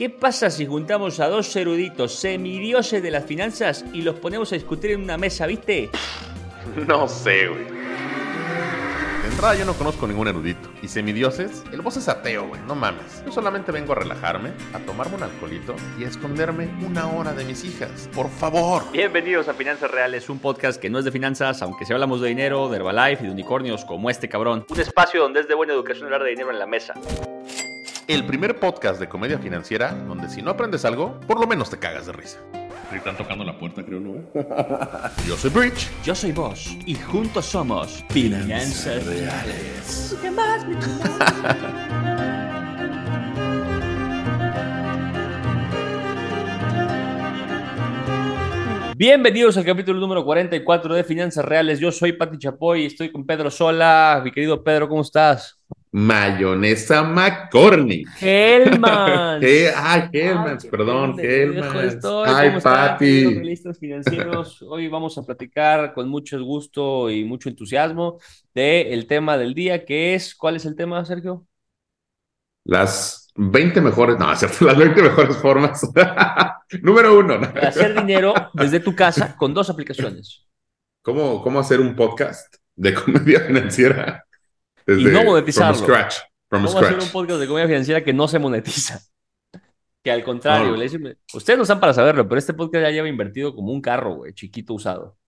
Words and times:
¿Qué 0.00 0.08
pasa 0.08 0.48
si 0.48 0.64
juntamos 0.64 1.20
a 1.20 1.28
dos 1.28 1.54
eruditos 1.56 2.14
semidioses 2.14 3.02
de 3.02 3.10
las 3.10 3.26
finanzas 3.26 3.84
y 3.92 4.00
los 4.00 4.14
ponemos 4.14 4.50
a 4.50 4.54
discutir 4.54 4.92
en 4.92 5.02
una 5.02 5.18
mesa, 5.18 5.46
viste? 5.46 5.90
No 6.86 7.06
sé, 7.06 7.48
güey. 7.48 7.64
De 7.64 9.28
entrada 9.28 9.54
yo 9.56 9.66
no 9.66 9.74
conozco 9.74 10.06
ningún 10.06 10.26
erudito. 10.26 10.70
Y 10.80 10.88
semidioses, 10.88 11.64
el 11.70 11.82
voz 11.82 11.98
es 11.98 12.08
ateo, 12.08 12.48
güey, 12.48 12.62
no 12.62 12.74
mames. 12.74 13.22
Yo 13.26 13.30
solamente 13.30 13.72
vengo 13.72 13.92
a 13.92 13.96
relajarme, 13.96 14.52
a 14.72 14.78
tomarme 14.78 15.16
un 15.16 15.22
alcoholito 15.22 15.76
y 15.98 16.04
a 16.04 16.08
esconderme 16.08 16.70
una 16.82 17.06
hora 17.08 17.34
de 17.34 17.44
mis 17.44 17.62
hijas. 17.64 18.08
Por 18.14 18.30
favor. 18.30 18.90
Bienvenidos 18.92 19.48
a 19.48 19.52
Finanzas 19.52 19.90
Reales, 19.90 20.30
un 20.30 20.38
podcast 20.38 20.80
que 20.80 20.88
no 20.88 20.98
es 20.98 21.04
de 21.04 21.12
finanzas, 21.12 21.60
aunque 21.60 21.84
si 21.84 21.92
hablamos 21.92 22.22
de 22.22 22.28
dinero, 22.28 22.70
de 22.70 22.76
Herbalife 22.78 23.24
y 23.24 23.26
de 23.26 23.32
unicornios 23.32 23.84
como 23.84 24.08
este 24.08 24.30
cabrón. 24.30 24.64
Un 24.66 24.80
espacio 24.80 25.20
donde 25.20 25.40
es 25.40 25.48
de 25.48 25.54
buena 25.54 25.74
educación 25.74 26.06
hablar 26.06 26.22
de 26.22 26.30
dinero 26.30 26.50
en 26.50 26.58
la 26.58 26.66
mesa. 26.66 26.94
El 28.10 28.26
primer 28.26 28.58
podcast 28.58 28.98
de 28.98 29.08
comedia 29.08 29.38
financiera 29.38 29.92
donde 29.92 30.28
si 30.28 30.42
no 30.42 30.50
aprendes 30.50 30.84
algo, 30.84 31.20
por 31.28 31.38
lo 31.38 31.46
menos 31.46 31.70
te 31.70 31.78
cagas 31.78 32.06
de 32.06 32.12
risa. 32.12 32.40
Están 32.92 33.16
tocando 33.16 33.44
la 33.44 33.56
puerta, 33.56 33.84
creo, 33.84 34.00
¿no? 34.00 34.14
Yo 35.28 35.36
soy 35.36 35.50
Bridge. 35.50 35.88
Yo 36.02 36.12
soy 36.16 36.32
vos 36.32 36.76
y 36.86 36.96
juntos 36.96 37.46
somos 37.46 38.04
Finanzas 38.08 39.06
Reales. 39.06 40.16
Bienvenidos 48.96 49.56
al 49.56 49.64
capítulo 49.64 50.00
número 50.00 50.24
44 50.24 50.96
de 50.96 51.04
Finanzas 51.04 51.44
Reales. 51.44 51.78
Yo 51.78 51.92
soy 51.92 52.14
Pati 52.14 52.38
Chapoy 52.38 52.82
y 52.82 52.86
estoy 52.86 53.12
con 53.12 53.24
Pedro 53.24 53.52
Sola. 53.52 54.20
Mi 54.24 54.32
querido 54.32 54.64
Pedro, 54.64 54.88
¿cómo 54.88 55.02
estás? 55.02 55.60
Mayonesa 55.92 57.02
McCormick. 57.02 58.08
Hellman. 58.20 59.40
Eh, 59.42 59.72
ay, 59.74 60.08
Hellman, 60.12 60.58
qué 60.58 60.68
perdón, 60.68 61.16
pendejo 61.16 61.64
Hellman. 61.80 61.86
estoy. 61.88 62.28
Ay, 62.28 62.46
¿Cómo 62.48 62.58
están, 62.58 62.88
Pati. 62.92 63.04
queridos 63.06 63.32
analistas 63.36 63.78
financieros? 63.78 64.62
Hoy 64.62 64.88
vamos 64.88 65.16
a 65.18 65.22
platicar 65.22 65.92
con 65.94 66.08
mucho 66.08 66.40
gusto 66.44 67.10
y 67.10 67.24
mucho 67.24 67.48
entusiasmo 67.48 68.18
de 68.54 68.92
el 68.92 69.06
tema 69.06 69.36
del 69.38 69.54
día, 69.54 69.84
que 69.84 70.14
es, 70.14 70.34
¿cuál 70.34 70.56
es 70.56 70.64
el 70.66 70.76
tema, 70.76 71.04
Sergio? 71.04 71.46
Las 72.64 73.32
20 73.36 73.80
mejores, 73.80 74.18
no, 74.18 74.34
¿cierto? 74.36 74.64
las 74.66 74.76
20 74.76 75.02
mejores 75.02 75.36
formas. 75.38 75.80
Número 76.82 77.18
uno. 77.18 77.40
hacer 77.62 77.94
dinero 77.98 78.34
desde 78.54 78.78
tu 78.80 78.94
casa 78.94 79.34
con 79.36 79.54
dos 79.54 79.70
aplicaciones. 79.70 80.46
¿Cómo, 81.02 81.42
¿Cómo 81.42 81.58
hacer 81.58 81.80
un 81.80 81.96
podcast 81.96 82.54
de 82.76 82.94
comedia 82.94 83.40
financiera? 83.40 84.24
Y 84.98 85.04
no 85.04 85.24
monetizarlo. 85.24 85.74
From 85.76 85.86
scratch. 85.88 86.14
From 86.48 86.64
¿Cómo 86.66 86.78
hacer 86.80 86.98
un 86.98 87.08
podcast 87.10 87.40
de 87.40 87.46
comedia 87.46 87.68
financiera 87.68 88.02
que 88.04 88.12
no 88.12 88.26
se 88.28 88.38
monetiza? 88.38 89.00
Que 90.02 90.10
al 90.10 90.24
contrario, 90.24 90.70
No. 90.70 90.76
le 90.78 90.84
dicen- 90.88 91.18
ustedes 91.34 91.58
no 91.58 91.62
están 91.64 91.78
para 91.78 91.92
saberlo, 91.92 92.26
pero 92.26 92.38
este 92.38 92.54
podcast 92.54 92.84
ya 92.84 92.90
lleva 92.90 93.06
invertido 93.06 93.54
como 93.54 93.70
un 93.70 93.82
carro, 93.82 94.14
güey, 94.14 94.32
chiquito 94.32 94.72
usado. 94.72 95.18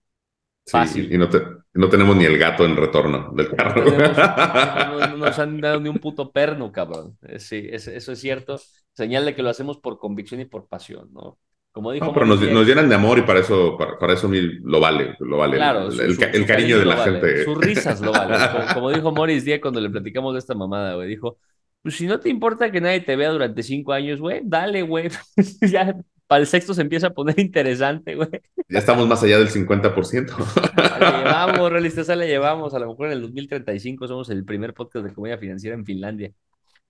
Sí, 0.65 0.71
fácil. 0.71 1.13
y 1.13 1.17
no, 1.19 1.29
te- 1.29 1.43
no 1.73 1.89
tenemos 1.89 2.15
ni 2.15 2.25
el 2.25 2.39
gato 2.39 2.65
en 2.65 2.75
retorno 2.75 3.31
del 3.35 3.55
carro. 3.55 3.83
no- 3.85 5.07
no 5.09 5.17
nos 5.17 5.37
han 5.37 5.61
dado 5.61 5.79
ni 5.79 5.89
un 5.89 5.99
puto 5.99 6.31
perno, 6.31 6.71
cabrón. 6.71 7.17
Eh, 7.21 7.37
Sí, 7.39 7.67
es- 7.71 7.87
eso 7.87 8.13
es 8.13 8.19
cierto. 8.19 8.59
Señal 8.93 9.25
de 9.25 9.35
que 9.35 9.43
lo 9.43 9.49
hacemos 9.49 9.77
por 9.77 9.99
convicción 9.99 10.41
y 10.41 10.45
por 10.45 10.67
pasión, 10.67 11.09
¿no? 11.13 11.37
Como 11.73 11.91
dijo 11.91 12.05
No, 12.05 12.13
pero 12.13 12.25
nos, 12.27 12.39
llenan 12.39 12.87
de 12.87 12.95
amor 12.95 13.17
y 13.17 13.23
para 13.23 13.39
eso, 13.39 13.75
para, 13.77 13.97
para 13.97 14.13
eso 14.13 14.29
lo 14.31 14.79
vale, 14.79 15.15
lo 15.19 15.37
vale. 15.37 15.57
Claro, 15.57 15.87
el, 15.87 15.91
su- 15.91 16.01
el 16.03 16.13
su- 16.13 16.19
ca- 16.19 16.27
el 16.29 16.41
su 16.41 16.47
cariño 16.47 16.77
de 16.79 16.85
la 16.85 16.95
vale, 16.95 17.11
gente. 17.13 17.43
Sus 17.45 17.57
risas 17.57 17.99
lo 17.99 18.11
valen. 18.11 18.39
Como, 18.53 18.73
como 18.75 18.91
dijo 18.91 19.11
Morris 19.11 19.43
Díaz 19.43 19.59
cuando 19.59 19.81
le 19.81 19.89
platicamos 19.89 20.33
de 20.33 20.39
esta 20.39 20.53
mamada, 20.53 20.93
güey. 20.93 21.07
Dijo, 21.07 21.39
pues 21.81 21.95
si 21.97 22.05
no 22.05 22.19
te 22.19 22.29
importa 22.29 22.71
que 22.71 22.79
nadie 22.79 23.01
te 23.01 23.15
vea 23.15 23.31
durante 23.31 23.63
cinco 23.63 23.91
años, 23.91 24.19
güey, 24.21 24.41
dale, 24.43 24.83
güey. 24.83 25.09
ya 25.61 25.95
para 26.27 26.41
el 26.41 26.47
sexto 26.47 26.73
se 26.75 26.81
empieza 26.83 27.07
a 27.07 27.09
poner 27.09 27.39
interesante, 27.39 28.15
güey. 28.15 28.29
Ya 28.69 28.79
estamos 28.79 29.07
más 29.07 29.23
allá 29.23 29.39
del 29.39 29.49
50%. 29.49 30.31
La 30.99 31.17
llevamos, 31.19 31.71
realistas, 31.71 32.07
la 32.07 32.25
llevamos. 32.25 32.73
A 32.73 32.79
lo 32.79 32.87
mejor 32.89 33.07
en 33.07 33.13
el 33.13 33.21
2035 33.23 34.07
somos 34.07 34.29
el 34.29 34.45
primer 34.45 34.73
podcast 34.73 35.05
de 35.05 35.13
comedia 35.13 35.37
financiera 35.39 35.75
en 35.75 35.85
Finlandia. 35.85 36.31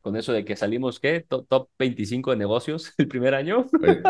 Con 0.01 0.17
eso 0.17 0.33
de 0.33 0.43
que 0.43 0.55
salimos, 0.57 0.99
¿qué? 0.99 1.25
Top, 1.27 1.47
top 1.47 1.69
25 1.79 2.31
de 2.31 2.37
negocios 2.37 2.93
el 2.97 3.07
primer 3.07 3.33
año. 3.33 3.65
Oye, 3.81 4.01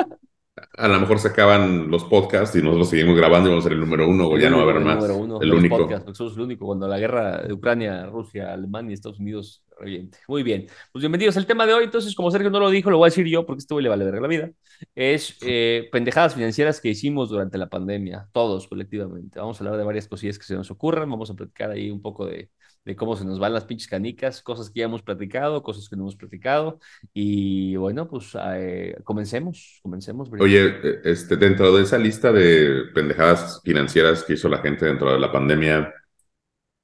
A 0.78 0.88
lo 0.88 1.00
mejor 1.00 1.18
se 1.18 1.30
acaban 1.30 1.90
los 1.90 2.04
podcasts 2.04 2.56
y 2.56 2.62
nosotros 2.62 2.90
seguimos 2.90 3.18
grabando 3.18 3.50
y 3.50 3.52
vamos 3.52 3.66
a 3.66 3.70
ser 3.70 3.74
el 3.74 3.80
número 3.80 4.08
uno, 4.08 4.28
o 4.28 4.38
ya 4.38 4.52
no 4.52 4.58
va 4.58 4.62
a 4.62 4.66
haber 4.66 4.78
El 4.78 4.84
más. 4.86 4.96
número 4.98 5.18
uno 5.18 5.42
el 5.42 5.52
único. 5.52 5.78
podcasts, 5.78 6.20
el 6.20 6.42
único 6.42 6.68
cuando 6.68 6.88
la 6.88 7.00
guerra 7.00 7.42
de 7.42 7.54
Ucrania, 7.54 8.06
Rusia, 8.06 8.54
Alemania 8.54 8.92
y 8.92 8.94
Estados 8.94 9.20
Unidos 9.20 9.64
reviente. 9.80 10.20
Muy 10.28 10.44
bien. 10.44 10.68
Pues 10.92 11.02
bienvenidos 11.02 11.38
al 11.38 11.48
tema 11.48 11.66
de 11.66 11.74
hoy. 11.74 11.86
Entonces, 11.86 12.14
como 12.14 12.30
Sergio 12.30 12.52
no 12.52 12.60
lo 12.60 12.70
dijo, 12.70 12.92
lo 12.92 12.98
voy 12.98 13.08
a 13.08 13.10
decir 13.10 13.26
yo 13.26 13.48
porque 13.48 13.62
este 13.62 13.74
güey 13.74 13.82
le 13.84 13.90
vale 13.90 14.06
verga 14.06 14.22
la 14.22 14.28
vida. 14.28 14.52
Es 14.94 15.38
eh, 15.42 15.90
pendejadas 15.92 16.36
financieras 16.36 16.80
que 16.80 16.90
hicimos 16.90 17.30
durante 17.30 17.58
la 17.58 17.68
pandemia, 17.70 18.30
todos 18.32 18.68
colectivamente. 18.68 19.40
Vamos 19.40 19.60
a 19.60 19.64
hablar 19.64 19.80
de 19.80 19.86
varias 19.86 20.08
cosillas 20.08 20.38
que 20.38 20.46
se 20.46 20.54
nos 20.54 20.70
ocurran. 20.70 21.10
Vamos 21.10 21.32
a 21.32 21.34
platicar 21.34 21.72
ahí 21.72 21.90
un 21.90 22.02
poco 22.02 22.28
de, 22.28 22.52
de 22.86 22.96
cómo 22.96 23.16
se 23.16 23.26
nos 23.26 23.40
van 23.40 23.54
las 23.54 23.66
pinches 23.66 23.88
canicas, 23.88 24.42
cosas 24.42 24.70
que 24.70 24.80
ya 24.80 24.86
hemos 24.86 25.02
platicado, 25.02 25.64
cosas 25.64 25.88
que 25.88 25.96
no 25.96 26.04
hemos 26.04 26.16
platicado. 26.16 26.80
Y 27.14 27.76
bueno, 27.76 28.08
pues 28.08 28.36
eh, 28.56 28.96
comencemos, 29.04 29.80
comencemos. 29.82 30.30
Oye, 30.40 30.68
eh, 30.84 31.02
este, 31.06 31.38
dentro 31.38 31.76
de 31.76 31.84
esa 31.84 31.98
lista 31.98 32.32
de 32.32 32.86
pendejadas 32.94 33.62
financieras 33.64 34.24
que 34.24 34.34
hizo 34.34 34.50
la 34.50 34.60
gente 34.60 34.86
dentro 34.86 35.12
de 35.12 35.20
la 35.20 35.32
pandemia, 35.32 35.94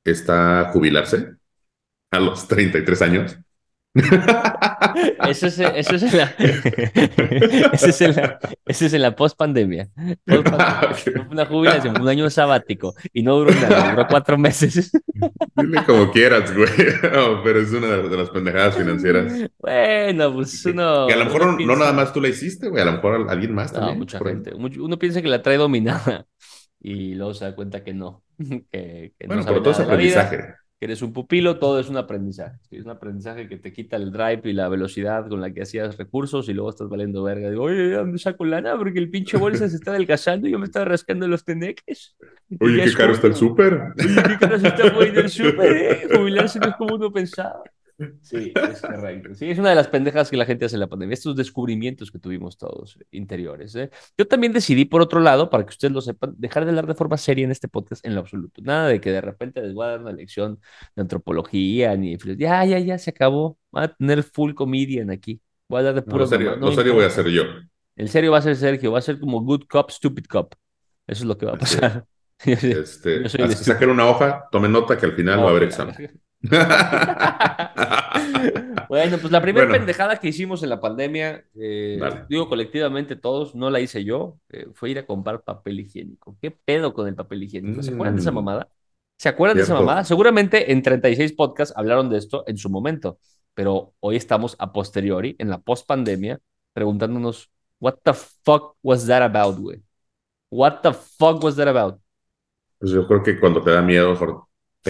¿está 0.03 0.69
jubilarse 0.71 1.33
a 2.11 2.19
los 2.19 2.47
33 2.47 3.01
años? 3.01 3.37
Eso 5.27 5.47
es, 5.47 5.59
eso 5.59 5.95
es 5.95 6.03
en 6.03 6.17
la, 6.17 6.23
ese 7.73 7.89
es 7.89 8.01
en 8.01 8.15
la, 8.15 8.39
es 8.65 8.93
en 8.93 9.01
la 9.01 9.15
post-pandemia. 9.15 9.89
Post-pandemia. 10.25 11.27
Una 11.31 11.45
jubilación, 11.45 12.01
un 12.01 12.07
año 12.07 12.29
sabático. 12.29 12.93
Y 13.13 13.23
no 13.23 13.35
duró 13.37 13.51
nada, 13.51 13.91
duró 13.91 14.07
cuatro 14.09 14.37
meses. 14.37 14.91
Dile 15.55 15.83
como 15.85 16.11
quieras, 16.11 16.55
güey. 16.55 16.69
No, 17.13 17.43
pero 17.43 17.59
es 17.59 17.71
una 17.71 17.87
de 17.97 18.17
las 18.17 18.29
pendejadas 18.29 18.75
financieras. 18.77 19.33
Bueno, 19.59 20.33
pues 20.33 20.65
uno. 20.65 21.07
Que 21.07 21.13
a 21.13 21.17
lo 21.17 21.25
mejor 21.25 21.41
no, 21.45 21.51
no 21.51 21.57
piensa- 21.57 21.75
nada 21.79 21.93
más 21.93 22.13
tú 22.13 22.21
la 22.21 22.29
hiciste, 22.29 22.69
güey. 22.69 22.81
A 22.81 22.85
lo 22.85 22.93
mejor 22.93 23.25
alguien 23.29 23.53
más 23.53 23.71
No, 23.73 23.79
también. 23.79 23.99
mucha 23.99 24.17
por 24.17 24.27
ahí. 24.27 24.35
gente. 24.35 24.53
Uno 24.55 24.97
piensa 24.99 25.21
que 25.21 25.27
la 25.27 25.41
trae 25.41 25.57
dominada. 25.57 26.25
Y 26.81 27.13
luego 27.15 27.33
se 27.33 27.43
da 27.45 27.55
cuenta 27.55 27.83
que 27.83 27.93
no. 27.93 28.23
Que, 28.71 29.13
que 29.19 29.27
no 29.27 29.27
Bueno, 29.27 29.43
sabe 29.43 29.53
pero 29.55 29.63
todo 29.63 29.73
es 29.73 29.79
aprendizaje. 29.81 30.37
Que 30.79 30.85
eres 30.85 31.01
un 31.01 31.11
pupilo, 31.11 31.59
todo 31.59 31.77
es 31.77 31.89
un 31.89 31.97
aprendizaje. 31.97 32.57
Es 32.71 32.85
un 32.85 32.91
aprendizaje 32.91 33.49
que 33.49 33.57
te 33.57 33.73
quita 33.73 33.97
el 33.97 34.13
drive 34.13 34.41
y 34.45 34.53
la 34.53 34.69
velocidad 34.69 35.27
con 35.27 35.41
la 35.41 35.51
que 35.51 35.63
hacías 35.63 35.97
recursos 35.97 36.47
y 36.47 36.53
luego 36.53 36.69
estás 36.69 36.87
valiendo 36.87 37.21
verga. 37.21 37.49
Digo, 37.49 37.63
oye, 37.63 37.75
¿de 37.75 37.95
¿dónde 37.95 38.17
saco 38.17 38.45
lana? 38.45 38.77
Porque 38.77 38.99
el 38.99 39.09
pinche 39.09 39.35
bolsa 39.35 39.67
se 39.67 39.75
está 39.75 39.91
adelgazando 39.91 40.47
y 40.47 40.51
yo 40.51 40.59
me 40.59 40.65
estaba 40.65 40.85
rascando 40.85 41.27
los 41.27 41.43
teneques. 41.43 42.15
Oye, 42.61 42.85
qué 42.85 42.93
caro 42.93 43.11
está 43.11 43.27
el 43.27 43.35
súper. 43.35 43.73
Oye, 43.73 44.23
qué 44.25 44.37
caro 44.39 44.57
se 44.57 44.67
está 44.69 44.93
poniendo 44.93 45.19
el 45.19 45.29
súper, 45.29 45.71
¿eh? 45.75 46.07
Jubilarse 46.15 46.59
no 46.59 46.69
es 46.69 46.75
como 46.77 46.95
uno 46.95 47.11
pensaba. 47.11 47.61
Sí, 48.21 48.53
es 48.55 48.81
correcto. 48.81 49.35
Sí, 49.35 49.49
es 49.49 49.59
una 49.59 49.69
de 49.69 49.75
las 49.75 49.87
pendejas 49.87 50.29
que 50.29 50.37
la 50.37 50.45
gente 50.45 50.65
hace 50.65 50.75
en 50.75 50.79
la 50.79 50.87
pandemia. 50.87 51.13
Estos 51.13 51.35
descubrimientos 51.35 52.11
que 52.11 52.19
tuvimos 52.19 52.57
todos 52.57 52.97
interiores. 53.11 53.75
¿eh? 53.75 53.89
Yo 54.17 54.27
también 54.27 54.53
decidí, 54.53 54.85
por 54.85 55.01
otro 55.01 55.19
lado, 55.19 55.49
para 55.49 55.65
que 55.65 55.71
ustedes 55.71 55.93
lo 55.93 56.01
sepan, 56.01 56.33
dejar 56.37 56.63
de 56.63 56.71
hablar 56.71 56.87
de 56.87 56.95
forma 56.95 57.17
seria 57.17 57.45
en 57.45 57.51
este 57.51 57.67
podcast 57.67 58.05
en 58.05 58.15
lo 58.15 58.21
absoluto. 58.21 58.61
Nada 58.61 58.87
de 58.87 59.01
que 59.01 59.11
de 59.11 59.21
repente 59.21 59.61
les 59.61 59.73
voy 59.73 59.85
a 59.85 59.89
dar 59.89 60.01
una 60.01 60.11
lección 60.11 60.59
de 60.95 61.01
antropología, 61.01 61.95
ni 61.97 62.17
ya, 62.37 62.65
ya, 62.65 62.79
ya 62.79 62.97
se 62.97 63.09
acabó. 63.09 63.57
Va 63.75 63.83
a 63.83 63.87
tener 63.93 64.23
full 64.23 64.53
comedian 64.53 65.11
aquí. 65.11 65.41
Voy 65.67 65.77
a 65.77 65.79
hablar 65.79 65.95
de 65.95 66.01
No, 66.01 66.07
puro 66.07 66.23
lo 66.23 66.27
serio, 66.27 66.55
lo 66.55 66.71
serio 66.71 66.93
voy 66.93 67.03
a 67.03 67.07
hacer 67.07 67.27
yo. 67.27 67.43
El 67.95 68.09
serio 68.09 68.31
va 68.31 68.37
a 68.37 68.41
ser 68.41 68.55
Sergio, 68.55 68.91
va 68.91 68.99
a 68.99 69.01
ser 69.01 69.19
como 69.19 69.41
good 69.41 69.63
cop, 69.69 69.91
stupid 69.91 70.25
cop. 70.25 70.53
Eso 71.05 71.23
es 71.23 71.27
lo 71.27 71.37
que 71.37 71.45
va 71.45 71.53
a 71.53 71.57
pasar. 71.57 72.05
Este, 72.45 73.25
así 73.25 73.63
saquen 73.65 73.89
una 73.89 74.07
hoja, 74.07 74.45
tomen 74.49 74.71
nota 74.71 74.97
que 74.97 75.05
al 75.05 75.11
final 75.11 75.39
va 75.39 75.47
a 75.47 75.49
haber 75.49 75.63
examen. 75.63 75.93
Bueno, 78.89 79.17
pues 79.19 79.31
la 79.31 79.41
primera 79.41 79.67
Bueno. 79.67 79.79
pendejada 79.79 80.17
que 80.19 80.29
hicimos 80.29 80.63
en 80.63 80.69
la 80.69 80.81
pandemia, 80.81 81.43
eh, 81.55 81.99
digo 82.27 82.49
colectivamente 82.49 83.15
todos, 83.15 83.53
no 83.55 83.69
la 83.69 83.79
hice 83.79 84.03
yo, 84.03 84.37
eh, 84.49 84.67
fue 84.73 84.89
ir 84.89 84.99
a 84.99 85.05
comprar 85.05 85.41
papel 85.43 85.79
higiénico. 85.81 86.37
¿Qué 86.41 86.49
pedo 86.51 86.93
con 86.93 87.07
el 87.07 87.15
papel 87.15 87.43
higiénico? 87.43 87.83
¿Se 87.83 87.93
acuerdan 87.93 88.15
de 88.15 88.21
esa 88.21 88.31
Mm. 88.31 88.35
mamada? 88.35 88.69
¿Se 89.17 89.29
acuerdan 89.29 89.57
de 89.57 89.63
esa 89.63 89.73
mamada? 89.75 90.03
Seguramente 90.05 90.71
en 90.71 90.81
36 90.81 91.33
podcasts 91.33 91.73
hablaron 91.77 92.09
de 92.09 92.17
esto 92.17 92.43
en 92.47 92.57
su 92.57 92.69
momento, 92.69 93.19
pero 93.53 93.93
hoy 93.99 94.15
estamos 94.15 94.55
a 94.59 94.71
posteriori, 94.73 95.35
en 95.39 95.49
la 95.49 95.59
post-pandemia, 95.59 96.39
preguntándonos, 96.73 97.51
what 97.79 97.95
the 98.03 98.13
fuck 98.13 98.75
was 98.81 99.05
that 99.07 99.21
about, 99.21 99.59
güey? 99.59 99.81
What 100.49 100.79
the 100.81 100.93
fuck 100.93 101.43
was 101.43 101.55
that 101.57 101.67
about? 101.67 101.99
Pues 102.79 102.91
yo 102.91 103.05
creo 103.07 103.21
que 103.21 103.39
cuando 103.39 103.61
te 103.61 103.71
da 103.71 103.81
miedo, 103.81 104.15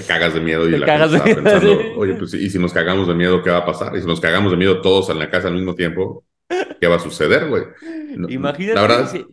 te 0.01 0.07
cagas 0.07 0.33
de 0.33 0.39
miedo 0.41 0.67
y 0.67 0.71
Te 0.71 0.77
la 0.79 0.85
cagas 0.85 1.11
gente 1.11 1.41
miedo, 1.41 1.43
pensando, 1.43 1.81
sí. 1.81 1.87
oye, 1.97 2.13
pues 2.15 2.33
y 2.33 2.49
si 2.49 2.59
nos 2.59 2.73
cagamos 2.73 3.07
de 3.07 3.15
miedo, 3.15 3.41
¿qué 3.43 3.49
va 3.49 3.57
a 3.57 3.65
pasar? 3.65 3.95
Y 3.95 4.01
si 4.01 4.07
nos 4.07 4.19
cagamos 4.19 4.51
de 4.51 4.57
miedo 4.57 4.81
todos 4.81 5.09
en 5.09 5.19
la 5.19 5.29
casa 5.29 5.47
al 5.47 5.55
mismo 5.55 5.75
tiempo, 5.75 6.25
¿qué 6.79 6.87
va 6.87 6.95
a 6.95 6.99
suceder, 6.99 7.47
güey? 7.49 7.63
No- 8.15 8.29
Imagínate 8.29 8.75
La 8.75 8.81
verdad, 8.81 9.09
si- 9.11 9.25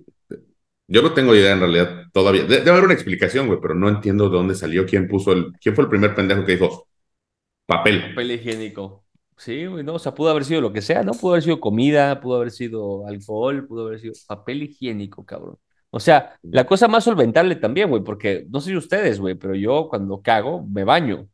yo 0.89 1.03
no 1.03 1.13
tengo 1.15 1.35
idea 1.35 1.53
en 1.53 1.61
realidad 1.61 2.05
todavía. 2.13 2.43
De- 2.45 2.59
debe 2.59 2.71
haber 2.71 2.85
una 2.85 2.95
explicación, 2.95 3.47
güey, 3.49 3.59
pero 3.61 3.75
no 3.75 3.89
entiendo 3.89 4.29
de 4.29 4.37
dónde 4.37 4.55
salió, 4.55 4.87
quién 4.87 5.09
puso 5.09 5.33
el, 5.33 5.53
quién 5.61 5.75
fue 5.75 5.85
el 5.85 5.91
primer 5.91 6.15
pendejo 6.15 6.45
que 6.45 6.53
dijo 6.53 6.87
papel. 7.67 8.03
papel 8.11 8.33
higiénico. 8.33 9.05
Sí, 9.39 9.67
güey, 9.67 9.85
no, 9.85 9.95
o 9.95 9.99
sea, 9.99 10.15
pudo 10.15 10.31
haber 10.31 10.45
sido 10.47 10.61
lo 10.63 10.73
que 10.73 10.81
sea, 10.81 11.03
¿no? 11.03 11.13
Pudo 11.13 11.33
haber 11.33 11.43
sido 11.43 11.61
comida, 11.61 12.21
pudo 12.21 12.37
haber 12.37 12.51
sido 12.51 13.07
alcohol, 13.07 13.67
pudo 13.67 13.87
haber 13.87 14.01
sido 14.01 14.15
papel 14.27 14.63
higiénico, 14.63 15.27
cabrón. 15.27 15.59
O 15.97 16.01
sea, 16.01 16.39
la 16.43 16.67
cosa 16.67 16.89
más 16.89 17.05
solventable 17.05 17.57
también, 17.57 17.89
güey, 17.89 18.03
porque 18.05 18.45
no 18.51 18.61
sé 18.61 18.77
ustedes, 18.77 19.19
güey, 19.19 19.35
pero 19.35 19.55
yo 19.55 19.89
cuando 19.89 20.21
cago 20.21 20.63
me 20.67 20.85
baño. 20.85 21.27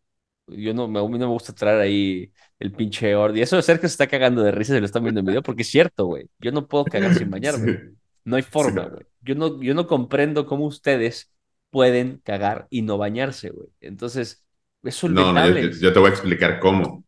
Yo 0.46 0.72
no 0.72 0.86
me, 0.86 1.00
a 1.00 1.02
mí 1.02 1.18
no 1.18 1.26
me 1.26 1.32
gusta 1.32 1.52
traer 1.52 1.80
ahí 1.80 2.32
el 2.60 2.70
pinche 2.70 3.14
ordi. 3.16 3.42
Eso 3.42 3.56
de 3.56 3.62
ser 3.62 3.80
que 3.80 3.88
se 3.88 3.94
está 3.94 4.06
cagando 4.06 4.40
de 4.42 4.52
risa 4.52 4.72
se 4.74 4.78
lo 4.80 4.86
están 4.86 5.02
viendo 5.02 5.18
en 5.20 5.26
video, 5.26 5.42
porque 5.42 5.62
es 5.62 5.68
cierto, 5.68 6.06
güey. 6.06 6.26
Yo 6.38 6.52
no 6.52 6.68
puedo 6.68 6.84
cagar 6.84 7.12
sin 7.14 7.28
bañarme. 7.30 7.72
Sí. 7.72 7.78
No 8.24 8.36
hay 8.36 8.42
forma, 8.42 8.84
Sí. 8.84 8.90
güey. 8.92 9.02
Yo 9.22 9.34
no, 9.34 9.60
yo 9.62 9.74
no 9.74 9.86
comprendo 9.88 10.46
cómo 10.46 10.66
ustedes 10.66 11.32
pueden 11.70 12.20
cagar 12.22 12.68
y 12.70 12.82
no 12.82 12.98
bañarse, 12.98 13.50
güey. 13.50 13.68
Entonces, 13.80 14.44
es 14.84 15.02
No, 15.04 15.10
no, 15.10 15.20
yo, 15.20 15.24
solventable. 15.24 15.72
yo- 15.80 15.92
te 15.92 15.98
voy 15.98 16.08
a 16.08 16.12
explicar 16.12 16.60
cómo. 16.60 17.04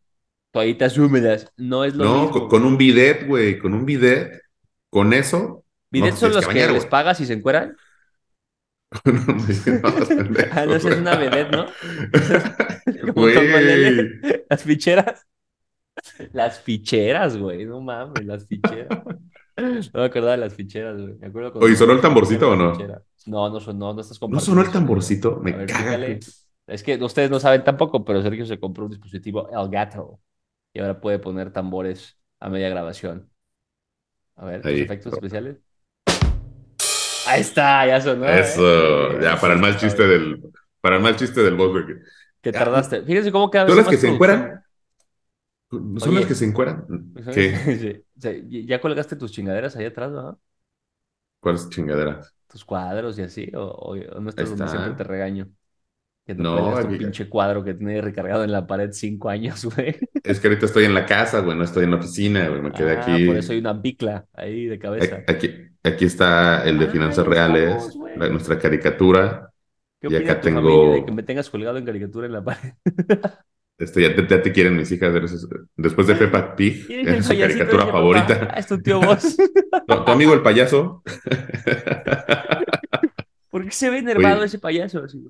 Toallitas 0.51 0.97
húmedas, 0.97 1.51
no 1.57 1.83
es 1.85 1.93
lo 1.95 2.03
No, 2.05 2.13
mismo. 2.23 2.31
con, 2.31 2.47
con 2.49 2.65
un 2.65 2.77
bidet, 2.77 3.27
güey, 3.27 3.59
con 3.59 3.73
un 3.73 3.85
bidet, 3.85 4.41
con 4.89 5.13
eso. 5.13 5.64
¿Bidets 5.91 6.13
no 6.13 6.15
te 6.15 6.19
son 6.19 6.33
los 6.33 6.47
que 6.47 6.67
les 6.67 6.85
pagas 6.85 7.19
y 7.21 7.25
se 7.25 7.33
encueran? 7.33 7.77
No, 9.05 9.11
no, 9.11 10.05
pendejo, 10.07 10.55
Ah, 10.55 10.65
no, 10.65 10.75
es 10.75 10.85
una 10.85 11.15
vedette, 11.15 11.51
¿no? 11.51 11.65
Güey. 13.13 14.45
Las 14.49 14.63
ficheras. 14.63 15.25
Las 16.33 16.59
ficheras, 16.59 17.37
güey. 17.37 17.65
No 17.65 17.81
mames, 17.81 18.25
las 18.25 18.45
ficheras. 18.45 18.87
No 19.57 19.99
me 20.01 20.05
acordaba 20.05 20.31
de 20.31 20.37
las 20.37 20.53
ficheras, 20.53 21.01
güey. 21.01 21.15
Me 21.15 21.27
acuerdo 21.27 21.59
Oye, 21.59 21.75
¿sonó 21.75 21.93
el 21.93 22.01
tamborcito 22.01 22.49
o 22.51 22.55
no? 22.55 22.75
Fichera. 22.75 23.01
No, 23.25 23.49
no 23.49 23.59
sonó, 23.59 23.93
no 23.93 24.01
estás 24.01 24.21
¿No 24.21 24.39
sonó 24.39 24.61
el 24.61 24.71
tamborcito? 24.71 25.37
Me 25.37 25.53
ver, 25.53 25.67
caga. 25.67 25.97
Es 26.67 26.83
que 26.83 26.95
ustedes 27.03 27.29
no 27.29 27.39
saben 27.39 27.63
tampoco, 27.63 28.03
pero 28.03 28.21
Sergio 28.21 28.45
se 28.45 28.59
compró 28.59 28.85
un 28.85 28.91
dispositivo 28.91 29.49
Elgato 29.49 30.19
y 30.73 30.79
ahora 30.79 30.99
puede 30.99 31.19
poner 31.19 31.51
tambores 31.53 32.17
a 32.39 32.49
media 32.49 32.69
grabación. 32.69 33.31
A 34.35 34.45
ver, 34.45 34.67
Ahí. 34.67 34.81
efectos 34.81 35.13
especiales. 35.13 35.57
Ahí 37.27 37.41
está, 37.41 37.85
ya 37.87 38.01
sonó. 38.01 38.25
¿eh? 38.25 38.39
Eso, 38.39 39.19
ya, 39.19 39.39
para 39.39 39.53
el 39.53 39.59
mal 39.59 39.77
chiste 39.77 40.05
del, 40.07 40.41
para 40.81 40.97
el 40.97 41.01
mal 41.01 41.15
chiste 41.15 41.41
del 41.41 41.55
boss, 41.55 41.71
güey. 41.71 41.85
Que 42.41 42.51
tardaste. 42.51 43.01
Fíjense 43.03 43.31
cómo 43.31 43.49
cada 43.49 43.67
¿Son 43.67 43.77
las 43.77 43.87
que 43.87 43.97
se 43.97 44.07
encueran? 44.07 44.61
¿Son 45.71 46.09
Oye. 46.09 46.19
las 46.19 46.25
que 46.27 46.35
se 46.35 46.45
encueran? 46.45 46.85
Sí. 47.33 47.51
O 48.17 48.21
sea, 48.21 48.33
ya 48.47 48.79
colgaste 48.79 49.15
tus 49.15 49.31
chingaderas 49.31 49.75
ahí 49.75 49.85
atrás, 49.85 50.11
¿no? 50.11 50.39
¿Cuáles 51.41 51.69
chingaderas? 51.69 52.33
Tus 52.47 52.63
cuadros 52.63 53.17
y 53.19 53.23
así, 53.23 53.51
o, 53.55 53.95
no 54.19 54.29
estás 54.29 54.49
donde 54.49 54.67
siempre 54.67 54.93
te 54.93 55.03
regaño. 55.03 55.49
Que 56.25 56.33
no, 56.33 56.55
No, 56.71 56.77
aquí- 56.77 56.97
pinche 56.97 57.29
cuadro 57.29 57.63
que 57.63 57.73
tiene 57.75 58.01
recargado 58.01 58.43
en 58.43 58.51
la 58.51 58.65
pared 58.65 58.89
cinco 58.91 59.29
años, 59.29 59.65
güey. 59.75 59.95
Es 60.23 60.39
que 60.39 60.47
ahorita 60.47 60.65
estoy 60.65 60.85
en 60.85 60.93
la 60.93 61.05
casa, 61.05 61.41
güey, 61.41 61.57
no 61.57 61.63
estoy 61.63 61.83
en 61.83 61.91
la 61.91 61.97
oficina, 61.97 62.47
güey, 62.47 62.61
me 62.61 62.71
quedé 62.71 62.95
Ah, 62.97 63.01
aquí. 63.01 63.25
por 63.27 63.35
eso 63.37 63.51
hay 63.51 63.59
una 63.59 63.73
bicla 63.73 64.25
ahí 64.33 64.65
de 64.65 64.79
cabeza. 64.79 65.23
Aquí, 65.27 65.49
aquí 65.87 66.05
está 66.05 66.63
el 66.67 66.77
de 66.79 66.85
Ah, 66.85 66.89
finanzas 66.91 67.25
reales, 67.25 67.69
estamos, 67.75 67.97
güey. 67.97 68.17
la- 68.17 68.29
nuestra 68.29 68.59
caricatura. 68.59 69.49
¿Qué 70.01 70.07
y 70.11 70.15
acá 70.15 70.39
tu 70.41 70.47
tengo- 70.49 70.93
de 70.93 71.05
que 71.05 71.11
me 71.11 71.23
tengas 71.23 71.49
colgado 71.49 71.77
en 71.77 71.85
caricatura 71.85 72.27
en 72.27 72.33
la 72.33 72.43
pared? 72.43 72.73
Este, 73.77 74.03
ya, 74.03 74.15
te, 74.15 74.25
ya 74.25 74.41
te 74.41 74.53
quieren 74.53 74.77
mis 74.77 74.89
hijas. 74.93 75.13
eres- 75.13 75.45
después 75.75 76.07
de 76.07 76.15
Peppa 76.15 76.55
Pig, 76.55 76.85
es 76.89 77.25
su 77.25 77.37
caricatura 77.37 77.85
favorita. 77.87 78.39
"Papá, 78.39 78.53
es 78.53 78.67
tu 78.67 78.81
tío 78.81 79.01
vos. 79.01 79.35
¿Tu, 79.87 80.05
tu 80.05 80.11
amigo 80.11 80.33
el 80.33 80.41
payaso? 80.41 81.03
¿Por 83.49 83.63
qué 83.65 83.71
se 83.71 83.89
ve 83.89 83.97
enervado 83.99 84.37
Oye. 84.37 84.45
ese 84.45 84.59
payaso? 84.59 85.03
Así. 85.03 85.21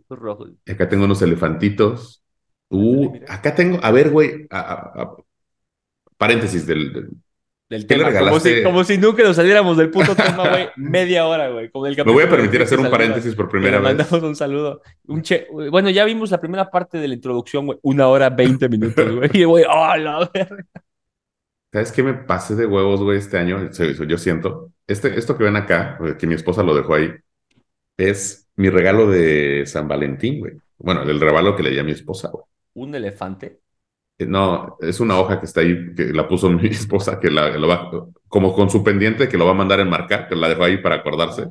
Y 0.65 0.71
acá 0.71 0.87
tengo 0.89 1.05
unos 1.05 1.21
elefantitos. 1.23 2.21
Uh, 2.69 3.19
acá 3.27 3.53
tengo, 3.55 3.79
a 3.83 3.91
ver, 3.91 4.09
güey, 4.09 4.47
a- 4.49 4.59
a- 4.59 5.01
a- 5.03 5.15
paréntesis 6.17 6.65
del, 6.65 6.91
del- 6.93 7.09
Del 7.75 7.87
¿Qué 7.87 7.97
le 7.97 8.05
tema, 8.05 8.19
como 8.19 8.39
si, 8.39 8.63
como 8.63 8.83
si 8.83 8.97
nunca 8.97 9.23
nos 9.23 9.35
saliéramos 9.35 9.75
del 9.75 9.89
puto 9.89 10.15
tema, 10.15 10.49
güey. 10.49 10.69
Media 10.77 11.27
hora, 11.27 11.49
güey. 11.49 11.69
Como 11.69 11.87
el 11.87 11.95
Me 11.97 12.03
voy 12.03 12.23
a 12.23 12.29
permitir 12.29 12.61
hacer 12.61 12.79
un 12.79 12.89
paréntesis 12.89 13.35
por 13.35 13.49
primera 13.49 13.79
le 13.79 13.83
vez. 13.83 13.97
mandamos 13.97 14.23
un 14.23 14.35
saludo. 14.35 14.81
Un 15.07 15.21
che... 15.21 15.47
Bueno, 15.69 15.89
ya 15.89 16.05
vimos 16.05 16.31
la 16.31 16.39
primera 16.39 16.71
parte 16.71 16.97
de 16.97 17.07
la 17.09 17.13
introducción, 17.15 17.65
güey. 17.65 17.77
Una 17.81 18.07
hora, 18.07 18.29
veinte 18.29 18.69
minutos, 18.69 19.15
güey. 19.15 19.29
Y, 19.33 19.43
güey, 19.43 19.65
¡oh, 19.69 19.97
la 19.97 20.29
verga! 20.33 20.65
¿Sabes 21.73 21.91
qué 21.91 22.03
me 22.03 22.13
pasé 22.13 22.55
de 22.55 22.65
huevos, 22.65 23.01
güey, 23.01 23.17
este 23.17 23.37
año? 23.37 23.69
Yo 23.69 24.17
siento. 24.17 24.71
Este, 24.87 25.19
esto 25.19 25.37
que 25.37 25.43
ven 25.43 25.57
acá, 25.57 25.99
que 26.17 26.25
mi 26.25 26.35
esposa 26.35 26.63
lo 26.63 26.73
dejó 26.73 26.93
ahí, 26.95 27.13
es 27.97 28.47
mi 28.55 28.69
regalo 28.69 29.09
de 29.09 29.63
San 29.65 29.87
Valentín, 29.87 30.39
güey. 30.39 30.53
Bueno, 30.77 31.03
el 31.03 31.19
regalo 31.19 31.55
que 31.55 31.63
le 31.63 31.71
di 31.71 31.79
a 31.79 31.83
mi 31.83 31.91
esposa, 31.91 32.29
güey. 32.29 32.45
Un 32.75 32.95
elefante. 32.95 33.59
Eh, 34.17 34.25
No, 34.25 34.77
es 34.79 34.99
una 34.99 35.19
hoja 35.19 35.39
que 35.39 35.45
está 35.45 35.61
ahí, 35.61 35.93
que 35.95 36.05
la 36.13 36.27
puso 36.27 36.49
mi 36.51 36.67
esposa, 36.67 37.19
que 37.19 37.29
la, 37.29 37.49
lo 37.57 37.67
va, 37.67 37.91
como 38.27 38.53
con 38.53 38.69
su 38.69 38.83
pendiente, 38.83 39.27
que 39.29 39.37
lo 39.37 39.45
va 39.45 39.51
a 39.51 39.55
mandar 39.55 39.79
a 39.79 39.83
enmarcar, 39.83 40.27
que 40.27 40.35
la 40.35 40.49
dejó 40.49 40.63
ahí 40.63 40.77
para 40.77 40.95
acordarse. 40.95 41.47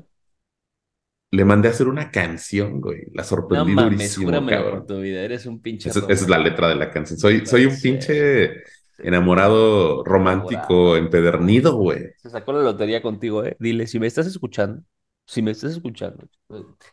Le 1.31 1.45
mandé 1.45 1.67
a 1.69 1.73
hacer 1.73 1.89
una 1.89 2.11
canción, 2.13 2.81
güey. 2.81 3.07
La 3.13 3.23
No 3.23 3.29
sorprendí 3.29 3.73
mames, 3.73 4.15
durísimo, 4.15 4.31
cabrón. 4.47 4.87
tu 4.87 5.01
vida. 5.01 5.21
Eres 5.21 5.47
un 5.47 5.61
pinche. 5.61 5.89
Esa, 5.89 6.01
esa 6.01 6.13
es 6.13 6.29
la 6.29 6.39
letra 6.39 6.69
de 6.69 6.77
la 6.77 6.91
canción. 6.91 7.19
Soy, 7.19 7.45
soy 7.45 7.67
un 7.67 7.81
pinche 7.81 8.63
enamorado 8.99 10.05
romántico 10.05 10.97
empedernido, 10.97 11.75
güey. 11.75 12.13
Se 12.17 12.31
sacó 12.31 12.53
la 12.53 12.63
lotería 12.63 13.03
contigo, 13.03 13.45
¿eh? 13.45 13.57
Dile, 13.59 13.89
si 13.89 13.99
me 13.99 14.07
estás 14.07 14.29
escuchando, 14.29 14.83
si 15.27 15.43
me 15.43 15.51
estás 15.51 15.73
escuchando, 15.73 16.29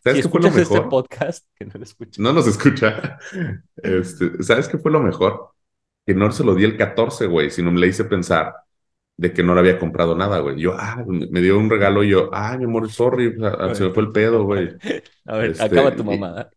¿Sabes 0.02 0.16
si 0.16 0.22
qué 0.22 0.28
fue 0.28 0.40
lo 0.40 0.48
este 0.48 0.60
mejor? 0.60 0.88
podcast, 0.88 1.46
que 1.54 1.64
no 1.66 1.72
lo. 1.74 1.86
No 2.18 2.32
nos 2.32 2.46
escucha. 2.48 3.18
Este, 3.76 4.42
¿sabes 4.42 4.68
qué 4.68 4.78
fue 4.78 4.90
lo 4.90 5.00
mejor? 5.00 5.51
Que 6.06 6.14
no 6.14 6.30
se 6.32 6.44
lo 6.44 6.54
di 6.54 6.64
el 6.64 6.76
14, 6.76 7.26
güey, 7.26 7.50
sino 7.50 7.70
me 7.72 7.80
le 7.80 7.88
hice 7.88 8.04
pensar 8.04 8.54
de 9.16 9.32
que 9.32 9.42
no 9.42 9.54
le 9.54 9.60
había 9.60 9.78
comprado 9.78 10.16
nada, 10.16 10.40
güey. 10.40 10.60
Yo, 10.60 10.74
ah, 10.78 11.04
me 11.06 11.40
dio 11.40 11.58
un 11.58 11.70
regalo 11.70 12.04
y 12.04 12.10
yo, 12.10 12.30
ah, 12.32 12.56
mi 12.58 12.64
amor, 12.64 12.90
sorry, 12.90 13.28
o 13.28 13.40
sea, 13.40 13.74
se 13.74 13.84
me 13.84 13.90
fue 13.94 14.04
el 14.04 14.12
pedo, 14.12 14.44
güey. 14.44 14.70
A 15.26 15.36
ver, 15.36 15.50
Este, 15.50 15.64
acaba 15.66 15.94
tu 15.96 16.04
mamada. 16.04 16.50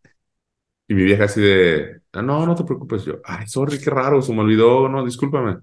Y 0.88 0.94
mi 0.94 1.02
vieja 1.04 1.24
así 1.24 1.40
de, 1.40 2.00
ah, 2.12 2.22
no, 2.22 2.46
no 2.46 2.54
te 2.54 2.64
preocupes. 2.64 3.04
Yo, 3.04 3.14
ay, 3.24 3.46
sorry, 3.48 3.78
qué 3.80 3.90
raro, 3.90 4.22
se 4.22 4.32
me 4.32 4.40
olvidó, 4.40 4.88
no, 4.88 5.04
discúlpame. 5.04 5.58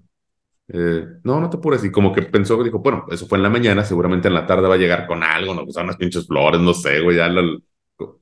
Eh, 0.68 1.06
no, 1.24 1.40
no 1.40 1.50
te 1.50 1.58
apures. 1.58 1.84
Y 1.84 1.92
como 1.92 2.12
que 2.14 2.22
pensó, 2.22 2.62
dijo, 2.64 2.80
bueno, 2.80 3.06
eso 3.10 3.26
fue 3.28 3.38
en 3.38 3.44
la 3.44 3.50
mañana, 3.50 3.84
seguramente 3.84 4.28
en 4.28 4.34
la 4.34 4.46
tarde 4.46 4.68
va 4.68 4.74
a 4.76 4.78
llegar 4.78 5.06
con 5.06 5.22
algo, 5.24 5.54
¿no? 5.54 5.64
Pues 5.64 5.76
unas 5.76 5.96
pinches 5.96 6.26
flores, 6.26 6.60
no 6.60 6.74
sé, 6.74 7.00
güey, 7.02 7.16
ya 7.18 7.28
la- 7.28 7.58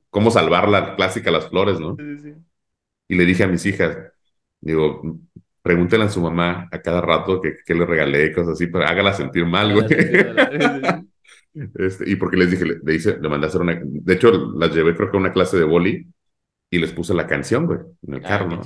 cómo 0.09 0.31
salvar 0.31 0.69
la 0.69 0.95
clásica 0.95 1.31
las 1.31 1.49
flores, 1.49 1.79
¿no? 1.79 2.01
Y 3.07 3.15
le 3.15 3.25
dije 3.25 3.43
a 3.43 3.47
mis 3.47 3.65
hijas, 3.65 3.97
digo, 4.61 5.01
pregúntenle 5.63 6.05
a 6.07 6.09
su 6.09 6.21
mamá 6.21 6.69
a 6.71 6.81
cada 6.81 7.01
rato 7.01 7.41
que, 7.41 7.57
que 7.65 7.75
le 7.75 7.85
regalé, 7.87 8.33
cosas 8.33 8.53
así, 8.55 8.67
pero 8.67 8.85
hágala 8.85 9.13
sentir 9.13 9.45
mal, 9.47 9.73
güey. 9.73 9.87
Este, 11.75 12.09
y 12.09 12.15
porque 12.15 12.37
les 12.37 12.49
dije, 12.49 12.65
le, 12.65 12.79
le 12.83 12.95
hice, 12.95 13.17
le 13.19 13.29
mandé 13.29 13.45
a 13.45 13.49
hacer 13.49 13.61
una, 13.61 13.79
de 13.83 14.13
hecho, 14.15 14.31
las 14.57 14.73
llevé 14.73 14.95
creo 14.95 15.11
que 15.11 15.17
a 15.17 15.19
una 15.19 15.31
clase 15.33 15.57
de 15.57 15.63
boli 15.63 16.07
y 16.71 16.79
les 16.79 16.91
puse 16.93 17.13
la 17.13 17.27
canción, 17.27 17.67
güey, 17.67 17.79
en 18.07 18.15
el 18.15 18.25
Ah, 18.25 18.29
carro, 18.29 18.49
¿no? 18.49 18.61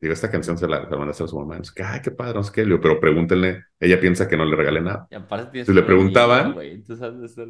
Digo, 0.00 0.14
esta 0.14 0.30
canción 0.30 0.58
se 0.58 0.68
la, 0.68 0.84
se 0.84 0.90
la 0.90 0.98
mandé 0.98 1.10
a 1.10 1.12
hacer 1.12 1.24
a 1.24 1.28
su 1.28 1.38
mamá. 1.38 1.60
Que, 1.74 1.82
ay, 1.82 2.00
qué 2.02 2.12
padre, 2.12 2.34
no 2.34 2.42
sé 2.44 2.52
qué, 2.52 2.62
Le 2.62 2.68
digo, 2.68 2.80
pero 2.80 3.00
pregúntenle, 3.00 3.64
ella 3.84 3.98
piensa 4.00 4.28
que 4.28 4.36
no 4.36 4.44
le 4.44 4.54
regalé 4.56 4.80
nada. 4.80 5.06
Y 5.10 5.14
aparte 5.16 5.64
le 5.66 5.82
preguntaban- 5.82 6.54
estar- 6.58 7.48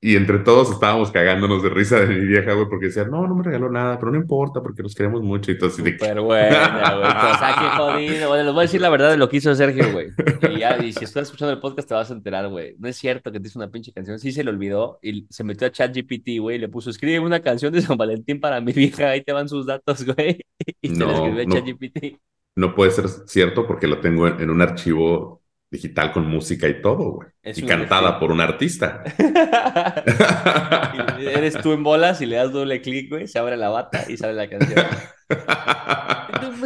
Y 0.00 0.16
entre 0.16 0.38
todos 0.38 0.70
estábamos 0.70 1.10
cagándonos 1.10 1.62
de 1.62 1.68
risa 1.70 2.00
de 2.00 2.06
mi 2.06 2.24
vieja, 2.24 2.52
güey, 2.54 2.68
porque 2.68 2.86
decía, 2.86 3.04
no, 3.04 3.26
no 3.26 3.34
me 3.34 3.42
regaló 3.42 3.68
nada, 3.70 3.98
pero 3.98 4.12
no 4.12 4.16
importa, 4.16 4.62
porque 4.62 4.82
los 4.82 4.94
queremos 4.94 5.22
mucho. 5.22 5.50
Y 5.50 5.54
de 5.54 5.60
que, 5.60 5.68
Súper 5.70 6.20
buena, 6.20 6.94
güey. 6.94 7.08
O 7.34 7.38
sea, 7.38 7.54
qué 7.58 7.76
jodido. 7.76 8.28
Bueno, 8.28 8.44
les 8.44 8.52
voy 8.54 8.60
a 8.60 8.62
decir 8.62 8.80
la 8.80 8.88
verdad 8.90 9.10
de 9.10 9.16
lo 9.18 9.28
que 9.28 9.38
hizo 9.38 9.54
Sergio, 9.54 9.92
güey. 9.92 10.08
Y, 10.54 10.60
ya, 10.60 10.78
y 10.82 10.92
si 10.92 11.04
estás 11.04 11.24
escuchando 11.24 11.52
el 11.52 11.60
podcast 11.60 11.88
te 11.88 11.94
vas 11.94 12.10
a 12.10 12.14
enterar, 12.14 12.48
güey. 12.48 12.74
No 12.78 12.88
es 12.88 12.96
cierto 12.96 13.30
que 13.32 13.40
te 13.40 13.48
hizo 13.48 13.58
una 13.58 13.70
pinche 13.70 13.92
canción. 13.92 14.18
Sí 14.18 14.32
se 14.32 14.44
le 14.44 14.50
olvidó 14.50 14.98
y 15.02 15.26
se 15.28 15.44
metió 15.44 15.66
a 15.66 15.70
ChatGPT, 15.72 16.38
güey, 16.40 16.56
y 16.56 16.60
le 16.60 16.68
puso, 16.68 16.90
escribe 16.90 17.18
una 17.18 17.40
canción 17.40 17.72
de 17.72 17.82
San 17.82 17.96
Valentín 17.98 18.40
para 18.40 18.60
mi 18.60 18.72
vieja. 18.72 19.10
Ahí 19.10 19.22
te 19.22 19.32
van 19.32 19.48
sus 19.48 19.66
datos, 19.66 20.06
güey. 20.06 20.40
Y 20.80 20.88
se 20.88 20.96
No, 20.96 21.06
le 21.06 21.12
escribió 21.14 21.42
a 21.42 21.44
no. 21.46 21.54
ChatGPT. 21.56 22.20
no 22.56 22.74
puede 22.74 22.90
ser 22.92 23.08
cierto 23.26 23.66
porque 23.66 23.86
lo 23.88 23.98
tengo 24.00 24.26
en, 24.28 24.40
en 24.40 24.50
un 24.50 24.62
archivo 24.62 25.42
digital 25.70 26.12
con 26.12 26.26
música 26.26 26.68
y 26.68 26.80
todo, 26.80 27.12
güey. 27.12 27.28
Es 27.42 27.58
Y 27.58 27.66
cantada 27.66 28.18
por 28.18 28.32
un 28.32 28.40
artista. 28.40 29.04
Eres 31.18 31.60
tú 31.60 31.72
en 31.72 31.82
bolas 31.82 32.20
y 32.20 32.26
le 32.26 32.36
das 32.36 32.52
doble 32.52 32.80
clic, 32.80 33.10
güey, 33.10 33.28
se 33.28 33.38
abre 33.38 33.56
la 33.56 33.68
bata 33.68 34.04
y 34.08 34.16
sale 34.16 34.34
la 34.34 34.48
canción. 34.48 34.86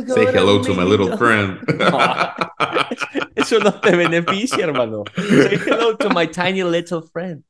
Say 0.07 0.27
hello 0.33 0.61
to 0.63 0.75
my 0.75 0.85
little 0.85 1.17
friend. 1.17 1.59
Eso 3.35 3.59
no 3.59 3.81
te 3.81 3.97
beneficia, 3.97 4.65
hermano. 4.65 5.05
Say 5.17 5.59
hello 5.67 5.97
to 5.97 6.11
my 6.11 6.27
tiny 6.27 6.63
little 6.63 7.03
friend. 7.13 7.43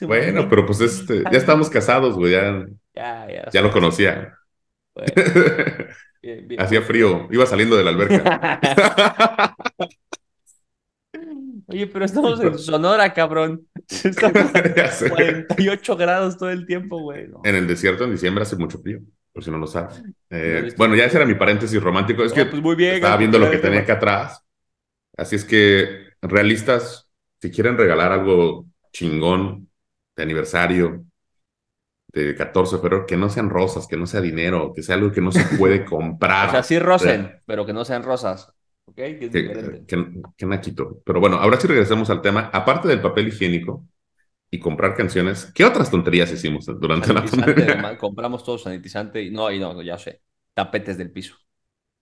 Bueno, 0.00 0.48
pero 0.48 0.66
pues 0.66 0.80
este, 0.80 1.22
ya 1.30 1.38
estamos 1.38 1.70
casados, 1.70 2.16
güey, 2.16 2.32
ya, 2.32 2.66
Ya, 2.94 3.26
ya. 3.30 3.50
ya 3.52 3.62
lo 3.62 3.70
conocía. 3.70 4.36
Bueno, 4.94 5.12
bien, 6.22 6.48
bien. 6.48 6.60
Hacía 6.60 6.82
frío, 6.82 7.28
iba 7.30 7.46
saliendo 7.46 7.76
de 7.76 7.84
la 7.84 7.90
alberca. 7.90 9.54
Oye, 11.66 11.86
pero 11.86 12.04
estamos 12.04 12.40
en 12.40 12.58
Sonora, 12.58 13.12
cabrón. 13.12 13.66
Estamos 13.88 14.54
a 14.54 14.74
Ya 14.74 14.90
sé. 14.90 15.10
48 15.10 15.96
grados 15.96 16.36
todo 16.36 16.50
el 16.50 16.66
tiempo, 16.66 17.00
güey. 17.00 17.28
No. 17.28 17.40
En 17.44 17.54
el 17.54 17.66
desierto 17.66 18.04
en 18.04 18.12
diciembre 18.12 18.42
hace 18.42 18.56
mucho 18.56 18.78
frío, 18.78 19.00
por 19.32 19.42
si 19.42 19.50
no 19.50 19.58
lo 19.58 19.66
sabes. 19.66 20.02
Eh, 20.30 20.72
bueno, 20.76 20.94
ya 20.94 21.04
ese 21.04 21.16
era 21.16 21.26
mi 21.26 21.34
paréntesis 21.34 21.82
romántico. 21.82 22.22
Es 22.22 22.32
que 22.32 22.46
pues 22.46 22.62
muy 22.62 22.76
bien. 22.76 22.96
estaba 22.96 23.16
viendo 23.16 23.38
lo 23.38 23.50
que 23.50 23.58
tenía 23.58 23.80
acá 23.80 23.94
atrás 23.94 24.44
Así 25.16 25.36
es 25.36 25.44
que, 25.44 26.08
realistas, 26.22 27.08
si 27.40 27.50
quieren 27.50 27.78
regalar 27.78 28.12
algo 28.12 28.66
chingón 28.92 29.70
de 30.16 30.22
aniversario, 30.22 31.04
de 32.08 32.34
14 32.34 32.76
de 32.76 32.82
febrero, 32.82 33.06
que 33.06 33.16
no 33.16 33.28
sean 33.28 33.50
rosas, 33.50 33.86
que 33.86 33.96
no 33.96 34.06
sea 34.06 34.20
dinero, 34.20 34.72
que 34.74 34.82
sea 34.82 34.94
algo 34.96 35.12
que 35.12 35.20
no 35.20 35.32
se 35.32 35.44
puede 35.56 35.84
comprar. 35.84 36.48
O 36.48 36.52
sea, 36.52 36.62
sí 36.62 36.78
rosen, 36.78 37.40
pero 37.46 37.66
que 37.66 37.72
no 37.72 37.84
sean 37.84 38.02
rosas. 38.02 38.53
¿Ok? 38.94 38.96
Que 38.96 39.24
es 39.26 39.32
que, 39.32 39.38
diferente. 39.38 39.84
que, 39.86 40.06
que 40.36 40.46
naquito. 40.46 41.02
Pero 41.04 41.20
bueno, 41.20 41.36
ahora 41.36 41.58
sí 41.60 41.66
regresemos 41.66 42.10
al 42.10 42.22
tema. 42.22 42.50
Aparte 42.52 42.88
del 42.88 43.00
papel 43.02 43.28
higiénico 43.28 43.86
y 44.50 44.60
comprar 44.60 44.94
canciones, 44.96 45.52
¿qué 45.54 45.64
otras 45.64 45.90
tonterías 45.90 46.32
hicimos 46.32 46.66
durante 46.80 47.12
la 47.14 47.24
pandemia? 47.24 47.92
compramos 47.98 48.44
todo 48.44 48.58
sanitizante 48.58 49.22
y 49.22 49.30
no, 49.30 49.50
y 49.50 49.58
no, 49.58 49.80
ya 49.82 49.98
sé. 49.98 50.22
Tapetes 50.54 50.98
del 50.98 51.10
piso. 51.12 51.36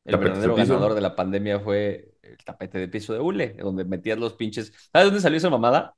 El 0.05 0.19
¿Tapetes 0.19 0.19
verdadero 0.19 0.55
piso? 0.55 0.79
ganador 0.81 0.95
de 0.95 1.01
la 1.01 1.17
pandemia 1.17 1.61
fue 1.61 2.15
el 2.23 2.37
tapete 2.39 2.79
de 2.79 2.89
piso 2.89 3.13
de 3.15 3.21
Hule, 3.21 3.55
donde 3.59 3.85
metías 3.85 4.19
los 4.19 4.35
pinches. 4.35 4.73
¿Sabes 4.93 5.07
dónde 5.09 5.21
salió 5.21 5.39
esa 5.39 5.51
mamada? 5.51 5.95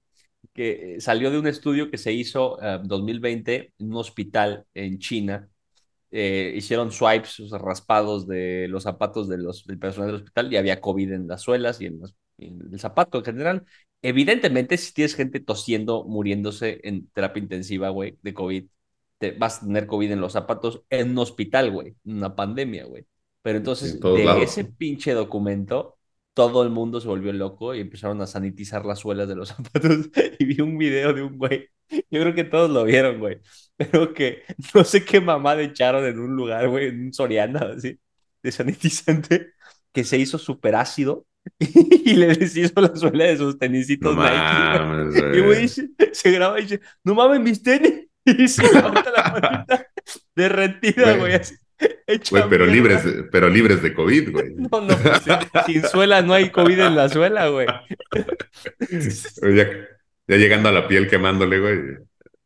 Que 0.54 0.96
eh, 0.96 1.00
salió 1.00 1.30
de 1.30 1.38
un 1.38 1.46
estudio 1.46 1.90
que 1.90 1.98
se 1.98 2.12
hizo 2.12 2.62
en 2.62 2.86
2020 2.88 3.72
en 3.78 3.86
un 3.92 3.96
hospital 3.96 4.66
en 4.74 4.98
China. 4.98 5.48
Eh, 6.16 6.52
hicieron 6.56 6.92
swipes, 6.92 7.40
o 7.40 7.48
sea, 7.48 7.58
raspados 7.58 8.26
de 8.28 8.68
los 8.68 8.84
zapatos 8.84 9.28
de 9.28 9.38
los, 9.38 9.64
del 9.66 9.78
personal 9.80 10.08
del 10.12 10.16
hospital 10.22 10.52
y 10.52 10.56
había 10.56 10.80
COVID 10.80 11.12
en 11.12 11.26
las 11.28 11.42
suelas 11.42 11.80
y 11.80 11.86
en, 11.86 11.98
los- 12.00 12.14
en 12.38 12.60
el 12.72 12.78
zapato 12.78 13.18
en 13.18 13.24
general. 13.24 13.64
Evidentemente, 14.00 14.76
si 14.78 14.92
tienes 14.94 15.14
gente 15.16 15.40
tosiendo, 15.40 16.04
muriéndose 16.04 16.80
en 16.84 17.08
terapia 17.10 17.42
intensiva, 17.42 17.88
güey, 17.88 18.16
de 18.22 18.32
COVID, 18.34 18.64
te 19.18 19.32
vas 19.32 19.58
a 19.62 19.66
tener 19.66 19.86
COVID 19.86 20.12
en 20.12 20.20
los 20.20 20.32
zapatos 20.32 20.82
en 20.90 21.10
un 21.10 21.18
hospital, 21.18 21.70
güey, 21.70 21.96
en 22.04 22.16
una 22.18 22.34
pandemia, 22.36 22.84
güey. 22.84 23.06
Pero 23.42 23.58
entonces, 23.58 23.94
En 23.94 24.00
de 24.14 24.24
lados. 24.24 24.44
ese 24.44 24.64
pinche 24.64 25.12
documento, 25.12 25.96
todo 26.34 26.62
el 26.62 26.70
mundo 26.70 27.00
se 27.00 27.08
volvió 27.08 27.32
loco 27.32 27.74
y 27.74 27.80
empezaron 27.80 28.20
a 28.22 28.26
sanitizar 28.26 28.84
las 28.84 29.00
suelas 29.00 29.28
de 29.28 29.36
los 29.36 29.48
zapatos. 29.56 30.10
Y 30.38 30.44
vi 30.44 30.60
un 30.60 30.78
video 30.78 31.12
de 31.12 31.22
un 31.22 31.38
güey, 31.38 31.68
yo 31.90 32.20
creo 32.20 32.34
que 32.34 32.44
todos 32.44 32.70
lo 32.70 32.84
vieron, 32.84 33.18
güey, 33.18 33.38
pero 33.76 34.12
que 34.14 34.42
no 34.74 34.84
sé 34.84 35.04
qué 35.04 35.20
mamada 35.20 35.62
echaron 35.62 36.04
en 36.06 36.18
un 36.18 36.34
lugar, 36.36 36.68
güey, 36.68 36.88
en 36.88 37.06
un 37.06 37.12
Soriana, 37.12 37.60
así, 37.76 37.98
de 38.42 38.52
sanitizante, 38.52 39.52
que 39.92 40.04
se 40.04 40.18
hizo 40.18 40.38
súper 40.38 40.74
ácido 40.76 41.26
y 41.58 42.14
le 42.14 42.28
deshizo 42.34 42.80
la 42.80 42.94
suela 42.96 43.24
de 43.24 43.36
sus 43.36 43.54
No 43.54 43.58
tenisitos 43.58 44.16
Nike, 44.16 44.30
güey. 44.30 44.78
mames, 44.80 45.36
Y 45.36 45.40
güey 45.40 45.68
se 45.68 46.30
graba 46.30 46.58
y 46.58 46.62
dice, 46.62 46.80
no 47.04 47.14
mames 47.14 47.40
mis 47.40 47.62
tenis. 47.62 48.06
Y 48.26 48.48
se 48.48 48.62
levanta 48.72 49.10
la 49.10 49.38
manita 49.38 49.86
derretida, 50.34 51.14
Güey. 51.18 51.34
así. 51.34 51.56
Güey, 52.30 52.44
pero 52.48 52.64
mierda. 52.64 52.72
libres, 52.72 53.02
pero 53.30 53.50
libres 53.50 53.82
de 53.82 53.92
COVID, 53.92 54.30
güey. 54.32 54.54
No, 54.54 54.80
no, 54.80 54.96
pues, 54.96 55.20
sin 55.66 55.82
suela 55.84 56.22
no 56.22 56.32
hay 56.32 56.48
COVID 56.48 56.78
en 56.80 56.96
la 56.96 57.10
suela, 57.10 57.48
güey. 57.48 57.66
Ya, 59.42 59.66
ya 60.26 60.36
llegando 60.36 60.68
a 60.68 60.72
la 60.72 60.88
piel 60.88 61.08
quemándole, 61.08 61.60
güey. 61.60 61.78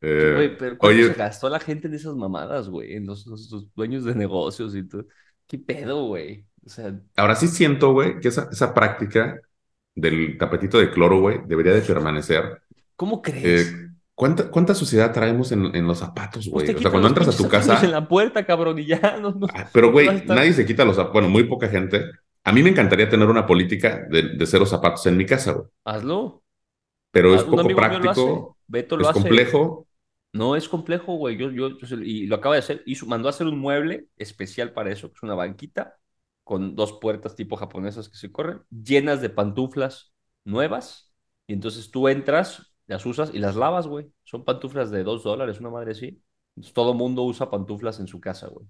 Eh, 0.01 0.33
Güey, 0.37 0.57
pero 0.57 0.79
¿cuánto 0.79 0.97
oye, 0.97 1.09
se 1.09 1.15
gastó 1.15 1.49
la 1.49 1.61
gente 1.61 1.89
en 1.89 1.95
esas 1.95 2.15
mamadas, 2.15 2.69
güey? 2.69 2.95
En 2.95 3.07
los, 3.07 3.27
los- 3.27 3.51
los 3.51 3.75
dueños 3.75 4.05
de 4.05 4.15
negocios 4.15 4.75
y 4.77 4.87
todo. 4.87 5.05
¿Qué 5.47 5.59
pedo, 5.59 6.07
güey? 6.07 6.47
O 6.65 6.69
sea, 6.69 6.95
ahora 7.17 7.35
sí 7.35 7.49
siento, 7.49 7.93
güey, 7.93 8.21
que 8.21 8.29
esa, 8.29 8.49
esa 8.53 8.75
práctica 8.75 9.41
del 9.95 10.37
tapetito 10.39 10.79
de 10.79 10.91
cloro, 10.91 11.21
güey, 11.21 11.41
debería 11.47 11.73
de 11.73 11.81
permanecer. 11.83 12.61
¿cómo 12.97 13.23
crees? 13.23 13.71
Eh, 13.73 13.89
¿cuánta, 14.15 14.51
¿Cuánta 14.51 14.75
suciedad 14.75 15.13
traemos 15.13 15.51
en, 15.53 15.75
en 15.75 15.87
los 15.87 15.99
zapatos, 15.99 16.49
Pues 16.51 16.67
güey? 16.67 16.77
O 16.77 16.81
sea, 16.81 16.91
cuando 16.91 17.09
entras 17.09 17.29
a 17.29 17.31
tu 17.37 17.45
zapatos 17.45 17.69
en 17.69 17.75
casa. 17.75 17.87
la 17.89 18.09
puerta, 18.09 18.45
cabrón, 18.45 18.79
y 18.79 18.87
ya, 18.87 19.19
no, 19.23 19.33
no. 19.33 19.47
Ah, 19.55 19.69
Pero, 19.73 19.91
güey, 19.93 20.07
estar- 20.09 20.37
nadie 20.37 20.53
se 20.53 20.67
quita 20.67 20.85
los 20.85 20.97
zapatos. 20.97 21.15
Bueno, 21.15 21.29
muy 21.29 21.45
poca 21.45 21.69
gente. 21.69 22.05
A 22.45 22.53
mí 22.53 22.63
me 22.63 22.71
encantaría 22.71 23.09
tener 23.09 23.29
una 23.29 23.47
política 23.47 24.07
de, 24.11 24.37
de 24.37 24.47
cero 24.47 24.65
zapatos 24.67 25.05
en 25.07 25.17
mi 25.17 25.27
casa, 25.27 25.53
güey. 25.53 25.67
Hazlo. 25.85 26.43
Pero 27.11 27.35
es 27.35 27.43
Ah, 27.43 27.45
un 27.45 27.51
poco 27.51 27.75
práctico, 27.75 28.59
Beto 28.67 28.97
lo 28.97 29.09
es 29.09 29.11
hace. 29.11 29.51
complejo. 29.51 29.87
No 30.33 30.57
es 30.57 30.69
complejo, 30.69 31.15
güey. 31.17 31.37
Yo, 31.39 31.51
yo, 31.51 31.79
yo 31.79 31.97
y 32.03 32.27
lo 32.27 32.37
acaba 32.37 32.55
de 32.55 32.61
hacer. 32.61 32.83
Hizo, 32.87 33.07
mandó 33.07 33.29
a 33.29 33.31
hacer 33.31 33.47
un 33.47 33.59
mueble 33.59 34.09
especial 34.17 34.73
para 34.73 34.93
eso, 34.93 35.09
que 35.11 35.17
es 35.17 35.23
una 35.23 35.35
banquita 35.35 35.97
con 36.45 36.75
dos 36.77 36.95
puertas 37.01 37.35
tipo 37.37 37.57
japonesas 37.57 38.09
que 38.09 38.17
se 38.17 38.33
corren, 38.33 38.63
llenas 38.71 39.21
de 39.23 39.31
pantuflas 39.31 40.13
nuevas. 40.45 41.13
Y 41.47 41.55
entonces 41.55 41.91
tú 41.91 42.09
entras, 42.09 42.75
las 42.87 43.05
usas 43.07 43.33
y 43.35 43.39
las 43.39 43.57
lavas, 43.57 43.87
güey. 43.87 44.13
Son 44.25 44.45
pantuflas 44.45 44.91
de 44.91 45.03
dos 45.05 45.23
dólares, 45.25 45.61
una 45.61 45.71
madre 45.71 45.93
así. 45.93 46.23
Entonces, 46.57 46.75
todo 46.75 46.95
mundo 46.95 47.23
usa 47.25 47.51
pantuflas 47.51 48.01
en 48.01 48.07
su 48.09 48.21
casa, 48.21 48.49
güey. 48.49 48.67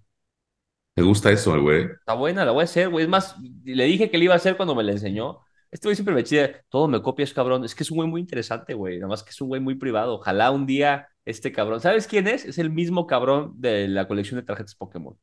Me 0.96 1.02
gusta 1.04 1.30
eso, 1.32 1.58
güey. 1.60 1.88
Está 2.00 2.14
buena, 2.14 2.44
la 2.44 2.52
voy 2.52 2.62
a 2.62 2.64
hacer, 2.64 2.88
güey. 2.88 3.04
Es 3.04 3.10
más, 3.10 3.36
le 3.64 3.84
dije 3.84 4.10
que 4.10 4.18
le 4.18 4.24
iba 4.24 4.34
a 4.34 4.36
hacer 4.38 4.56
cuando 4.56 4.74
me 4.74 4.82
la 4.82 4.92
enseñó. 4.92 5.40
Este 5.70 5.86
güey 5.88 5.96
siempre 5.96 6.14
me 6.14 6.22
decía, 6.22 6.62
todo 6.68 6.88
me 6.88 7.02
copias, 7.02 7.32
cabrón. 7.32 7.64
Es 7.64 7.74
que 7.74 7.82
es 7.82 7.90
un 7.90 7.96
güey 7.98 8.08
muy 8.08 8.20
interesante, 8.20 8.74
güey. 8.74 8.96
Nada 8.96 9.08
más 9.08 9.22
que 9.22 9.30
es 9.30 9.40
un 9.40 9.48
güey 9.48 9.60
muy 9.60 9.74
privado. 9.74 10.14
Ojalá 10.14 10.50
un 10.50 10.66
día 10.66 11.08
este 11.24 11.52
cabrón. 11.52 11.80
¿Sabes 11.80 12.06
quién 12.06 12.26
es? 12.26 12.44
Es 12.44 12.58
el 12.58 12.70
mismo 12.70 13.06
cabrón 13.06 13.52
de 13.56 13.88
la 13.88 14.08
colección 14.08 14.40
de 14.40 14.46
tarjetas 14.46 14.74
Pokémon. 14.74 15.16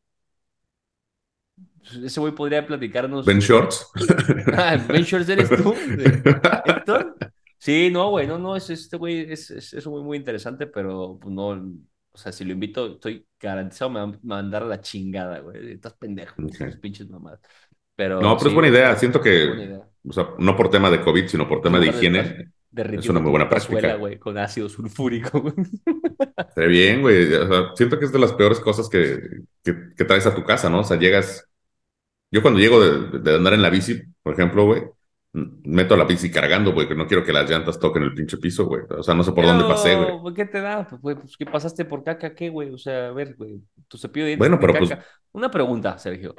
Ese 2.04 2.20
güey 2.20 2.34
podría 2.34 2.66
platicarnos. 2.66 3.25
Ben 3.25 3.40
Shorts. 3.40 3.92
Ah, 4.54 4.78
Ben 4.88 5.04
Shorts, 5.04 5.30
¿eres 5.30 5.50
tú? 5.50 5.74
¿De 5.74 6.22
Héctor? 6.66 7.16
Sí, 7.58 7.90
no, 7.92 8.10
güey, 8.10 8.28
no, 8.28 8.38
no, 8.38 8.56
es 8.56 8.70
este 8.70 8.98
güey, 8.98 9.32
es, 9.32 9.50
es, 9.50 9.74
es 9.74 9.86
un 9.86 9.94
güey 9.94 10.04
muy 10.04 10.18
interesante, 10.18 10.68
pero 10.68 11.18
pues, 11.20 11.34
no, 11.34 11.48
o 12.12 12.18
sea, 12.18 12.32
si 12.32 12.44
lo 12.46 12.54
invito, 12.54 12.94
estoy 12.94 13.28
garantizado 13.40 13.90
me 13.92 14.00
va 14.00 14.06
a 14.06 14.20
mandar 14.24 14.64
a 14.64 14.68
la 14.68 14.82
chingada, 14.82 15.40
güey. 15.40 15.74
Estás 15.74 15.94
pendejo, 15.96 16.36
Ok. 16.44 16.62
esos 16.62 16.78
pinches 16.78 17.10
mamadas. 17.10 17.40
Pero 17.96 18.22
No, 18.22 18.38
pero 18.38 18.50
es 18.50 18.54
buena 18.54 18.70
idea. 18.70 18.96
Siento 18.96 19.20
es 19.20 19.44
buena 19.46 19.64
que, 19.64 19.66
idea. 19.66 19.90
O 20.07 20.13
sea, 20.13 20.29
no 20.38 20.55
por 20.55 20.69
tema 20.69 20.89
de 20.89 21.01
COVID, 21.01 21.27
sino 21.27 21.47
por 21.47 21.62
tema 21.62 21.79
de 21.79 21.88
higiene. 21.88 22.51
es 22.71 23.09
una 23.09 23.19
muy 23.19 23.31
buena 23.31 23.50
práctica. 23.50 23.95
güey, 23.95 24.17
con 24.19 24.38
ácido 24.38 24.69
sulfúrico, 24.69 25.41
güey. 25.41 25.53
Bien, 26.69 27.01
güey. 27.01 27.33
O 27.33 27.47
sea, 27.47 27.75
siento 27.75 28.00
que 28.00 28.05
es 28.05 28.12
de 28.12 28.19
las 28.19 28.33
peores 28.33 28.59
cosas 28.59 28.89
que, 28.89 29.19
que, 29.63 29.89
que 29.95 30.05
traes 30.05 30.25
a 30.25 30.35
tu 30.35 30.43
casa, 30.43 30.69
¿no? 30.69 30.79
O 30.79 30.83
sea, 30.83 30.97
llegas. 30.97 31.47
Yo 32.31 32.41
cuando 32.41 32.59
llego 32.59 32.79
de, 32.83 33.19
de 33.19 33.35
andar 33.35 33.53
en 33.53 33.62
la 33.62 33.69
bici, 33.69 34.01
por 34.21 34.33
ejemplo, 34.33 34.65
güey, 34.65 34.83
meto 35.63 35.97
la 35.97 36.05
bici 36.05 36.31
cargando, 36.31 36.74
güey, 36.74 36.88
que 36.88 36.95
no 36.95 37.07
quiero 37.07 37.24
que 37.24 37.33
las 37.33 37.50
llantas 37.50 37.79
toquen 37.79 38.03
el 38.03 38.13
pinche 38.13 38.38
piso, 38.38 38.65
güey. 38.65 38.83
O 38.89 39.03
sea, 39.03 39.13
no 39.13 39.24
sé 39.24 39.31
por 39.33 39.45
dónde 39.45 39.65
pasé, 39.65 39.95
güey. 39.95 40.33
¿Qué 40.33 40.45
te 40.45 40.62
da? 40.62 40.88
Pues, 40.88 41.17
pues, 41.19 41.38
¿qué 41.38 41.45
pasaste 41.45 41.85
por 41.85 42.03
caca? 42.03 42.33
¿Qué, 42.33 42.50
güey? 42.50 42.71
O 42.71 42.77
sea, 42.77 43.07
a 43.07 43.12
ver, 43.12 43.35
güey, 43.35 43.62
tu 43.88 43.97
cepillo 43.97 44.25
de 44.25 44.35
dientes 44.35 44.50
Bueno, 44.50 44.59
pero, 44.59 44.74
pues-. 44.74 44.97
Una 45.33 45.51
pregunta, 45.51 45.97
Sergio. 45.97 46.35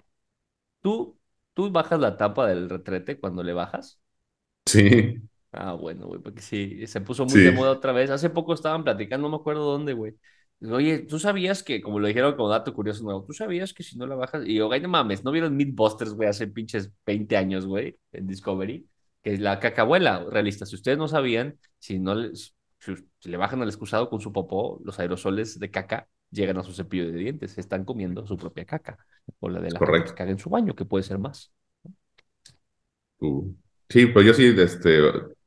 ¿Tú, 0.81 1.19
¿Tú 1.57 1.71
bajas 1.73 1.99
la 2.01 2.17
tapa 2.19 2.47
del 2.47 2.69
retrete 2.71 3.19
cuando 3.19 3.43
le 3.43 3.55
bajas? 3.55 4.01
Sí. 4.67 5.23
Ah, 5.53 5.73
bueno, 5.73 6.07
güey, 6.07 6.21
porque 6.21 6.43
sí, 6.43 6.87
se 6.87 7.01
puso 7.01 7.25
muy 7.25 7.41
Sí. 7.41 7.41
de 7.41 7.51
moda 7.51 7.71
otra 7.71 7.93
vez. 7.93 8.11
Hace 8.11 8.29
poco 8.31 8.53
estaban 8.53 8.85
platicando, 8.85 9.29
no 9.29 9.37
me 9.37 9.41
acuerdo 9.41 9.65
dónde, 9.65 9.95
güey. 9.95 10.15
Oye, 10.71 10.99
¿tú 11.01 11.19
sabías 11.19 11.63
que, 11.63 11.81
como 11.81 11.99
lo 11.99 12.09
dijeron 12.09 12.35
como 12.37 12.49
dato 12.51 12.75
curioso 12.75 13.03
nuevo, 13.05 13.25
¿tú 13.25 13.33
sabías 13.33 13.73
que 13.73 13.83
si 13.83 13.97
no 13.97 14.07
la 14.07 14.17
bajas? 14.17 14.45
Y 14.47 14.55
yo, 14.57 14.67
güey, 14.67 14.81
no 14.81 14.89
mames, 14.89 15.25
¿no 15.25 15.31
vieron 15.31 15.57
Mythbusters, 15.57 16.13
güey, 16.15 16.29
hace 16.29 16.47
pinches 16.47 16.91
20 17.07 17.37
años, 17.37 17.67
güey, 17.67 17.99
en 18.13 18.27
Discovery? 18.27 18.87
Que 19.23 19.35
es 19.35 19.41
la 19.41 19.59
cacabuela, 19.61 20.25
realista. 20.31 20.67
Si 20.67 20.75
ustedes 20.75 20.99
no 20.99 21.09
sabían, 21.09 21.59
si 21.79 21.99
no 21.99 22.15
le, 22.15 22.35
si, 22.37 22.53
si 23.19 23.29
le 23.31 23.37
bajan 23.37 23.63
al 23.63 23.69
excusado 23.69 24.11
con 24.11 24.21
su 24.21 24.33
popó, 24.33 24.81
los 24.85 24.99
aerosoles 24.99 25.59
de 25.59 25.71
caca 25.71 26.09
llegan 26.31 26.59
a 26.59 26.63
su 26.63 26.73
cepillo 26.73 27.07
de 27.11 27.19
dientes. 27.19 27.53
Se 27.53 27.61
están 27.61 27.85
comiendo 27.85 28.27
su 28.27 28.37
propia 28.37 28.65
caca. 28.65 28.99
O 29.41 29.49
la 29.49 29.61
de 29.61 29.71
la 29.73 29.79
correcto. 29.79 30.13
que 30.13 30.15
caga 30.15 30.31
en 30.31 30.39
su 30.39 30.51
baño, 30.51 30.75
que 30.75 30.85
puede 30.85 31.05
ser 31.05 31.19
más. 31.19 31.53
Uh, 33.21 33.53
Sí, 33.89 34.07
pues 34.07 34.27
yo 34.27 34.35
sí, 34.35 34.53
este, 34.59 34.99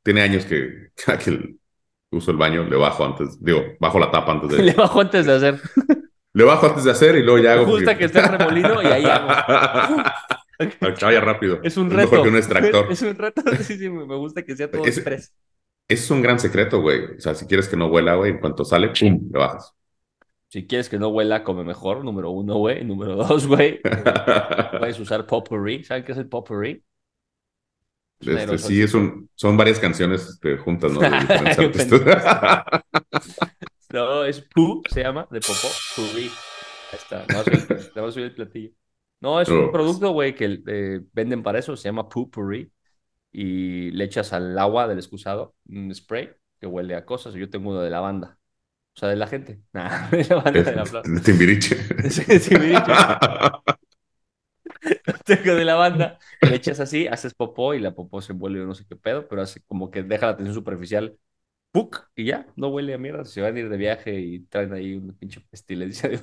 tiene 0.02 0.22
años 0.22 0.46
que 0.46 0.92
que 1.24 1.56
uso 2.12 2.32
el 2.32 2.38
baño, 2.38 2.64
le 2.64 2.78
bajo 2.78 3.04
antes, 3.06 3.44
digo, 3.44 3.62
bajo 3.82 4.00
la 4.00 4.10
tapa 4.12 4.32
antes 4.32 4.52
Le 4.58 4.72
de... 4.72 4.74
bajo 4.74 5.02
antes 5.02 5.26
de 5.26 5.34
hacer. 5.34 5.60
Le 6.34 6.44
bajo 6.44 6.68
antes 6.68 6.84
de 6.86 6.92
hacer 6.92 7.16
y 7.18 7.24
luego 7.24 7.40
ya 7.40 7.56
Me 7.56 7.62
hago... 7.62 7.66
gusta 7.66 7.98
que 7.98 8.06
esté 8.06 8.22
remolino 8.22 8.82
y 8.82 8.86
ahí 8.86 9.04
hago. 9.06 9.28
Que 10.60 11.06
vaya 11.06 11.22
rápido. 11.22 11.60
Es 11.64 11.78
un 11.78 11.88
mejor 11.88 12.04
reto. 12.12 12.24
que 12.24 12.30
un 12.30 12.36
extractor. 12.38 12.92
Es 12.92 13.02
un 13.02 13.16
reto. 13.16 13.42
Sí, 13.64 13.78
sí, 13.78 13.90
me 13.90 14.06
me 14.06 14.16
gusta 14.16 14.44
que 14.44 14.56
sea 14.56 14.70
todo 14.70 14.86
Es- 14.86 14.98
express. 14.98 15.34
Ese 15.88 16.04
es 16.04 16.12
un 16.12 16.22
gran 16.22 16.38
secreto, 16.40 16.82
güey. 16.82 17.16
O 17.18 17.20
sea, 17.20 17.34
si 17.34 17.48
quieres 17.48 17.68
que 17.68 17.76
no 17.76 17.88
huela, 17.88 18.16
güey, 18.16 18.32
en 18.32 18.40
cuanto 18.40 18.64
sale, 18.64 18.90
¡pum! 18.90 19.30
Le 19.32 19.40
bajas. 19.40 19.74
Si 20.50 20.66
quieres 20.66 20.90
que 20.90 20.98
no 20.98 21.10
huela, 21.10 21.44
come 21.44 21.64
mejor. 21.64 22.04
Número 22.04 22.32
uno, 22.32 22.58
güey. 22.58 22.84
Número 22.84 23.16
dos, 23.16 23.48
güey. 23.48 23.80
Puedes 24.80 25.00
usar 25.00 25.26
potpourri. 25.26 25.84
¿Saben 25.84 26.04
qué 26.04 26.12
es 26.12 26.18
el 26.18 26.28
potpourri? 26.28 26.84
Este, 28.20 28.58
sí, 28.58 28.82
es 28.82 28.94
un, 28.94 29.30
son 29.34 29.56
varias 29.56 29.80
canciones 29.80 30.28
este, 30.28 30.58
juntas, 30.58 30.92
¿no? 30.92 31.00
No, 33.92 34.24
es 34.24 34.42
pu, 34.42 34.84
se 34.88 35.02
llama, 35.02 35.28
de 35.32 35.40
popó. 35.40 35.68
Purri. 35.96 36.30
Ahí 36.92 36.94
está. 36.94 37.26
No, 37.28 37.44
soy, 37.44 37.54
nada 37.96 38.02
más 38.04 38.14
soy 38.14 38.24
el 38.24 38.36
platillo. 38.36 38.70
No, 39.20 39.42
es 39.42 39.50
un 39.50 39.72
producto, 39.72 40.12
güey, 40.12 40.36
que 40.36 40.62
eh, 40.68 41.02
venden 41.12 41.42
para 41.42 41.58
eso. 41.58 41.76
Se 41.76 41.90
llama 41.90 42.08
potpourri. 42.08 42.72
Y 43.32 43.90
le 43.92 44.06
echas 44.06 44.32
al 44.34 44.58
agua 44.60 44.88
del 44.88 45.00
excusado 45.00 45.56
un 45.68 45.94
spray 45.94 46.30
que 46.60 46.68
huele 46.68 46.96
a 46.96 47.06
cosas. 47.06 47.34
Yo 47.34 47.50
tengo 47.50 47.72
uno 47.72 47.82
de 47.82 47.90
lavanda. 47.90 48.39
O 49.00 49.04
sea, 49.04 49.10
de 49.10 49.16
la 49.16 49.28
gente. 49.28 49.62
Nah, 49.74 50.10
de 50.12 50.76
la 50.76 50.86
flor. 50.86 51.04
de 51.08 51.22
Timbiriche. 51.22 51.78
Sí, 52.10 52.24
sí, 52.38 52.54
me 52.56 52.66
he 52.66 52.70
dicho. 52.72 52.92
tengo 55.24 55.56
de 55.56 55.64
lavanda, 55.64 56.20
le 56.42 56.56
echas 56.56 56.82
así, 56.82 57.08
haces 57.08 57.34
popó 57.34 57.74
y 57.74 57.80
la 57.80 57.96
popó 57.96 58.22
se 58.22 58.34
envuelve 58.34 58.66
no 58.66 58.76
sé 58.76 58.86
qué 58.86 58.98
pedo, 58.98 59.26
pero 59.30 59.42
hace 59.42 59.62
como 59.62 59.90
que 59.90 60.04
deja 60.04 60.26
la 60.26 60.36
tensión 60.36 60.54
superficial, 60.54 61.18
¡puc! 61.72 62.10
y 62.14 62.26
ya, 62.26 62.48
no 62.58 62.68
huele 62.68 62.94
a 62.94 62.98
mierda. 62.98 63.24
Se 63.24 63.40
van 63.40 63.56
a 63.56 63.60
ir 63.60 63.70
de 63.70 63.78
viaje 63.78 64.20
y 64.20 64.40
traen 64.40 64.74
ahí 64.74 64.96
una 64.96 65.14
pinche 65.14 65.40
pestilencia 65.50 66.10
de 66.10 66.16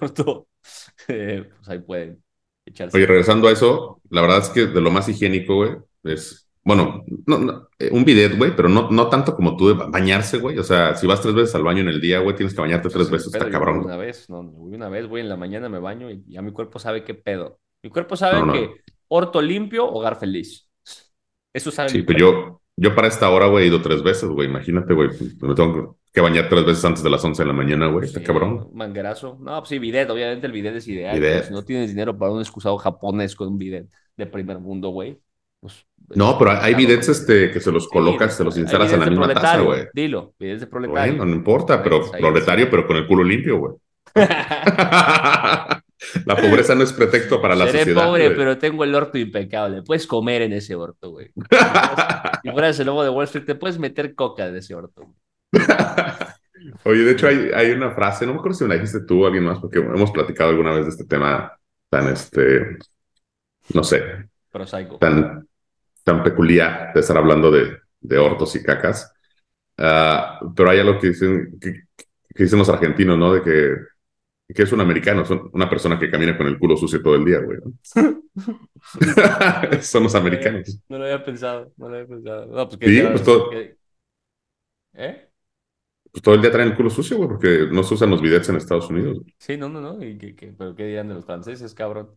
eh, 1.09 1.51
pues 1.57 1.69
ahí 1.71 1.79
pueden 1.79 2.23
echarse. 2.67 2.95
Oye, 2.95 3.07
regresando 3.07 3.49
a 3.49 3.53
eso, 3.53 4.03
la 4.11 4.21
verdad 4.21 4.41
es 4.41 4.51
que 4.51 4.67
de 4.67 4.81
lo 4.83 4.91
más 4.91 5.09
higiénico, 5.09 5.55
güey, 5.55 5.77
es, 6.05 6.46
bueno, 6.67 7.05
no, 7.27 7.39
no, 7.39 7.69
eh, 7.79 7.91
un 7.93 8.05
bidet, 8.05 8.37
güey, 8.37 8.55
pero 8.57 8.69
no, 8.69 8.91
no 8.91 9.09
tanto 9.09 9.35
como 9.37 9.57
tú 9.57 9.69
de 9.69 9.75
ba- 9.75 9.87
bañarse, 9.87 10.39
güey. 10.39 10.59
O 10.59 10.65
sea, 10.65 10.95
si 10.97 11.07
vas 11.07 11.21
tres 11.23 11.35
veces 11.35 11.55
al 11.55 11.63
baño 11.63 11.81
en 11.81 11.89
el 11.89 12.01
día, 12.01 12.19
güey, 12.19 12.35
tienes 12.37 12.55
que 12.55 12.61
bañarte 12.61 12.89
tres 12.91 13.09
veces, 13.11 13.29
está 13.33 13.49
cabrón. 13.49 13.85
Una 13.85 13.97
vez, 13.97 14.29
no, 14.29 14.43
voy 14.43 14.75
una 14.75 14.89
vez, 14.89 15.07
voy 15.09 15.21
en 15.21 15.29
la 15.29 15.37
mañana, 15.37 15.69
me 15.69 15.79
baño 15.79 16.11
y 16.11 16.25
ya 16.29 16.43
mi 16.43 16.53
cuerpo 16.53 16.79
sabe 16.79 17.05
qué 17.05 17.15
pedo. 17.15 17.61
Mi 17.83 17.91
cuerpo 17.91 18.17
sabe 18.17 18.45
No, 18.45 18.53
que 18.53 18.71
orto 19.09 19.41
limpio, 19.41 19.87
hogar 19.89 20.19
feliz. 20.19 20.69
Eso 21.53 21.71
sabe 21.71 21.89
Sí, 21.89 22.03
pero 22.03 22.19
cuerpo. 22.27 22.61
yo, 22.77 22.89
yo 22.91 22.95
para 22.95 23.09
esta 23.09 23.31
hora, 23.31 23.47
güey, 23.47 23.65
he 23.65 23.69
ido 23.69 23.81
tres 23.81 24.03
veces, 24.03 24.29
güey. 24.29 24.49
Imagínate, 24.49 24.93
güey, 24.93 25.09
me 25.41 25.55
tengo 25.55 25.99
que 26.13 26.21
bañar 26.21 26.49
tres 26.49 26.65
veces 26.67 26.85
antes 26.85 27.03
de 27.03 27.11
las 27.11 27.25
11 27.25 27.43
de 27.43 27.47
la 27.47 27.53
mañana, 27.55 27.87
güey. 27.87 28.07
Está 28.07 28.21
Sí, 28.21 28.27
cabrón. 28.27 28.69
Manguerazo. 28.75 29.39
No, 29.41 29.59
pues 29.61 29.69
sí, 29.71 29.79
bidet, 29.79 30.11
obviamente 30.11 30.47
el 30.47 30.53
bidet 30.53 30.75
es 30.77 30.89
ideal. 30.89 31.15
Bidet. 31.19 31.45
si 31.45 31.53
no 31.53 31.65
tienes 31.65 31.91
dinero 31.91 32.19
para 32.19 32.33
un 32.33 32.41
excusado 32.41 32.77
japonés 32.77 33.35
con 33.37 33.49
un 33.49 33.59
bidet 33.59 33.89
de 34.17 34.27
primer 34.27 34.59
mundo, 34.59 34.91
güey. 34.91 35.19
Pues, 36.07 36.17
No, 36.19 36.39
pero 36.39 36.53
hay 36.53 36.75
bidets 36.75 37.09
este, 37.09 37.51
que 37.51 37.61
se 37.61 37.73
los 37.73 37.89
colocas, 37.89 38.37
se 38.37 38.45
los 38.45 38.57
instalas 38.57 38.93
en 38.93 39.01
la 39.01 39.07
misma 39.07 39.33
taza, 39.35 39.61
güey. 39.61 39.87
Dilo, 39.93 40.35
bidets 40.39 40.61
de 40.61 40.67
proletario. 40.67 41.13
Bueno, 41.17 41.25
no 41.27 41.35
importa, 41.37 41.83
pero 41.83 42.11
proletario, 42.11 42.71
pero 42.71 42.87
con 42.87 42.97
el 42.97 43.07
culo 43.07 43.25
limpio, 43.25 43.59
güey. 43.59 43.73
La 46.27 46.37
pobreza 46.37 46.75
no 46.75 46.83
es 46.85 46.93
pretexto 46.93 47.41
para 47.41 47.55
la 47.57 47.67
Seré 47.67 47.79
sociedad. 47.81 48.05
pobre, 48.07 48.27
güey. 48.27 48.37
pero 48.37 48.59
tengo 48.59 48.85
el 48.85 48.95
orto 48.95 49.17
impecable. 49.19 49.83
Puedes 49.83 50.07
comer 50.07 50.43
en 50.43 50.53
ese 50.53 50.75
orto, 50.75 51.11
güey. 51.11 51.31
Si 52.43 52.51
fueras- 52.53 52.79
el 52.79 52.87
lobo 52.87 53.03
de 53.03 53.11
Wall 53.11 53.25
Street, 53.25 53.45
te 53.47 53.55
puedes 53.57 53.79
meter 53.79 54.15
coca 54.15 54.51
de 54.51 54.59
ese 54.61 54.75
orto. 54.75 55.15
Oye, 56.85 57.01
de 57.03 57.13
hecho 57.13 57.27
hay, 57.29 57.51
hay 57.55 57.71
una 57.73 57.91
frase, 57.93 58.25
no 58.27 58.33
me 58.35 58.39
acuerdo 58.39 58.57
si 58.59 58.65
me 58.65 58.69
la 58.69 58.75
dijiste 58.77 59.01
tú 59.01 59.25
o 59.25 59.27
alguien 59.27 59.45
más, 59.45 59.59
porque 59.59 59.79
hemos 59.79 60.11
platicado 60.13 60.51
alguna 60.51 60.73
vez 60.73 60.85
de 60.85 60.91
este 60.91 61.05
tema 61.07 61.53
tan, 61.89 62.09
este, 62.09 62.77
no 63.75 63.83
sé, 63.83 64.03
Prosaico. 64.53 64.99
tan, 64.99 65.49
tan 66.07 66.25
peculiar 66.25 66.93
de 66.95 67.01
estar 67.03 67.19
hablando 67.19 67.53
de, 67.53 67.79
de 68.01 68.19
hortos 68.19 68.57
y 68.57 68.65
cacas. 68.65 69.13
Ah, 69.79 70.41
pero 70.57 70.71
hay 70.71 70.81
algo 70.81 70.99
que 71.01 71.09
dicen, 71.09 71.59
que, 71.61 71.73
que 72.35 72.45
dicen 72.45 72.59
los 72.61 72.69
argentinos, 72.71 73.19
¿no? 73.19 73.35
De 73.35 73.43
que, 73.43 73.77
que 74.55 74.63
es 74.65 74.73
un 74.73 74.81
americano, 74.83 75.25
son 75.25 75.51
una 75.55 75.71
persona 75.71 75.99
que 75.99 76.11
camina 76.11 76.37
con 76.39 76.47
el 76.49 76.59
culo 76.59 76.77
sucio 76.77 77.03
todo 77.03 77.17
el 77.17 77.25
día, 77.25 77.41
güey. 77.41 77.59
¿no? 77.65 77.73
son 79.83 80.05
los 80.05 80.15
americanos. 80.15 80.79
No 80.89 80.99
lo 80.99 81.05
había 81.05 81.25
pensado, 81.25 81.73
no 81.77 81.89
lo 81.89 81.95
había 81.97 82.07
pensado. 82.09 82.47
No, 82.47 82.69
pues, 82.69 82.79
¿qué 82.79 82.87
Sí, 82.89 83.03
pues, 83.11 83.23
todo- 83.25 83.51
¿Qué- 83.51 83.77
¿Eh? 84.95 85.31
Pues 86.11 86.23
todo 86.23 86.35
el 86.35 86.41
día 86.41 86.51
traen 86.51 86.69
el 86.71 86.77
culo 86.77 86.91
sucio, 86.91 87.17
güey, 87.17 87.29
porque 87.29 87.69
no 87.71 87.83
se 87.83 87.95
usan 87.95 88.11
los 88.11 88.23
bidets 88.23 88.49
en 88.49 88.57
Estados 88.57 88.89
Unidos. 88.91 89.19
Sí, 89.39 89.57
no, 89.57 89.69
no, 89.69 89.81
no. 89.81 90.03
¿Y 90.05 90.19
qué, 90.19 90.35
qué- 90.35 90.53
¿Pero 90.53 90.75
qué 90.75 90.85
dirán 90.87 91.09
de 91.09 91.15
los 91.15 91.25
franceses, 91.25 91.75
cabrón? 91.75 92.15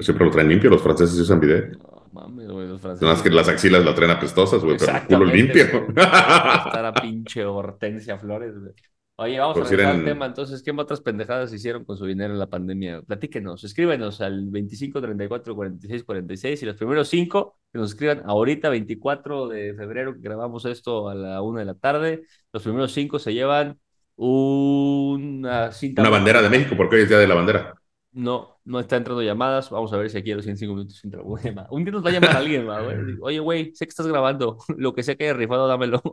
Siempre 0.00 0.26
lo 0.26 0.30
traen 0.30 0.48
limpio, 0.50 0.68
los 0.70 0.82
franceses 0.82 1.18
usan 1.18 1.40
bidet. 1.40 1.78
No, 1.78 2.01
mames, 2.12 2.48
güey, 2.48 2.68
los 2.68 2.80
franceses. 2.80 3.02
Nada 3.02 3.14
más 3.14 3.22
que 3.22 3.30
las 3.30 3.48
axilas 3.48 3.84
la 3.84 3.94
traen 3.94 4.10
apestosas, 4.12 4.62
güey, 4.62 4.76
pero 4.78 4.96
el 4.96 5.02
culo 5.04 5.24
limpio. 5.24 5.64
Está 5.88 6.82
la 6.82 6.94
pinche 6.94 7.44
Hortensia 7.44 8.18
Flores, 8.18 8.58
güey. 8.58 8.72
Oye, 9.16 9.38
vamos 9.38 9.54
Por 9.54 9.64
a 9.64 9.66
si 9.66 9.76
regresar 9.76 9.94
al 9.94 10.00
eran- 10.02 10.14
tema. 10.14 10.26
Entonces, 10.26 10.62
¿qué 10.62 10.70
otras 10.72 11.00
pendejadas 11.00 11.52
hicieron 11.52 11.84
con 11.84 11.96
su 11.96 12.06
dinero 12.06 12.32
en 12.32 12.38
la 12.38 12.46
pandemia? 12.48 13.02
Platíquenos, 13.02 13.62
escríbenos 13.62 14.20
al 14.20 14.48
25 14.50 15.00
34 15.00 15.54
46 15.54 16.02
46 16.04 16.62
y 16.62 16.66
los 16.66 16.76
primeros 16.76 17.08
cinco 17.08 17.58
que 17.72 17.78
nos 17.78 17.90
escriban 17.90 18.22
ahorita, 18.24 18.68
24 18.70 19.48
de 19.48 19.74
febrero, 19.74 20.14
que 20.14 20.20
grabamos 20.20 20.64
esto 20.64 21.08
a 21.08 21.14
la 21.14 21.42
una 21.42 21.60
de 21.60 21.66
la 21.66 21.74
tarde. 21.74 22.22
Los 22.52 22.62
primeros 22.62 22.92
cinco 22.92 23.18
se 23.18 23.34
llevan 23.34 23.78
una 24.16 25.72
cinta. 25.72 26.02
Una 26.02 26.10
bandera 26.10 26.42
de 26.42 26.48
México, 26.48 26.74
porque 26.76 26.96
hoy 26.96 27.02
es 27.02 27.08
Día 27.08 27.18
de 27.18 27.28
la 27.28 27.34
Bandera. 27.34 27.74
No, 28.14 28.58
no 28.66 28.78
está 28.78 28.96
entrando 28.96 29.22
llamadas. 29.22 29.70
Vamos 29.70 29.90
a 29.92 29.96
ver 29.96 30.10
si 30.10 30.18
aquí 30.18 30.32
a 30.32 30.36
los 30.36 30.44
105 30.44 30.74
minutos 30.74 31.02
entra 31.02 31.20
alguna 31.20 31.42
llamada. 31.42 31.68
Un 31.70 31.82
día 31.82 31.92
nos 31.92 32.04
va 32.04 32.10
a 32.10 32.12
llamar 32.12 32.36
alguien, 32.36 32.68
va, 32.68 32.82
güey. 32.82 32.96
Oye, 33.22 33.38
güey, 33.38 33.74
sé 33.74 33.86
que 33.86 33.90
estás 33.90 34.06
grabando. 34.06 34.58
Lo 34.76 34.94
que 34.94 35.02
sea 35.02 35.16
que 35.16 35.24
haya 35.24 35.32
rifado, 35.34 35.66
dámelo. 35.66 36.02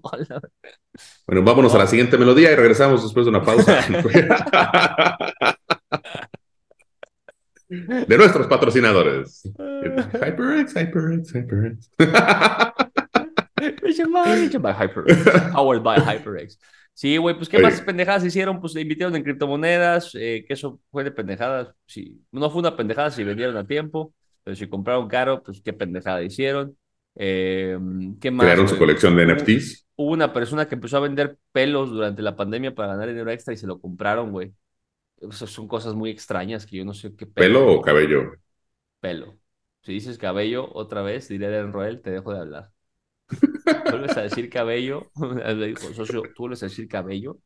Bueno, 1.25 1.43
vámonos 1.43 1.73
a 1.75 1.77
la 1.77 1.88
siguiente 1.88 2.17
melodía 2.17 2.51
y 2.51 2.55
regresamos 2.55 3.03
después 3.03 3.25
de 3.25 3.29
una 3.29 3.41
pausa. 3.41 3.79
de 7.69 8.17
nuestros 8.17 8.47
patrocinadores. 8.47 9.43
HyperX, 10.13 10.75
HyperX, 10.75 11.33
HyperX. 11.33 11.91
HyperX. 14.73 15.51
Powered 15.53 15.83
by 15.83 15.99
HyperX. 15.99 16.57
Sí, 16.99 17.15
güey, 17.15 17.33
pues 17.33 17.47
qué 17.47 17.55
Oye. 17.55 17.65
más 17.65 17.79
pendejadas 17.79 18.25
hicieron, 18.25 18.59
pues 18.59 18.73
le 18.73 18.81
invitaron 18.81 19.15
en 19.15 19.23
criptomonedas, 19.23 20.13
eh, 20.15 20.43
que 20.45 20.53
eso 20.53 20.81
fue 20.91 21.05
de 21.05 21.12
pendejadas. 21.12 21.73
Sí, 21.85 22.21
no 22.29 22.49
fue 22.49 22.59
una 22.59 22.75
pendejada 22.75 23.09
si 23.09 23.23
vendieron 23.23 23.55
a 23.55 23.65
tiempo, 23.65 24.13
pero 24.43 24.53
si 24.53 24.67
compraron 24.67 25.07
caro, 25.07 25.41
pues 25.41 25.62
qué 25.62 25.71
pendejada 25.71 26.21
hicieron. 26.21 26.77
Eh, 27.15 27.79
¿qué 28.19 28.31
más? 28.31 28.45
Crearon 28.45 28.67
su 28.67 28.77
colección 28.77 29.15
de 29.15 29.23
NFTs. 29.23 29.88
Hubo 29.95 30.12
una 30.12 30.33
persona 30.33 30.67
que 30.67 30.75
empezó 30.75 30.97
a 30.97 30.99
vender 30.99 31.38
pelos 31.53 31.89
durante 31.89 32.21
la 32.21 32.35
pandemia 32.35 32.75
para 32.75 32.89
ganar 32.89 33.07
dinero 33.07 33.31
extra 33.31 33.53
y 33.53 33.57
se 33.57 33.65
lo 33.65 33.79
compraron, 33.79 34.33
güey. 34.33 34.51
Esas 35.21 35.49
son 35.51 35.69
cosas 35.69 35.95
muy 35.95 36.09
extrañas 36.09 36.65
que 36.65 36.75
yo 36.75 36.83
no 36.83 36.93
sé 36.93 37.15
qué 37.15 37.25
pedo. 37.25 37.33
¿Pelo 37.33 37.75
o 37.75 37.81
cabello? 37.81 38.33
Pelo. 38.99 39.38
Si 39.83 39.93
dices 39.93 40.17
cabello, 40.17 40.67
otra 40.73 41.01
vez, 41.01 41.29
diré 41.29 41.59
a 41.59 41.63
Roel, 41.63 42.01
te 42.01 42.12
dejo 42.12 42.33
de 42.33 42.39
hablar. 42.39 42.71
Vuelves 43.89 44.17
a 44.17 44.21
decir 44.21 44.49
cabello, 44.49 45.12
le 45.55 45.67
dijo, 45.67 45.93
socio, 45.93 46.21
tú 46.36 46.43
vuelves 46.43 46.63
a 46.63 46.67
decir 46.67 46.88
cabello 46.88 47.39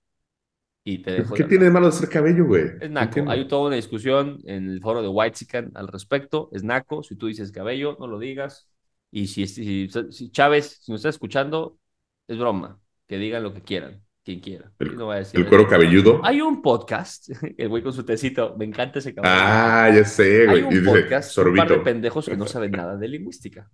y 0.85 0.99
te 0.99 1.11
dejo 1.11 1.35
de 1.35 1.37
¿Qué 1.37 1.43
hablar. 1.43 1.49
tiene 1.49 1.65
de 1.65 1.71
malo 1.71 1.85
de 1.87 1.91
ser 1.93 2.09
cabello, 2.09 2.45
güey? 2.45 2.65
Es 2.79 2.89
naco. 2.91 3.23
Hay 3.29 3.47
toda 3.47 3.67
una 3.67 3.75
discusión 3.77 4.39
en 4.45 4.69
el 4.69 4.81
foro 4.81 5.01
de 5.01 5.07
Whitezican 5.07 5.71
al 5.75 5.87
respecto. 5.87 6.49
Es 6.51 6.63
naco. 6.63 7.03
Si 7.03 7.15
tú 7.15 7.27
dices 7.27 7.51
cabello, 7.51 7.95
no 7.99 8.07
lo 8.07 8.19
digas. 8.19 8.69
Y 9.11 9.27
si, 9.27 9.47
si, 9.47 9.89
si 10.09 10.31
Chávez, 10.31 10.79
si 10.81 10.91
nos 10.91 10.99
está 10.99 11.09
escuchando, 11.09 11.77
es 12.27 12.37
broma. 12.37 12.79
Que 13.07 13.17
digan 13.17 13.43
lo 13.43 13.53
que 13.53 13.61
quieran, 13.61 14.01
quien 14.23 14.39
quiera. 14.39 14.71
El- 14.79 14.95
no 14.97 15.05
voy 15.05 15.15
a 15.15 15.19
decir 15.19 15.39
El 15.39 15.47
cuero 15.47 15.67
cabelludo. 15.67 16.19
Hay 16.23 16.41
un 16.41 16.61
podcast, 16.61 17.29
el 17.57 17.69
güey 17.69 17.83
con 17.83 17.93
su 17.93 18.03
tecito, 18.03 18.55
me 18.57 18.65
encanta 18.65 18.99
ese 18.99 19.13
cabrón. 19.13 19.33
Ah, 19.35 19.89
ya 19.93 20.03
sé, 20.03 20.41
Hay 20.49 20.61
güey. 20.61 20.63
un 20.63 20.73
Y 20.73 20.77
dice, 20.79 21.01
podcast, 21.01 21.37
un 21.37 21.55
par 21.55 21.69
de 21.69 21.77
pendejos 21.79 22.25
que 22.25 22.35
no 22.37 22.47
saben 22.47 22.71
nada 22.71 22.97
de 22.97 23.07
lingüística. 23.07 23.69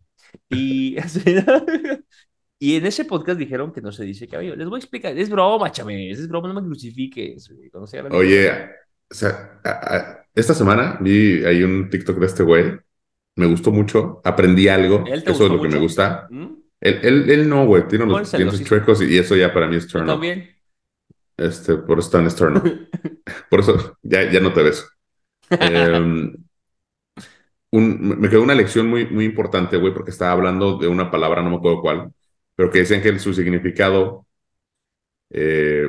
Y, 0.49 0.95
y 2.59 2.75
en 2.75 2.85
ese 2.85 3.05
podcast 3.05 3.39
dijeron 3.39 3.71
que 3.71 3.81
no 3.81 3.91
se 3.91 4.03
dice 4.03 4.27
cabello. 4.27 4.55
Les 4.55 4.67
voy 4.67 4.77
a 4.77 4.79
explicar, 4.79 5.17
es 5.17 5.29
broma, 5.29 5.71
chaves, 5.71 6.19
es 6.19 6.27
broma, 6.27 6.49
no 6.49 6.61
me 6.61 6.67
crucifiques. 6.67 7.49
Oye, 8.11 8.51
o 9.09 9.13
sea, 9.13 9.59
a- 9.63 9.95
a- 9.95 10.25
esta 10.35 10.53
semana 10.53 10.97
vi 11.01 11.43
ahí 11.45 11.63
un 11.63 11.89
TikTok 11.89 12.17
de 12.19 12.25
este 12.25 12.43
güey. 12.43 12.73
Me 13.37 13.45
gustó 13.45 13.71
mucho. 13.71 14.21
Aprendí 14.23 14.67
algo. 14.67 15.03
¿Él 15.07 15.23
te 15.23 15.31
Eso 15.31 15.45
es 15.45 15.51
lo 15.51 15.61
que 15.61 15.69
me 15.69 15.79
gusta. 15.79 16.27
¿Mm? 16.29 16.45
Él, 16.81 16.99
él, 17.03 17.29
él 17.29 17.49
no, 17.49 17.65
güey. 17.65 17.87
Tiene 17.87 18.05
los 18.05 18.31
dientes 18.31 18.63
chuecos 18.63 19.01
y, 19.01 19.05
y 19.13 19.17
eso 19.17 19.35
ya 19.35 19.53
para 19.53 19.67
mí 19.67 19.75
es 19.77 19.87
Yo 19.87 19.93
turn 19.99 20.09
off. 20.09 20.15
también. 20.15 20.49
Este, 21.37 21.75
por 21.75 21.99
eso 21.99 22.07
está 22.07 22.19
en 22.21 22.35
turn 22.35 22.57
off. 22.57 22.63
Por 23.49 23.59
eso 23.61 23.97
ya, 24.03 24.29
ya 24.31 24.39
no 24.39 24.51
te 24.53 24.61
un- 27.71 28.19
me 28.19 28.29
quedó 28.29 28.41
una 28.43 28.55
lección 28.55 28.87
muy, 28.87 29.05
muy 29.07 29.25
importante, 29.25 29.77
güey, 29.77 29.93
porque 29.93 30.11
estaba 30.11 30.31
hablando 30.31 30.77
de 30.77 30.87
una 30.87 31.11
palabra, 31.11 31.41
no 31.41 31.49
me 31.51 31.55
acuerdo 31.57 31.81
cuál, 31.81 32.11
pero 32.59 32.71
que 32.71 32.79
decían 32.79 33.01
que 33.01 33.17
su 33.19 33.33
significado 33.33 34.27
eh, 35.29 35.87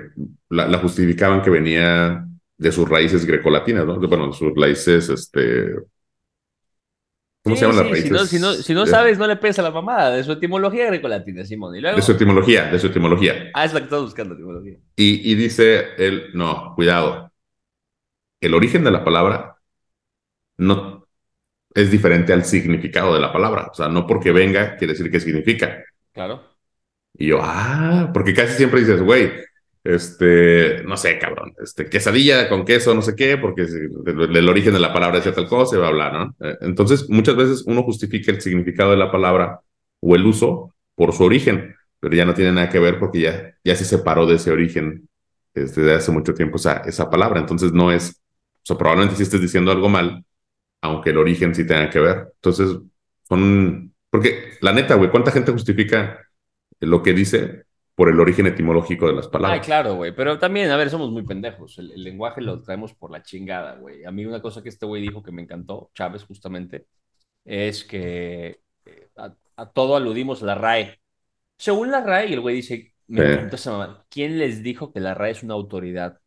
la, 0.50 0.68
la 0.68 0.78
justificaban 0.78 1.42
que 1.42 1.50
venía 1.50 2.26
de 2.58 2.72
sus 2.72 2.88
raíces 2.88 3.24
grecolatinas, 3.26 3.86
¿no? 3.86 3.98
Bueno, 4.00 4.32
sus 4.32 4.52
raíces, 4.54 5.08
este... 5.08 5.74
¿Cómo 7.42 7.56
Sí, 7.56 7.56
se 7.56 7.62
llaman 7.66 7.78
sí, 7.78 7.82
las 7.82 7.90
Si 7.98 8.10
raíces? 8.10 8.10
no, 8.10 8.26
si 8.26 8.38
no, 8.38 8.52
si 8.54 8.74
no 8.74 8.86
de, 8.86 8.92
sabes, 8.92 9.18
no 9.18 9.26
le 9.26 9.36
pegues 9.36 9.58
a 9.58 9.62
la 9.62 9.70
mamada 9.70 10.10
de 10.10 10.24
su 10.24 10.32
etimología 10.32 10.86
grecolatina, 10.86 11.44
Simón. 11.44 11.74
Y 11.76 11.80
luego, 11.80 11.98
de 11.98 12.02
su 12.02 12.12
etimología, 12.12 12.64
de 12.70 12.78
su 12.80 12.88
etimología. 12.88 13.34
ah, 13.52 13.64
es 13.64 13.72
la 13.72 13.80
que 13.80 13.84
estás 13.84 14.02
buscando, 14.02 14.34
etimología. 14.34 14.78
Y, 14.96 15.32
y 15.32 15.34
dice 15.34 15.94
él, 15.98 16.30
no, 16.34 16.74
cuidado. 16.76 17.32
El 18.40 18.52
origen 18.54 18.84
de 18.84 18.90
la 18.90 19.02
palabra 19.04 19.56
no 20.58 21.06
es 21.74 21.90
diferente 21.90 22.32
al 22.32 22.44
significado 22.44 23.14
de 23.14 23.20
la 23.20 23.32
palabra. 23.32 23.68
O 23.72 23.74
sea, 23.74 23.88
no 23.88 24.06
porque 24.06 24.32
venga 24.32 24.76
quiere 24.76 24.94
decir 24.94 25.10
qué 25.10 25.20
significa. 25.20 25.84
Claro. 26.12 26.59
Y 27.18 27.28
yo, 27.28 27.38
ah, 27.42 28.10
porque 28.14 28.34
casi 28.34 28.56
siempre 28.56 28.80
dices, 28.80 29.02
güey, 29.02 29.30
este, 29.84 30.82
no 30.84 30.96
sé, 30.96 31.18
cabrón, 31.18 31.54
este, 31.62 31.88
quesadilla 31.88 32.48
con 32.48 32.64
queso, 32.64 32.94
no 32.94 33.02
sé 33.02 33.14
qué, 33.16 33.38
porque 33.38 33.62
el, 33.62 34.48
origen 34.48 34.74
de 34.74 34.80
la 34.80 34.92
palabra 34.92 35.16
decía 35.18 35.34
tal 35.34 35.48
cosa, 35.48 35.76
y 35.76 35.78
bla, 35.78 35.90
bla, 35.90 36.10
¿no? 36.12 36.36
Eh, 36.46 36.56
Entonces, 36.62 37.08
muchas 37.08 37.36
veces 37.36 37.64
uno 37.66 37.82
justifica 37.82 38.30
el 38.30 38.40
significado 38.40 38.90
de 38.90 38.98
la 38.98 39.10
palabra 39.10 39.60
o 40.00 40.14
el 40.16 40.26
uso 40.26 40.74
por 40.94 41.12
su 41.12 41.24
origen, 41.24 41.74
pero 41.98 42.14
ya 42.14 42.24
no 42.24 42.34
tiene 42.34 42.52
nada 42.52 42.68
que 42.68 42.78
ver 42.78 42.98
porque 42.98 43.20
ya, 43.20 43.54
ya 43.64 43.74
se 43.76 43.84
separó 43.84 44.26
de 44.26 44.36
ese 44.36 44.50
origen 44.50 45.08
desde 45.54 45.94
hace 45.94 46.12
mucho 46.12 46.34
tiempo 46.34 46.56
esa, 46.56 46.78
esa 46.86 47.10
palabra. 47.10 47.40
Entonces, 47.40 47.72
no 47.72 47.90
es, 47.92 48.22
o 48.62 48.66
sea, 48.66 48.78
probablemente 48.78 49.16
si 49.16 49.22
estés 49.24 49.40
diciendo 49.40 49.72
algo 49.72 49.88
mal, 49.88 50.24
aunque 50.82 51.10
el 51.10 51.18
origen 51.18 51.54
sí 51.54 51.66
tenga 51.66 51.90
que 51.90 52.00
ver. 52.00 52.32
Entonces, 52.36 52.78
son, 53.28 53.94
porque 54.10 54.52
la 54.60 54.72
neta, 54.72 54.94
güey, 54.94 55.10
¿cuánta 55.10 55.30
gente 55.30 55.52
justifica 55.52 56.20
lo 56.86 57.02
que 57.02 57.12
dice 57.12 57.64
por 57.94 58.08
el 58.08 58.20
origen 58.20 58.46
etimológico 58.46 59.06
de 59.06 59.14
las 59.14 59.28
palabras? 59.28 59.60
Ay, 59.60 59.66
claro, 59.66 59.94
güey, 59.96 60.14
pero 60.14 60.38
también, 60.38 60.70
a 60.70 60.76
ver, 60.76 60.90
somos 60.90 61.10
muy 61.10 61.22
pendejos. 61.22 61.78
El, 61.78 61.92
el 61.92 62.04
lenguaje 62.04 62.40
lo 62.40 62.62
traemos 62.62 62.94
por 62.94 63.10
la 63.10 63.22
chingada, 63.22 63.76
güey. 63.76 64.04
A 64.04 64.10
mí 64.10 64.24
una 64.26 64.40
cosa 64.42 64.62
que 64.62 64.68
este 64.68 64.86
güey 64.86 65.02
dijo 65.02 65.22
que 65.22 65.32
me 65.32 65.42
encantó, 65.42 65.90
Chávez 65.94 66.24
justamente, 66.24 66.86
es 67.44 67.84
que 67.84 68.60
eh, 68.86 69.08
a, 69.16 69.34
a 69.56 69.70
todo 69.70 69.96
aludimos 69.96 70.42
a 70.42 70.46
la 70.46 70.54
RAE. 70.56 71.00
Según 71.58 71.90
la 71.90 72.02
RAE, 72.02 72.28
y 72.28 72.32
el 72.34 72.40
güey 72.40 72.56
dice, 72.56 72.94
me 73.08 73.22
encantó 73.22 73.56
esa 73.56 73.72
mamá, 73.72 74.06
¿quién 74.10 74.38
les 74.38 74.62
dijo 74.62 74.92
que 74.92 75.00
la 75.00 75.14
RAE 75.14 75.32
es 75.32 75.42
una 75.42 75.54
autoridad 75.54 76.18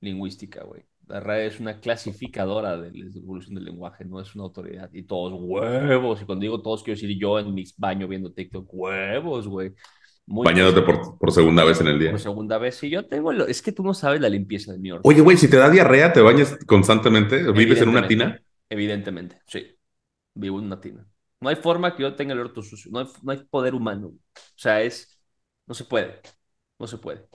lingüística, 0.00 0.64
güey? 0.64 0.84
La 1.06 1.20
RAE 1.20 1.46
es 1.48 1.60
una 1.60 1.80
clasificadora 1.80 2.76
de 2.78 2.90
la 2.92 3.10
evolución 3.18 3.54
del 3.56 3.64
lenguaje, 3.64 4.04
no 4.04 4.20
es 4.20 4.34
una 4.34 4.44
autoridad. 4.44 4.90
Y 4.92 5.02
todos 5.04 5.32
huevos, 5.36 6.22
y 6.22 6.24
cuando 6.24 6.42
digo 6.42 6.62
todos, 6.62 6.82
quiero 6.82 6.98
decir 6.98 7.18
yo 7.18 7.38
en 7.38 7.52
mi 7.52 7.64
baño 7.76 8.08
viendo 8.08 8.32
TikTok, 8.32 8.66
huevos, 8.72 9.46
güey. 9.48 9.72
Muy 10.26 10.46
Bañándote 10.46 10.80
por, 10.80 11.18
por 11.18 11.32
segunda 11.32 11.64
vez 11.64 11.80
en 11.82 11.88
el 11.88 11.98
día. 11.98 12.10
por 12.12 12.20
segunda 12.20 12.58
vez. 12.58 12.76
Sí, 12.76 12.88
yo 12.88 13.06
tengo. 13.06 13.32
lo- 13.32 13.46
Es 13.46 13.60
que 13.60 13.72
tú 13.72 13.82
no 13.82 13.92
sabes 13.92 14.20
la 14.22 14.28
limpieza 14.30 14.72
de 14.72 14.78
mi 14.78 14.90
orto. 14.90 15.06
Oye, 15.08 15.20
güey, 15.20 15.36
si 15.36 15.48
te 15.48 15.58
da 15.58 15.68
diarrea, 15.68 16.12
¿te 16.12 16.22
bañas 16.22 16.56
constantemente? 16.66 17.42
¿Vives 17.52 17.82
en 17.82 17.88
una 17.90 18.06
tina? 18.06 18.40
Evidentemente, 18.70 19.40
sí. 19.46 19.66
Vivo 20.34 20.58
en 20.58 20.64
una 20.66 20.80
tina. 20.80 21.06
No 21.40 21.48
hay 21.50 21.56
forma 21.56 21.94
que 21.94 22.02
yo 22.02 22.14
tenga 22.14 22.32
el 22.32 22.40
orto 22.40 22.62
sucio. 22.62 22.90
No 22.90 23.00
hay, 23.00 23.06
no 23.22 23.32
hay 23.32 23.44
poder 23.44 23.74
humano. 23.74 24.08
O 24.08 24.18
sea, 24.56 24.80
es. 24.82 25.20
No 25.66 25.74
se 25.74 25.84
puede. 25.84 26.20
No 26.78 26.86
se 26.86 26.96
puede. 26.98 27.28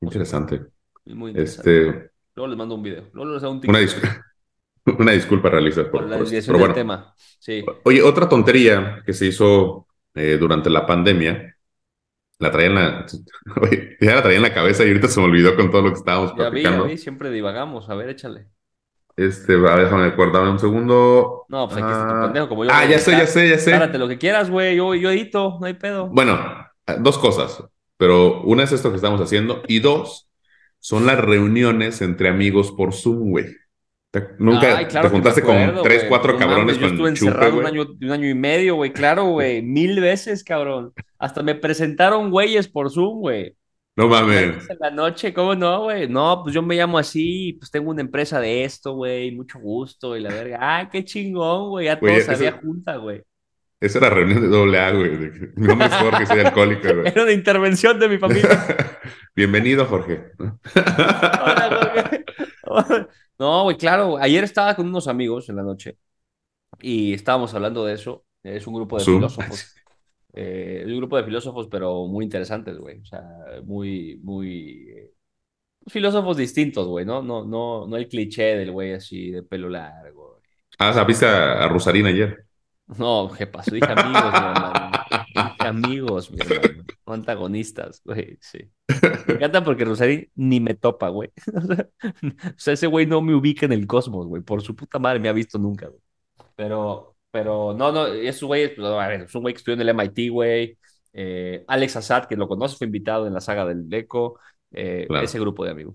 Interesante. 0.00 0.66
Es 1.04 1.14
muy 1.14 1.30
interesante. 1.32 1.70
Este, 1.72 2.09
Luego 2.34 2.48
les 2.48 2.58
mando 2.58 2.74
un 2.74 2.82
video. 2.82 3.04
Luego 3.12 3.34
les 3.34 3.42
hago 3.42 3.52
un 3.52 3.60
una, 3.68 3.80
una 4.98 5.12
disculpa 5.12 5.50
realizar 5.50 5.90
por, 5.90 6.02
por 6.02 6.10
la 6.10 6.18
por 6.18 6.28
Pero 6.28 6.58
bueno, 6.58 6.74
tema. 6.74 7.14
Sí. 7.38 7.64
Oye, 7.84 8.02
otra 8.02 8.28
tontería 8.28 9.02
que 9.04 9.12
se 9.12 9.26
hizo 9.26 9.86
eh, 10.14 10.36
durante 10.38 10.70
la 10.70 10.86
pandemia, 10.86 11.56
la 12.38 12.50
traía 12.50 12.68
en 12.68 12.74
la, 12.74 13.06
oye, 13.62 13.96
ya 14.00 14.14
la 14.14 14.22
traía 14.22 14.36
en 14.38 14.42
la 14.42 14.54
cabeza 14.54 14.84
y 14.84 14.88
ahorita 14.88 15.08
se 15.08 15.20
me 15.20 15.26
olvidó 15.26 15.54
con 15.56 15.70
todo 15.70 15.82
lo 15.82 15.88
que 15.88 15.98
estábamos 15.98 16.34
Ya 16.36 16.50
vi, 16.50 16.62
ya 16.62 16.82
vi. 16.82 16.96
Siempre 16.96 17.30
divagamos. 17.30 17.90
A 17.90 17.94
ver, 17.94 18.10
échale. 18.10 18.46
Este, 19.16 19.54
a 19.54 19.56
ver, 19.58 19.84
déjame 19.84 20.04
acordarme 20.06 20.50
un 20.50 20.58
segundo. 20.58 21.44
No, 21.48 21.68
pues 21.68 21.82
aquí 21.82 21.92
está 21.92 22.08
tu 22.08 22.14
Ah, 22.14 22.22
pendejo. 22.24 22.48
Como 22.48 22.64
yo 22.64 22.70
ah, 22.72 22.86
ya 22.86 22.98
sé, 22.98 23.10
ya 23.12 23.26
sé, 23.26 23.48
ya 23.50 23.58
sé. 23.58 23.72
Párate 23.72 23.98
lo 23.98 24.08
que 24.08 24.16
quieras, 24.16 24.48
güey. 24.48 24.76
Yo, 24.76 24.94
yo 24.94 25.10
edito. 25.10 25.58
No 25.60 25.66
hay 25.66 25.74
pedo. 25.74 26.08
Bueno, 26.08 26.38
dos 27.00 27.18
cosas, 27.18 27.62
pero 27.98 28.40
una 28.42 28.62
es 28.62 28.72
esto 28.72 28.88
que 28.88 28.96
estamos 28.96 29.20
haciendo 29.20 29.62
y 29.68 29.80
dos 29.80 30.29
son 30.80 31.06
las 31.06 31.18
reuniones 31.20 32.02
entre 32.02 32.28
amigos 32.30 32.72
por 32.72 32.94
Zoom, 32.94 33.30
güey. 33.30 33.46
Nunca 34.38 34.76
Ay, 34.78 34.86
claro 34.86 35.08
te 35.08 35.08
juntaste 35.08 35.40
acuerdo, 35.40 35.74
con 35.74 35.82
tres, 35.82 36.04
cuatro 36.08 36.34
No 36.34 36.38
cabrones 36.38 36.78
mames, 36.78 36.78
yo 36.78 36.88
con 36.88 36.88
estuve 36.88 37.10
chupe, 37.12 37.18
encerrado 37.26 37.58
un 37.58 37.62
güey. 37.62 37.66
año, 37.66 37.86
un 38.00 38.10
año 38.10 38.28
y 38.28 38.34
medio, 38.34 38.74
güey. 38.76 38.92
Claro, 38.92 39.26
güey. 39.26 39.62
Mil 39.62 40.00
veces, 40.00 40.42
cabrón. 40.44 40.92
Hasta 41.18 41.42
me 41.42 41.54
presentaron 41.54 42.30
güeyes 42.30 42.68
por 42.68 42.90
Zoom, 42.90 43.20
güey. 43.20 43.56
No 43.96 44.08
mames. 44.08 44.68
En 44.68 44.78
la 44.80 44.90
noche, 44.90 45.34
¿cómo 45.34 45.54
no, 45.54 45.84
güey? 45.84 46.08
No, 46.08 46.42
pues 46.42 46.54
yo 46.54 46.62
me 46.62 46.76
llamo 46.76 46.98
así, 46.98 47.54
pues 47.58 47.70
tengo 47.70 47.90
una 47.90 48.00
empresa 48.02 48.40
de 48.40 48.64
esto, 48.64 48.94
güey, 48.94 49.32
mucho 49.32 49.58
gusto 49.58 50.16
y 50.16 50.20
la 50.20 50.30
verga. 50.30 50.58
Ay, 50.60 50.88
qué 50.90 51.04
chingón, 51.04 51.70
güey, 51.70 51.86
ya 51.86 52.00
todo 52.00 52.20
salía 52.20 52.52
junta, 52.52 52.96
güey. 52.96 53.22
Esa 53.80 53.98
era 53.98 54.10
reunión 54.10 54.42
de 54.42 54.48
doble 54.48 54.78
A, 54.78 54.90
güey. 54.92 55.10
Mi 55.56 55.66
nombre 55.66 55.86
es 55.88 55.94
Jorge, 55.94 56.26
soy 56.26 56.40
alcohólico, 56.40 56.86
güey. 56.94 57.06
Era 57.08 57.22
una 57.22 57.32
intervención 57.32 57.98
de 57.98 58.08
mi 58.08 58.18
familia. 58.18 58.48
Bienvenido, 59.34 59.86
Jorge. 59.86 60.32
Hola, 60.74 61.90
güey. 62.66 63.06
No, 63.38 63.64
güey, 63.64 63.76
claro. 63.78 64.18
Ayer 64.18 64.44
estaba 64.44 64.74
con 64.76 64.86
unos 64.86 65.08
amigos 65.08 65.48
en 65.48 65.56
la 65.56 65.62
noche 65.62 65.96
y 66.80 67.14
estábamos 67.14 67.54
hablando 67.54 67.84
de 67.86 67.94
eso. 67.94 68.24
Es 68.42 68.66
un 68.66 68.74
grupo 68.74 68.98
de 68.98 69.04
Zoom. 69.04 69.16
filósofos. 69.16 69.74
Eh, 70.34 70.80
es 70.84 70.86
un 70.86 70.98
grupo 70.98 71.16
de 71.16 71.24
filósofos, 71.24 71.68
pero 71.68 72.06
muy 72.06 72.24
interesantes, 72.24 72.76
güey. 72.78 73.00
O 73.00 73.04
sea, 73.06 73.22
muy, 73.64 74.20
muy... 74.22 74.90
eh, 74.90 75.10
filósofos 75.86 76.36
distintos, 76.36 76.86
güey, 76.86 77.06
¿no? 77.06 77.22
No, 77.22 77.44
no, 77.46 77.86
no 77.86 77.96
el 77.96 78.08
cliché 78.08 78.56
del 78.56 78.72
güey 78.72 78.92
así 78.92 79.30
de 79.30 79.42
pelo 79.42 79.70
largo. 79.70 80.40
Ah, 80.78 81.04
viste 81.04 81.26
a, 81.26 81.64
a 81.64 81.90
ayer. 82.06 82.49
No, 82.98 83.30
¿qué 83.36 83.46
pasó? 83.46 83.74
Dije 83.74 83.92
amigos, 83.92 84.32
mi 84.32 84.38
hermano. 84.38 84.90
Dije 85.34 85.66
amigos, 85.68 86.30
mi 86.30 86.38
hermano. 86.40 86.84
No 87.06 87.12
antagonistas, 87.14 88.02
güey, 88.04 88.38
sí. 88.40 88.70
Me 89.26 89.34
encanta 89.34 89.62
porque 89.64 89.84
Rosarín 89.84 90.28
ni 90.34 90.60
me 90.60 90.74
topa, 90.74 91.08
güey. 91.08 91.30
O 91.54 91.60
sea, 91.62 91.88
o 92.46 92.58
sea, 92.58 92.74
ese 92.74 92.86
güey 92.86 93.06
no 93.06 93.20
me 93.22 93.34
ubica 93.34 93.66
en 93.66 93.72
el 93.72 93.86
cosmos, 93.86 94.26
güey. 94.26 94.42
Por 94.42 94.62
su 94.62 94.74
puta 94.74 94.98
madre 94.98 95.20
me 95.20 95.28
ha 95.28 95.32
visto 95.32 95.58
nunca, 95.58 95.86
güey. 95.88 96.00
Pero, 96.56 97.16
pero, 97.30 97.74
no, 97.74 97.92
no, 97.92 98.06
esos 98.06 98.44
güeyes, 98.44 98.72
pues, 98.76 98.86
a 98.86 99.08
ver, 99.08 99.22
es 99.22 99.34
un 99.34 99.42
güey 99.42 99.54
que 99.54 99.58
estudió 99.58 99.74
en 99.74 99.82
el 99.82 99.88
MIT, 99.90 100.30
güey. 100.30 100.78
Eh, 101.12 101.64
Alex 101.66 101.96
Assad, 101.96 102.26
que 102.26 102.36
lo 102.36 102.48
conoce, 102.48 102.76
fue 102.76 102.86
invitado 102.86 103.26
en 103.26 103.34
la 103.34 103.40
saga 103.40 103.64
del 103.66 103.92
Eco. 103.92 104.38
Eh, 104.72 105.06
Claro. 105.08 105.24
Ese 105.24 105.40
grupo 105.40 105.64
de 105.64 105.70
amigos. 105.70 105.94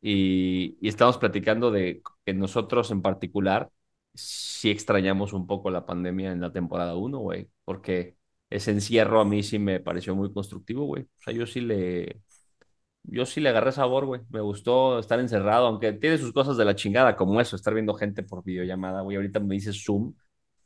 Y, 0.00 0.76
y 0.80 0.88
estamos 0.88 1.16
platicando 1.18 1.70
de 1.70 2.02
que 2.24 2.34
nosotros 2.34 2.90
en 2.90 3.02
particular 3.02 3.70
sí 4.14 4.70
extrañamos 4.70 5.32
un 5.32 5.46
poco 5.46 5.70
la 5.70 5.86
pandemia 5.86 6.32
en 6.32 6.40
la 6.40 6.52
temporada 6.52 6.96
1, 6.96 7.18
güey, 7.18 7.50
porque 7.64 8.16
ese 8.50 8.70
encierro 8.72 9.20
a 9.20 9.24
mí 9.24 9.42
sí 9.42 9.58
me 9.58 9.80
pareció 9.80 10.14
muy 10.14 10.32
constructivo, 10.32 10.84
güey. 10.86 11.04
O 11.04 11.22
sea, 11.22 11.34
yo 11.34 11.46
sí 11.46 11.60
le, 11.60 12.20
yo 13.04 13.26
sí 13.26 13.40
le 13.40 13.50
agarré 13.50 13.72
sabor, 13.72 14.06
güey. 14.06 14.22
Me 14.30 14.40
gustó 14.40 14.98
estar 14.98 15.20
encerrado, 15.20 15.66
aunque 15.66 15.92
tiene 15.92 16.18
sus 16.18 16.32
cosas 16.32 16.56
de 16.56 16.64
la 16.64 16.74
chingada, 16.74 17.16
como 17.16 17.40
eso, 17.40 17.56
estar 17.56 17.74
viendo 17.74 17.94
gente 17.94 18.22
por 18.22 18.44
videollamada, 18.44 19.02
güey. 19.02 19.16
Ahorita 19.16 19.40
me 19.40 19.54
dices 19.54 19.82
Zoom. 19.84 20.14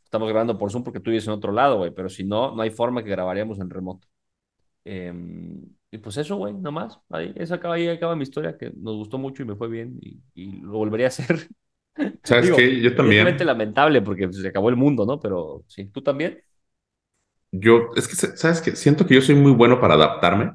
Estamos 0.04 0.28
grabando 0.28 0.58
por 0.58 0.70
Zoom 0.72 0.84
porque 0.84 1.00
tú 1.00 1.10
vives 1.10 1.26
en 1.26 1.34
otro 1.34 1.52
lado, 1.52 1.78
güey, 1.78 1.90
pero 1.92 2.08
si 2.08 2.24
no, 2.24 2.54
no 2.54 2.62
hay 2.62 2.70
forma 2.70 3.04
que 3.04 3.10
grabaríamos 3.10 3.60
en 3.60 3.70
remoto. 3.70 4.08
Em, 4.84 5.62
y 5.90 5.98
pues 5.98 6.16
eso, 6.16 6.36
güey, 6.36 6.54
nomás. 6.54 7.00
Ahí, 7.10 7.32
esa 7.36 7.56
acaba, 7.56 7.74
ahí 7.74 7.88
acaba 7.88 8.16
mi 8.16 8.22
historia, 8.24 8.56
que 8.58 8.70
nos 8.76 8.96
gustó 8.96 9.18
mucho 9.18 9.42
y 9.42 9.46
me 9.46 9.56
fue 9.56 9.68
bien 9.68 9.98
y, 10.02 10.20
y 10.34 10.52
lo 10.62 10.72
volvería 10.78 11.06
a 11.06 11.08
hacer. 11.08 11.48
¿Sabes 12.24 12.46
Digo, 12.46 12.56
qué? 12.56 12.80
Yo 12.80 12.94
también. 12.94 13.20
Evidentemente 13.22 13.44
lamentable 13.44 14.02
porque 14.02 14.26
pues, 14.28 14.40
se 14.40 14.48
acabó 14.48 14.68
el 14.68 14.76
mundo, 14.76 15.06
¿no? 15.06 15.18
Pero 15.20 15.64
sí, 15.68 15.86
¿tú 15.86 16.02
también? 16.02 16.42
Yo, 17.50 17.90
es 17.96 18.08
que, 18.08 18.14
¿sabes 18.16 18.60
qué? 18.60 18.76
Siento 18.76 19.06
que 19.06 19.14
yo 19.14 19.22
soy 19.22 19.34
muy 19.34 19.52
bueno 19.52 19.80
para 19.80 19.94
adaptarme 19.94 20.52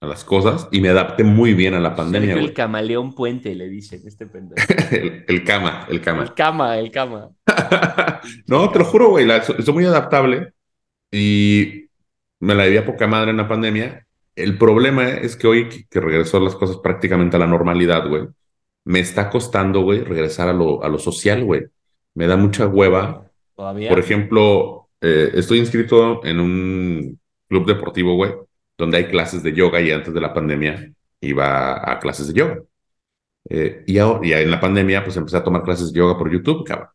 a 0.00 0.06
las 0.06 0.24
cosas 0.24 0.68
y 0.72 0.80
me 0.80 0.88
adapté 0.88 1.24
muy 1.24 1.52
bien 1.54 1.74
a 1.74 1.80
la 1.80 1.94
pandemia, 1.94 2.34
el 2.34 2.54
camaleón 2.54 3.14
puente, 3.14 3.54
le 3.54 3.68
dicen, 3.68 4.02
este 4.06 4.26
pendejo. 4.26 4.66
El, 4.90 5.24
el 5.28 5.44
cama, 5.44 5.86
el 5.88 6.00
El 6.18 6.34
cama. 6.34 6.34
cama, 6.34 6.78
el 6.78 6.90
cama. 6.90 7.30
No, 8.46 8.70
te 8.70 8.78
lo 8.78 8.84
juro, 8.84 9.10
güey, 9.10 9.26
soy 9.42 9.74
muy 9.74 9.84
adaptable 9.86 10.52
y 11.12 11.86
me 12.40 12.54
la 12.54 12.64
vivía 12.66 12.86
poca 12.86 13.06
madre 13.06 13.30
en 13.30 13.38
la 13.38 13.48
pandemia. 13.48 14.06
El 14.36 14.58
problema 14.58 15.08
es 15.10 15.36
que 15.36 15.46
hoy 15.48 15.68
que 15.90 16.00
regresó 16.00 16.40
las 16.40 16.56
cosas 16.56 16.78
prácticamente 16.78 17.36
a 17.36 17.40
la 17.40 17.46
normalidad, 17.46 18.08
güey, 18.08 18.28
me 18.84 19.00
está 19.00 19.30
costando, 19.30 19.82
güey, 19.82 20.00
regresar 20.00 20.48
a 20.48 20.52
lo, 20.52 20.82
a 20.82 20.88
lo 20.88 20.98
social, 20.98 21.44
güey. 21.44 21.66
Me 22.14 22.26
da 22.26 22.36
mucha 22.36 22.66
hueva. 22.66 23.30
Todavía. 23.54 23.88
Por 23.88 23.98
ejemplo, 23.98 24.88
eh, 25.00 25.30
estoy 25.34 25.58
inscrito 25.58 26.24
en 26.24 26.40
un 26.40 27.20
club 27.48 27.66
deportivo, 27.66 28.14
güey, 28.14 28.32
donde 28.76 28.98
hay 28.98 29.04
clases 29.06 29.42
de 29.42 29.52
yoga 29.52 29.80
y 29.80 29.90
antes 29.90 30.14
de 30.14 30.20
la 30.20 30.32
pandemia 30.32 30.92
iba 31.20 31.90
a 31.90 31.98
clases 31.98 32.28
de 32.28 32.34
yoga. 32.34 32.62
Eh, 33.48 33.84
y 33.86 33.98
ahora, 33.98 34.26
ya 34.26 34.40
en 34.40 34.50
la 34.50 34.60
pandemia, 34.60 35.02
pues 35.04 35.16
empecé 35.16 35.36
a 35.36 35.44
tomar 35.44 35.62
clases 35.62 35.92
de 35.92 35.98
yoga 35.98 36.18
por 36.18 36.30
YouTube, 36.30 36.64
cabrón. 36.64 36.88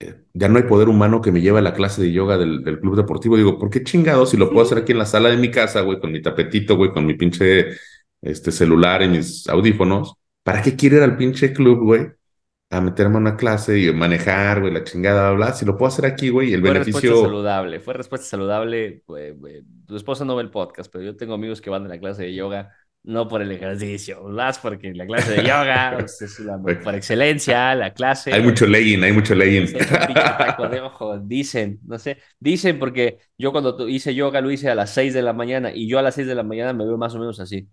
Eh, 0.00 0.14
ya 0.32 0.48
no 0.48 0.56
hay 0.58 0.64
poder 0.64 0.88
humano 0.88 1.20
que 1.20 1.30
me 1.32 1.40
lleve 1.40 1.58
a 1.58 1.62
la 1.62 1.74
clase 1.74 2.02
de 2.02 2.12
yoga 2.12 2.38
del, 2.38 2.64
del 2.64 2.80
club 2.80 2.96
deportivo. 2.96 3.36
Digo, 3.36 3.58
¿por 3.58 3.70
qué 3.70 3.84
chingados 3.84 4.30
si 4.30 4.36
lo 4.36 4.48
puedo 4.50 4.64
hacer 4.64 4.78
aquí 4.78 4.92
en 4.92 4.98
la 4.98 5.06
sala 5.06 5.28
de 5.28 5.36
mi 5.36 5.50
casa, 5.50 5.82
güey, 5.82 6.00
con 6.00 6.12
mi 6.12 6.22
tapetito, 6.22 6.76
güey, 6.76 6.90
con 6.90 7.04
mi 7.04 7.14
pinche 7.14 7.72
este, 8.22 8.50
celular 8.52 9.02
y 9.02 9.08
mis 9.08 9.48
audífonos? 9.48 10.14
¿Para 10.42 10.62
qué 10.62 10.76
quiero 10.76 10.96
ir 10.96 11.02
al 11.02 11.16
pinche 11.16 11.52
club, 11.52 11.84
güey? 11.84 12.08
A 12.70 12.80
meterme 12.80 13.16
a 13.16 13.18
una 13.18 13.36
clase 13.36 13.78
y 13.78 13.92
manejar, 13.92 14.60
güey, 14.60 14.72
la 14.72 14.84
chingada, 14.84 15.32
bla, 15.32 15.46
bla. 15.46 15.54
Si 15.54 15.64
lo 15.64 15.76
puedo 15.76 15.88
hacer 15.88 16.06
aquí, 16.06 16.28
güey, 16.28 16.52
el 16.54 16.62
Fue 16.62 16.74
respuesta 16.74 17.12
beneficio. 17.12 17.20
saludable, 17.20 17.80
fue 17.80 17.94
respuesta 17.94 18.26
saludable. 18.26 19.02
pues, 19.06 19.38
güey, 19.38 19.62
tu 19.86 19.96
esposa 19.96 20.24
no 20.24 20.36
ve 20.36 20.42
el 20.42 20.50
podcast, 20.50 20.90
pero 20.92 21.04
yo 21.04 21.16
tengo 21.16 21.34
amigos 21.34 21.60
que 21.60 21.70
van 21.70 21.84
a 21.84 21.88
la 21.88 21.98
clase 21.98 22.22
de 22.24 22.34
yoga, 22.34 22.72
no 23.02 23.28
por 23.28 23.42
el 23.42 23.50
ejercicio, 23.50 24.22
más 24.22 24.58
porque 24.58 24.92
la 24.94 25.06
clase 25.06 25.32
de 25.32 25.42
yoga 25.42 25.94
pues, 25.98 26.20
es 26.22 26.38
la, 26.40 26.58
por 26.58 26.94
excelencia, 26.94 27.74
la 27.74 27.92
clase. 27.92 28.32
Hay 28.32 28.42
mucho 28.42 28.66
legging, 28.66 29.02
hay 29.02 29.12
mucho 29.12 29.34
legging. 29.34 29.66
Dicen, 31.22 31.80
no 31.86 31.98
sé, 31.98 32.18
dicen 32.38 32.78
porque 32.78 33.18
yo 33.36 33.52
cuando 33.52 33.88
hice 33.88 34.14
yoga 34.14 34.40
lo 34.40 34.50
hice 34.50 34.70
a 34.70 34.74
las 34.74 34.90
6 34.90 35.14
de 35.14 35.22
la 35.22 35.32
mañana 35.32 35.72
y 35.74 35.88
yo 35.88 35.98
a 35.98 36.02
las 36.02 36.14
6 36.14 36.26
de 36.28 36.34
la 36.34 36.42
mañana 36.42 36.72
me 36.72 36.84
veo 36.84 36.98
más 36.98 37.14
o 37.14 37.18
menos 37.18 37.40
así, 37.40 37.68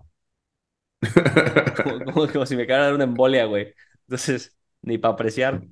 como, 1.83 2.05
como- 2.05 2.27
como 2.31 2.45
si 2.45 2.55
me 2.55 2.63
acabara 2.63 2.85
de 2.85 2.89
dar 2.91 2.95
una 2.95 3.03
embolia, 3.05 3.45
güey. 3.45 3.73
Entonces, 4.07 4.55
ni 4.81 4.97
para 4.97 5.13
apreciar. 5.13 5.63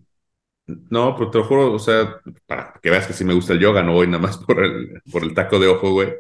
No, 0.68 1.16
pero 1.16 1.30
te 1.30 1.38
lo 1.38 1.44
juro, 1.44 1.74
o 1.74 1.80
sea, 1.80 2.20
para 2.48 2.74
que 2.82 2.90
veas 2.90 3.06
que 3.06 3.14
sí 3.14 3.24
me 3.24 3.36
gusta 3.36 3.54
el 3.54 3.60
yoga, 3.60 3.84
no 3.84 3.94
voy 3.94 4.08
nada 4.08 4.20
más 4.24 4.38
por 4.40 4.64
el, 4.66 5.02
por 5.12 5.24
el 5.24 5.34
taco 5.36 5.60
de 5.60 5.68
ojo, 5.68 5.92
güey. 5.92 6.14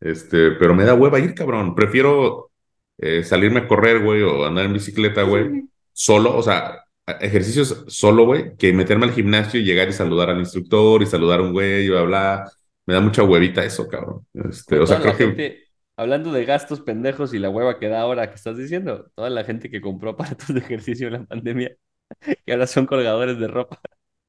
Este, 0.00 0.50
pero 0.52 0.74
me 0.74 0.84
da 0.84 0.94
hueva 0.94 1.18
ir, 1.18 1.34
cabrón. 1.34 1.74
Prefiero 1.74 2.50
eh, 2.98 3.24
salirme 3.24 3.60
a 3.60 3.68
correr, 3.68 4.02
güey, 4.02 4.22
o 4.22 4.44
andar 4.46 4.66
en 4.66 4.74
bicicleta, 4.74 5.22
güey, 5.22 5.64
solo. 5.92 6.36
O 6.36 6.42
sea, 6.42 6.84
ejercicios 7.20 7.84
solo, 7.88 8.26
güey, 8.26 8.54
que 8.56 8.72
meterme 8.74 9.06
al 9.06 9.12
gimnasio 9.12 9.60
y 9.60 9.64
llegar 9.64 9.88
y 9.88 9.92
saludar 9.94 10.28
al 10.30 10.40
instructor 10.40 11.02
y 11.02 11.06
saludar 11.06 11.40
a 11.40 11.42
un 11.44 11.52
güey 11.52 11.86
y 11.86 11.88
bla, 11.88 12.02
bla. 12.02 12.52
Me 12.84 12.94
da 12.94 13.00
mucha 13.00 13.22
huevita 13.22 13.64
eso, 13.64 13.88
cabrón. 13.88 14.26
Este, 14.34 14.78
o 14.78 14.86
sea, 14.86 15.00
creo 15.00 15.16
que 15.16 15.42
hablando 15.96 16.32
de 16.32 16.44
gastos 16.44 16.80
pendejos 16.80 17.34
y 17.34 17.38
la 17.38 17.50
hueva 17.50 17.78
que 17.78 17.88
da 17.88 18.00
ahora 18.00 18.28
que 18.28 18.36
estás 18.36 18.56
diciendo, 18.56 19.10
toda 19.14 19.30
la 19.30 19.44
gente 19.44 19.70
que 19.70 19.80
compró 19.80 20.10
aparatos 20.12 20.48
de 20.54 20.60
ejercicio 20.60 21.08
en 21.08 21.12
la 21.14 21.24
pandemia, 21.24 21.76
que 22.46 22.52
ahora 22.52 22.66
son 22.66 22.86
colgadores 22.86 23.38
de 23.38 23.48
ropa. 23.48 23.80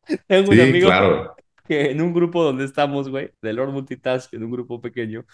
Tengo 0.27 0.51
un 0.51 0.55
sí, 0.55 0.61
amigo 0.61 0.87
claro. 0.87 1.35
que 1.67 1.91
en 1.91 2.01
un 2.01 2.13
grupo 2.13 2.43
donde 2.43 2.65
estamos, 2.65 3.09
güey, 3.09 3.31
de 3.41 3.53
Lord 3.53 3.71
Multitask, 3.71 4.33
en 4.33 4.43
un 4.43 4.51
grupo 4.51 4.81
pequeño, 4.81 5.25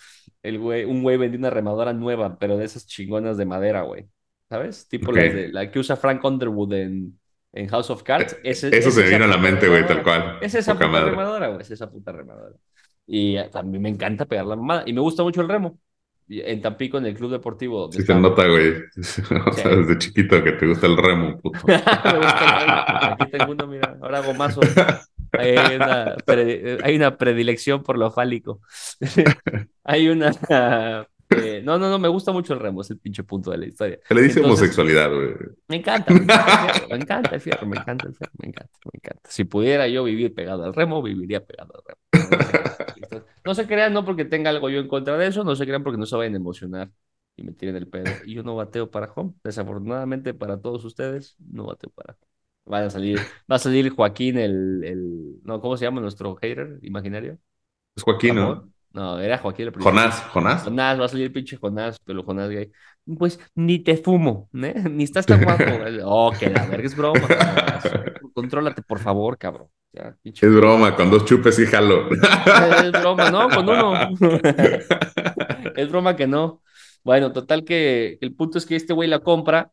el 0.41 0.59
güey, 0.59 0.85
un 0.85 1.03
güey 1.03 1.17
vendió 1.17 1.39
una 1.39 1.49
remadora 1.49 1.93
nueva, 1.93 2.37
pero 2.39 2.57
de 2.57 2.65
esas 2.65 2.85
chingonas 2.87 3.37
de 3.37 3.45
madera, 3.45 3.81
güey. 3.83 4.07
¿Sabes? 4.49 4.87
Tipo 4.87 5.11
Ok. 5.11 5.17
las 5.17 5.31
de, 5.33 5.49
la 5.49 5.71
que 5.71 5.79
usa 5.79 5.95
Frank 5.95 6.23
Underwood 6.23 6.73
en, 6.73 7.19
en 7.53 7.67
House 7.69 7.89
of 7.89 8.03
Cards. 8.03 8.37
Ese- 8.43 8.75
Eso 8.77 8.89
es 8.89 8.95
se 8.95 9.03
vino 9.03 9.23
a 9.25 9.27
la 9.27 9.37
mente, 9.37 9.67
güey, 9.67 9.85
tal 9.87 10.03
cual. 10.03 10.39
Es 10.39 10.53
esa 10.55 10.73
Poca 10.73 10.85
puta 10.85 10.87
madre. 10.87 11.11
remadora, 11.11 11.47
güey, 11.47 11.61
es 11.61 11.71
esa 11.71 11.89
puta 11.89 12.11
remadora. 12.11 12.55
Y 13.05 13.37
eh, 13.37 13.49
también 13.51 13.81
me 13.81 13.89
encanta 13.89 14.25
pegar 14.25 14.45
la 14.45 14.55
mamada. 14.55 14.83
Y 14.85 14.93
me 14.93 15.01
gusta 15.01 15.23
mucho 15.23 15.41
el 15.41 15.49
remo. 15.49 15.79
En 16.29 16.61
Tampico, 16.61 16.97
en 16.97 17.05
el 17.05 17.15
club 17.15 17.31
deportivo 17.31 17.81
donde 17.81 17.97
Sí 17.97 18.05
te 18.05 18.11
estamos. 18.13 18.31
nota, 18.31 18.47
güey. 18.47 18.73
O 19.47 19.53
sea, 19.53 19.75
desde 19.75 19.97
chiquito 19.97 20.43
que 20.43 20.53
te 20.53 20.65
gusta 20.67 20.87
el 20.87 20.97
remo, 20.97 21.37
puto. 21.41 21.59
Me 21.67 21.73
gusta 21.75 22.61
el 22.61 22.67
remo. 22.67 23.15
Aquí 23.21 23.31
tengo 23.31 23.51
uno, 23.51 23.67
mira, 23.67 23.97
ahora 24.01 24.19
hago 24.19 24.33
mazo. 24.33 24.61
Hay 25.33 25.75
una, 25.75 26.15
pre- 26.25 26.77
hay 26.83 26.95
una 26.95 27.17
predilección 27.17 27.83
por 27.83 27.97
lo 27.97 28.11
fálico. 28.11 28.61
Hay 29.83 30.07
una... 30.07 30.31
eh, 31.29 31.61
no, 31.63 31.77
no, 31.79 31.89
no, 31.89 31.97
me 31.99 32.07
gusta 32.07 32.31
mucho 32.31 32.53
el 32.53 32.59
remo, 32.59 32.81
es 32.81 32.91
el 32.91 32.99
pinche 32.99 33.23
punto 33.23 33.49
de 33.51 33.57
la 33.57 33.65
historia. 33.65 33.99
Se 34.07 34.13
le 34.13 34.21
dice 34.21 34.39
Entonces- 34.39 34.45
homosexualidad, 34.61 35.11
güey. 35.13 35.33
Me 35.67 35.77
encanta, 35.77 36.13
me 36.13 36.21
encanta 36.21 36.75
el 36.75 36.79
fierro, 36.81 36.87
me 36.95 36.97
encanta 36.97 37.33
el 37.35 37.41
fierro, 37.41 37.63
me 37.65 37.77
encanta 37.79 38.07
el 38.07 38.13
fierro, 38.15 38.31
me 38.39 38.47
encanta, 38.49 38.71
me 38.85 38.91
encanta. 38.97 39.29
Si 39.29 39.43
pudiera 39.43 39.87
yo 39.87 40.03
vivir 40.03 40.33
pegado 40.33 40.63
al 40.63 40.73
remo, 40.73 41.01
viviría 41.01 41.43
pegado 41.43 41.73
al 41.75 41.81
remo. 41.85 41.99
No 43.45 43.53
se 43.55 43.67
crean, 43.67 43.93
no 43.93 44.05
porque 44.05 44.25
tenga 44.25 44.49
algo 44.49 44.69
yo 44.69 44.79
en 44.79 44.87
contra 44.87 45.17
de 45.17 45.27
eso, 45.27 45.43
no 45.43 45.55
se 45.55 45.65
crean 45.65 45.83
porque 45.83 45.97
no 45.97 46.05
se 46.05 46.15
vayan 46.15 46.33
a 46.33 46.37
emocionar 46.37 46.91
y 47.35 47.43
me 47.43 47.51
tiren 47.51 47.75
el 47.75 47.87
pedo. 47.87 48.05
Y 48.25 48.35
yo 48.35 48.43
no 48.43 48.55
bateo 48.55 48.89
para 48.89 49.11
home. 49.13 49.33
Desafortunadamente 49.43 50.33
para 50.33 50.61
todos 50.61 50.85
ustedes, 50.85 51.35
no 51.39 51.65
bateo 51.65 51.89
para 51.91 52.13
home. 52.13 52.27
Va 52.71 52.85
a 52.85 52.89
salir, 52.89 53.19
va 53.51 53.57
a 53.57 53.59
salir 53.59 53.89
Joaquín, 53.89 54.37
el, 54.37 54.81
el, 54.85 55.41
no, 55.43 55.59
¿cómo 55.59 55.75
se 55.75 55.83
llama 55.83 55.99
nuestro 55.99 56.35
hater 56.37 56.79
imaginario? 56.81 57.37
Es 57.95 58.03
Joaquín, 58.03 58.35
¿no? 58.35 58.69
No, 58.93 59.19
era 59.19 59.37
Joaquín 59.39 59.67
el. 59.67 59.73
Jonás, 59.73 60.21
Jonás. 60.31 60.63
Jonás, 60.63 60.99
va 60.99 61.05
a 61.05 61.07
salir 61.09 61.25
el 61.25 61.31
pinche 61.33 61.57
Jonás, 61.57 61.97
pero 62.05 62.23
Jonás 62.23 62.49
gay. 62.49 62.71
Pues 63.17 63.39
ni 63.55 63.79
te 63.79 63.97
fumo, 63.97 64.49
¿eh? 64.53 64.75
Ni 64.89 65.03
estás 65.03 65.25
tan 65.25 65.43
guapo. 65.43 65.63
Oh, 66.05 66.31
que 66.39 66.49
la 66.49 66.65
verga 66.67 66.87
es 66.87 66.95
broma. 66.95 67.27
Contrólate, 68.33 68.81
por 68.81 68.99
favor, 68.99 69.37
cabrón. 69.37 69.67
Ya, 69.93 70.17
Es 70.23 70.41
broma, 70.41 70.95
con 70.95 71.11
dos 71.11 71.23
chupes 71.25 71.59
y 71.59 71.65
jalo. 71.67 72.09
Es 72.09 72.91
broma, 72.91 73.29
¿no? 73.29 73.51
Con 73.51 73.69
uno. 73.69 73.93
Es 75.75 75.89
broma 75.89 76.15
que 76.15 76.27
no. 76.27 76.61
Bueno, 77.03 77.31
total 77.33 77.63
que 77.65 78.17
el 78.21 78.35
punto 78.35 78.57
es 78.57 78.65
que 78.65 78.75
este 78.75 78.93
güey 78.93 79.09
la 79.09 79.19
compra. 79.19 79.71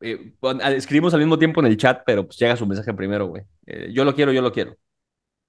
eh, 0.00 0.34
escribimos 0.76 1.14
al 1.14 1.20
mismo 1.20 1.38
tiempo 1.38 1.60
en 1.60 1.66
el 1.66 1.76
chat, 1.76 2.02
pero 2.06 2.26
pues 2.26 2.38
llega 2.38 2.56
su 2.56 2.66
mensaje 2.66 2.92
primero, 2.94 3.26
güey. 3.28 3.42
Eh, 3.66 3.90
yo 3.92 4.04
lo 4.04 4.14
quiero, 4.14 4.32
yo 4.32 4.42
lo 4.42 4.52
quiero. 4.52 4.76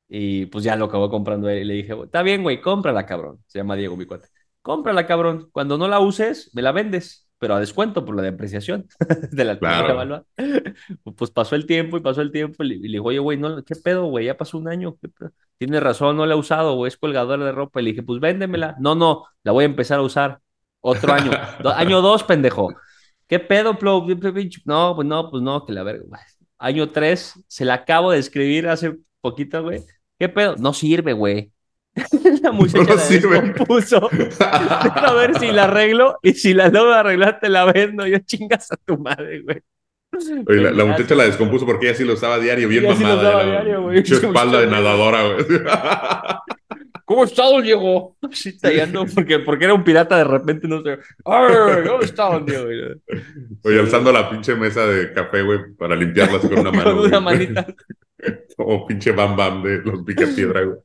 Y 0.09 0.47
pues 0.47 0.63
ya 0.63 0.75
lo 0.75 0.85
acabó 0.85 1.09
comprando 1.09 1.49
él. 1.49 1.61
Y 1.61 1.65
le 1.65 1.73
dije, 1.75 1.93
está 2.03 2.23
bien, 2.23 2.43
güey, 2.43 2.61
cómprala, 2.61 3.05
cabrón. 3.05 3.43
Se 3.47 3.59
llama 3.59 3.75
Diego, 3.75 3.97
mi 3.97 4.05
cuate. 4.05 4.27
Cómprala, 4.61 5.07
cabrón. 5.07 5.49
Cuando 5.51 5.77
no 5.77 5.87
la 5.87 5.99
uses, 5.99 6.51
me 6.53 6.61
la 6.61 6.71
vendes, 6.71 7.24
pero 7.45 7.53
a 7.57 7.59
descuento 7.59 8.03
por 8.03 8.15
la 8.15 8.23
depreciación 8.23 8.87
de 9.31 9.45
la 9.45 9.59
Claro. 9.59 10.25
Pues 11.15 11.29
pasó 11.29 11.55
el 11.55 11.67
tiempo 11.67 11.95
y 11.95 11.99
pasó 11.99 12.21
el 12.21 12.31
tiempo. 12.31 12.63
Y 12.63 12.69
le 12.69 12.87
digo, 12.87 13.05
oye, 13.09 13.19
güey, 13.19 13.37
no, 13.37 13.63
¿qué 13.63 13.75
pedo, 13.75 14.05
güey? 14.05 14.25
Ya 14.25 14.35
pasó 14.35 14.57
un 14.57 14.67
año. 14.67 14.97
Tienes 15.59 15.83
razón, 15.83 16.17
no 16.17 16.25
la 16.25 16.33
he 16.33 16.37
usado, 16.37 16.73
güey, 16.75 16.87
es 16.87 16.97
colgadora 16.97 17.45
de 17.45 17.51
ropa. 17.51 17.81
Y 17.81 17.83
le 17.83 17.89
dije, 17.91 18.01
pues 18.01 18.19
véndemela. 18.19 18.75
No, 18.79 18.95
no, 18.95 19.25
la 19.43 19.51
voy 19.51 19.61
a 19.61 19.67
empezar 19.67 19.99
a 19.99 20.01
usar. 20.01 20.39
Otro 20.81 21.13
año. 21.13 21.29
Do- 21.61 21.69
año 21.69 22.01
dos, 22.01 22.23
pendejo. 22.23 22.73
¿Qué 23.27 23.37
pedo, 23.37 23.77
Plo? 23.77 24.03
No, 24.65 24.95
pues 24.95 25.07
no, 25.07 25.29
pues 25.29 25.43
no, 25.43 25.63
que 25.67 25.73
la 25.73 25.83
verga. 25.83 26.03
güey. 26.07 26.21
Año 26.57 26.89
tres, 26.89 27.33
se 27.47 27.63
la 27.63 27.75
acabo 27.75 28.09
de 28.09 28.17
escribir 28.17 28.67
hace 28.67 28.97
poquito, 29.21 29.61
güey. 29.61 29.83
¿Qué 30.17 30.29
pedo? 30.29 30.55
No 30.57 30.73
sirve, 30.73 31.13
güey. 31.13 31.51
La 32.43 32.51
muchacha 32.51 32.83
No 32.83 32.95
la 32.95 33.05
descompuso. 33.05 34.09
a 34.39 35.13
ver 35.13 35.39
si 35.39 35.51
la 35.51 35.63
arreglo 35.63 36.19
y 36.21 36.33
si 36.33 36.53
la 36.53 36.67
logro 36.67 36.93
arreglar 36.93 37.39
te 37.39 37.49
la 37.49 37.65
vendo. 37.65 38.05
Yo 38.05 38.19
chingas 38.19 38.71
a 38.71 38.75
tu 38.77 38.97
madre, 38.97 39.41
güey. 39.41 39.61
Oye, 40.47 40.61
la, 40.61 40.71
la 40.71 40.85
muchacha 40.85 41.15
la 41.15 41.25
descompuso 41.25 41.65
porque 41.65 41.87
ella 41.87 41.97
sí 41.97 42.05
lo 42.05 42.13
usaba 42.13 42.39
diario, 42.39 42.69
bien 42.69 42.85
Ella 42.85 42.95
sí 42.95 43.03
lo 43.03 43.09
mamada. 43.09 43.29
usaba 43.29 43.45
diario, 43.45 43.81
güey. 43.81 43.99
espalda 43.99 44.61
de 44.61 44.67
nadadora, 44.67 45.23
güey. 45.23 45.45
¿Cómo 47.05 47.23
está, 47.23 47.43
don 47.43 47.61
Diego? 47.61 48.17
Así 48.21 48.57
tallando, 48.57 49.05
porque, 49.13 49.39
porque 49.39 49.65
era 49.65 49.75
un 49.75 49.83
pirata 49.83 50.17
de 50.17 50.23
repente, 50.23 50.67
no 50.67 50.81
sé. 50.81 50.97
¡Ay! 51.23 51.85
¿Cómo 51.87 52.01
está, 52.01 52.23
don 52.25 52.45
Diego? 52.45 52.65
Oye, 53.63 53.79
alzando 53.79 54.11
la 54.11 54.27
pinche 54.29 54.55
mesa 54.55 54.87
de 54.87 55.13
café, 55.13 55.43
güey, 55.43 55.59
para 55.77 55.95
limpiarla 55.95 56.39
así 56.39 56.49
con 56.49 56.59
una 56.59 56.71
mano. 56.71 56.83
Con 56.83 56.99
una 57.05 57.19
güey. 57.19 57.37
manita. 57.37 57.67
Como 58.57 58.85
pinche 58.87 59.11
bam 59.11 59.35
bam 59.35 59.61
de 59.63 59.79
los 59.83 60.03
picapiedra, 60.03 60.63
güey. 60.63 60.77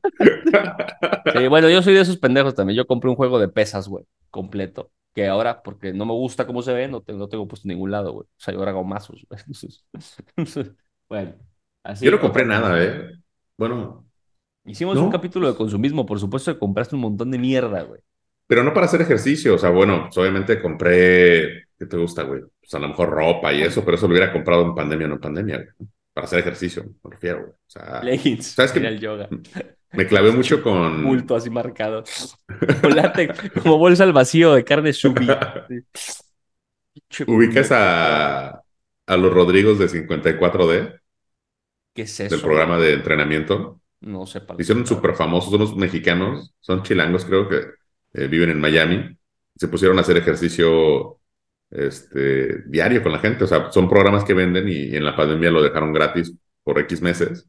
Sí, 1.33 1.47
bueno, 1.47 1.69
yo 1.69 1.81
soy 1.81 1.93
de 1.93 2.01
esos 2.01 2.17
pendejos 2.17 2.55
también. 2.55 2.77
Yo 2.77 2.85
compré 2.87 3.09
un 3.09 3.15
juego 3.15 3.39
de 3.39 3.47
pesas, 3.47 3.87
güey, 3.87 4.05
completo. 4.29 4.91
Que 5.13 5.27
ahora, 5.27 5.61
porque 5.61 5.93
no 5.93 6.05
me 6.05 6.13
gusta 6.13 6.47
cómo 6.47 6.61
se 6.61 6.73
ve, 6.73 6.87
no, 6.87 7.01
te- 7.01 7.13
no 7.13 7.27
tengo 7.27 7.47
puesto 7.47 7.67
en 7.67 7.75
ningún 7.75 7.91
lado, 7.91 8.13
güey. 8.13 8.25
O 8.25 8.29
sea, 8.37 8.53
yo 8.53 8.59
ahora 8.59 8.71
hago 8.71 8.83
mazos, 8.83 9.25
güey. 9.29 9.41
Entonces, 10.37 10.71
bueno, 11.09 11.35
así. 11.83 12.05
Yo 12.05 12.11
no 12.11 12.19
compré 12.19 12.45
nada, 12.45 12.81
¿eh? 12.83 13.11
Bueno, 13.57 14.05
Hicimos 14.63 14.95
¿No? 14.95 15.05
un 15.05 15.11
capítulo 15.11 15.47
de 15.51 15.57
consumismo, 15.57 16.05
por 16.05 16.19
supuesto 16.19 16.53
que 16.53 16.59
compraste 16.59 16.95
un 16.95 17.01
montón 17.01 17.31
de 17.31 17.39
mierda, 17.39 17.81
güey. 17.83 17.99
pero 18.47 18.63
no 18.63 18.73
para 18.73 18.85
hacer 18.85 19.01
ejercicio. 19.01 19.55
O 19.55 19.57
sea, 19.57 19.69
bueno, 19.71 20.03
pues 20.05 20.17
obviamente 20.19 20.61
compré. 20.61 21.65
¿Qué 21.79 21.85
te 21.87 21.97
gusta, 21.97 22.23
güey? 22.23 22.41
Pues 22.59 22.73
a 22.75 22.79
lo 22.79 22.89
mejor 22.89 23.09
ropa 23.09 23.51
y 23.53 23.63
eso, 23.63 23.83
pero 23.83 23.97
eso 23.97 24.07
lo 24.07 24.13
hubiera 24.13 24.31
comprado 24.31 24.63
en 24.63 24.75
pandemia, 24.75 25.07
no 25.07 25.15
en 25.15 25.19
pandemia, 25.21 25.57
güey. 25.57 25.89
Para 26.13 26.25
hacer 26.25 26.39
ejercicio, 26.39 26.83
me 27.03 27.11
refiero. 27.11 27.49
O 27.49 27.69
sea, 27.69 28.01
Leggings, 28.03 28.45
¿sabes 28.47 28.73
al 28.73 28.99
yoga. 28.99 29.29
me 29.93 30.07
clavé 30.07 30.31
mucho 30.31 30.61
con. 30.61 31.03
Bulto 31.03 31.35
así 31.35 31.49
marcado. 31.49 32.03
Como 33.63 33.77
bolsa 33.77 34.03
al 34.03 34.13
vacío 34.13 34.53
de 34.53 34.63
carne 34.63 34.93
subi. 34.93 35.27
¿Ubicas 37.27 37.71
a, 37.71 38.61
a 39.07 39.17
los 39.17 39.33
Rodrigos 39.33 39.79
de 39.79 39.87
54D 39.89 40.99
¿Qué 41.93 42.03
es 42.03 42.19
eso? 42.19 42.35
del 42.35 42.41
programa 42.41 42.77
de 42.77 42.93
entrenamiento? 42.93 43.81
No 44.01 44.25
sé. 44.25 44.41
para 44.41 44.59
Hicieron 44.61 44.87
súper 44.87 45.15
famosos, 45.15 45.51
son 45.51 45.61
unos 45.61 45.75
mexicanos, 45.77 46.53
son 46.59 46.83
chilangos, 46.83 47.25
creo 47.25 47.49
que 47.49 47.61
eh, 48.13 48.27
viven 48.27 48.51
en 48.51 48.59
Miami. 48.61 49.17
Se 49.55 49.67
pusieron 49.69 49.97
a 49.99 50.01
hacer 50.01 50.17
ejercicio 50.17 51.20
este, 51.71 52.63
diario 52.67 53.01
con 53.03 53.11
la 53.11 53.19
gente. 53.19 53.43
O 53.45 53.47
sea, 53.47 53.71
son 53.71 53.89
programas 53.89 54.23
que 54.23 54.33
venden 54.33 54.67
y, 54.69 54.95
en 54.95 55.05
la 55.05 55.15
pandemia 55.15 55.51
lo 55.51 55.63
dejaron 55.63 55.93
gratis 55.93 56.33
por 56.63 56.79
X 56.79 57.01
meses. 57.01 57.47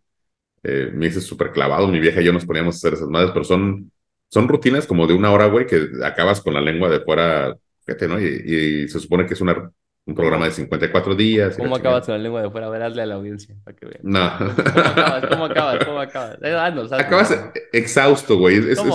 Eh, 0.63 0.91
me 0.95 1.07
hice 1.07 1.21
súper 1.21 1.53
clavado, 1.53 1.89
mi 1.89 2.01
vieja 2.01 2.21
y 2.21 2.25
yo 2.25 2.33
nos 2.33 2.47
poníamos 2.47 2.77
a 2.77 2.79
hacer 2.79 2.95
esas 2.95 3.09
madres, 3.09 3.33
pero 3.33 3.45
son, 3.45 3.91
son 4.29 4.49
rutinas 4.49 4.87
como 4.87 5.07
de 5.07 5.15
una 5.15 5.33
hora, 5.33 5.47
güey, 5.47 5.67
que 5.67 5.89
acabas 6.05 6.41
con 6.41 6.55
la 6.55 6.61
lengua 6.61 6.89
de 6.89 7.01
fuera, 7.01 7.57
fíjate, 7.85 8.09
¿no? 8.09 8.21
Y, 8.21 8.85
y 8.85 8.89
se 8.89 9.01
supone 9.01 9.27
que 9.27 9.35
es 9.35 9.41
una, 9.41 9.73
un 10.05 10.15
programa 10.17 10.47
de 10.47 10.51
54 10.51 11.15
días. 11.15 11.57
¿Cómo 11.57 11.77
acabas 11.77 12.07
con 12.07 12.15
la 12.17 12.19
lengua 12.23 12.43
de 12.43 12.51
fuera? 12.51 12.67
A 12.67 12.71
ver, 12.71 12.83
hazle 12.83 13.03
a 13.03 13.07
la 13.07 13.15
audiencia 13.15 13.55
para 13.63 13.77
que 13.77 13.87
vean. 13.87 14.01
No. 14.03 14.33
¿Cómo 14.39 14.55
acabas? 14.87 15.27
¿Cómo 15.29 15.45
acabas? 15.45 15.85
¿Cómo 15.85 16.01
acabas? 16.01 16.39
Eh, 16.43 16.55
haznos, 16.55 16.93
haznos. 16.93 17.07
Acabas 17.07 17.51
exhausto, 17.73 18.37
güey. 18.39 18.57
Es, 18.57 18.79
un, 18.79 18.91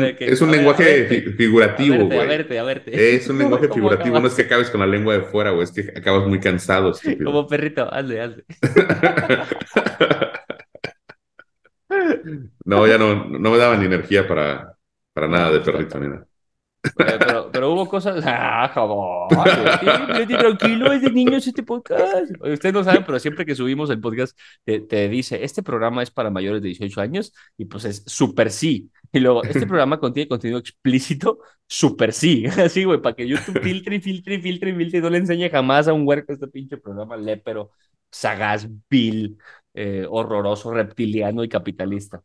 ver, 0.00 0.16
¿qué? 0.16 0.26
es 0.26 0.40
un 0.40 0.48
A 0.48 0.52
ver, 0.52 0.58
lenguaje 0.60 0.84
verte. 0.84 1.32
figurativo, 1.32 1.94
a 1.94 1.98
verte, 1.98 2.14
a 2.14 2.16
güey. 2.16 2.28
verte, 2.28 2.58
a 2.58 2.62
verte. 2.62 3.14
Es 3.16 3.28
un 3.28 3.38
lenguaje 3.40 3.68
¿Cómo 3.68 3.74
figurativo, 3.74 4.20
no 4.20 4.26
es 4.28 4.34
que 4.34 4.42
acabes 4.42 4.70
con 4.70 4.80
la 4.80 4.86
lengua 4.86 5.14
de 5.14 5.22
fuera, 5.22 5.50
güey, 5.50 5.64
es 5.64 5.72
que 5.72 5.92
acabas 5.96 6.26
muy 6.28 6.38
cansado, 6.38 6.92
estúpido. 6.92 7.24
Como 7.24 7.46
perrito, 7.48 7.92
hazle, 7.92 8.20
hazle. 8.20 8.44
No, 12.64 12.86
ya 12.86 12.96
no, 12.96 13.26
no 13.28 13.50
me 13.50 13.58
daba 13.58 13.76
ni 13.76 13.84
energía 13.86 14.26
para, 14.26 14.76
para 15.12 15.28
nada 15.28 15.50
de 15.50 15.60
perrito 15.60 15.98
ni 16.00 16.08
nada. 16.08 16.26
Pero, 16.96 17.50
pero 17.52 17.72
hubo 17.72 17.88
cosas. 17.88 18.22
¡Ah, 18.26 18.70
tranquilo, 20.28 20.92
es 20.92 21.02
de 21.02 21.10
niños 21.10 21.46
este 21.46 21.62
podcast. 21.62 22.32
Ustedes 22.40 22.72
no 22.72 22.82
saben, 22.82 23.04
pero 23.04 23.18
siempre 23.18 23.46
que 23.46 23.54
subimos 23.54 23.88
el 23.90 24.00
podcast, 24.00 24.38
te, 24.64 25.08
dice: 25.08 25.44
Este 25.44 25.62
programa 25.62 26.02
es 26.02 26.10
para 26.10 26.30
mayores 26.30 26.60
de 26.62 26.68
18 26.68 27.00
años, 27.00 27.32
y 27.56 27.66
pues 27.66 27.84
es 27.84 28.02
súper 28.06 28.50
sí. 28.50 28.90
Y 29.12 29.20
luego, 29.20 29.44
este 29.44 29.66
programa 29.66 30.00
contiene 30.00 30.28
contenido 30.28 30.58
explícito, 30.58 31.38
súper 31.66 32.12
sí. 32.12 32.46
Así, 32.58 32.84
güey, 32.84 33.00
para 33.00 33.14
que 33.14 33.28
YouTube 33.28 33.60
filtre 33.60 33.96
y 33.96 34.00
filtre 34.00 34.40
filtre 34.40 34.74
filtre 34.74 34.98
y 34.98 35.02
no 35.02 35.10
le 35.10 35.18
enseñe 35.18 35.50
jamás 35.50 35.86
a 35.86 35.92
un 35.92 36.06
huerco 36.06 36.32
este 36.32 36.48
pinche 36.48 36.78
programa 36.78 37.16
lépero, 37.16 37.70
sagaz, 38.10 38.68
vil, 38.90 39.38
eh, 39.74 40.06
horroroso, 40.08 40.72
reptiliano 40.72 41.44
y 41.44 41.48
capitalista. 41.48 42.22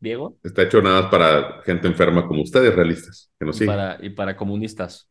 Diego? 0.00 0.38
Está 0.42 0.62
hecho 0.62 0.82
nada 0.82 1.02
más 1.02 1.10
para 1.10 1.62
gente 1.62 1.86
enferma 1.88 2.26
como 2.26 2.42
ustedes, 2.42 2.74
realistas, 2.74 3.30
que 3.38 3.46
nos 3.46 3.56
Y 3.56 3.58
siguen. 3.58 3.76
para, 3.76 3.98
y 4.04 4.10
para 4.10 4.36
comunistas, 4.36 5.08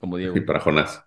como 0.00 0.16
Diego. 0.16 0.36
Y 0.36 0.40
para 0.40 0.60
Jonás. 0.60 1.04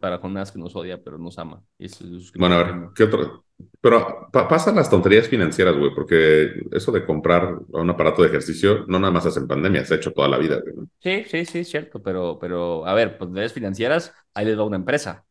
para 0.00 0.18
Jonás 0.18 0.50
que 0.52 0.58
nos 0.58 0.74
odia, 0.76 1.02
pero 1.02 1.18
nos 1.18 1.38
ama. 1.38 1.62
Es- 1.78 2.00
Bueno, 2.36 2.56
a 2.56 2.62
ver, 2.64 2.74
¿qué 2.94 3.04
otro? 3.04 3.44
Pero 3.80 4.28
pa- 4.32 4.48
pasan 4.48 4.74
las 4.76 4.90
tonterías 4.90 5.28
financieras, 5.28 5.76
güey, 5.76 5.94
porque 5.94 6.52
eso 6.72 6.90
de 6.92 7.06
comprar 7.06 7.58
un 7.68 7.90
aparato 7.90 8.22
de 8.22 8.28
ejercicio 8.28 8.84
no 8.88 8.98
nada 8.98 9.12
más 9.12 9.26
hace 9.26 9.40
en 9.40 9.46
pandemia, 9.48 9.84
se 9.84 9.94
ha 9.94 9.96
hecho 9.98 10.12
toda 10.12 10.28
la 10.28 10.38
vida, 10.38 10.60
güey. 10.60 10.74
¿no? 10.76 10.88
Sí, 11.00 11.24
sí, 11.24 11.44
sí, 11.44 11.58
es 11.60 11.68
cierto, 11.70 12.02
pero, 12.02 12.38
pero, 12.38 12.86
a 12.86 12.94
ver, 12.94 13.18
pues 13.18 13.30
de 13.32 13.48
financieras, 13.50 14.14
ahí 14.32 14.46
les 14.46 14.58
va 14.58 14.64
una 14.64 14.76
empresa. 14.76 15.26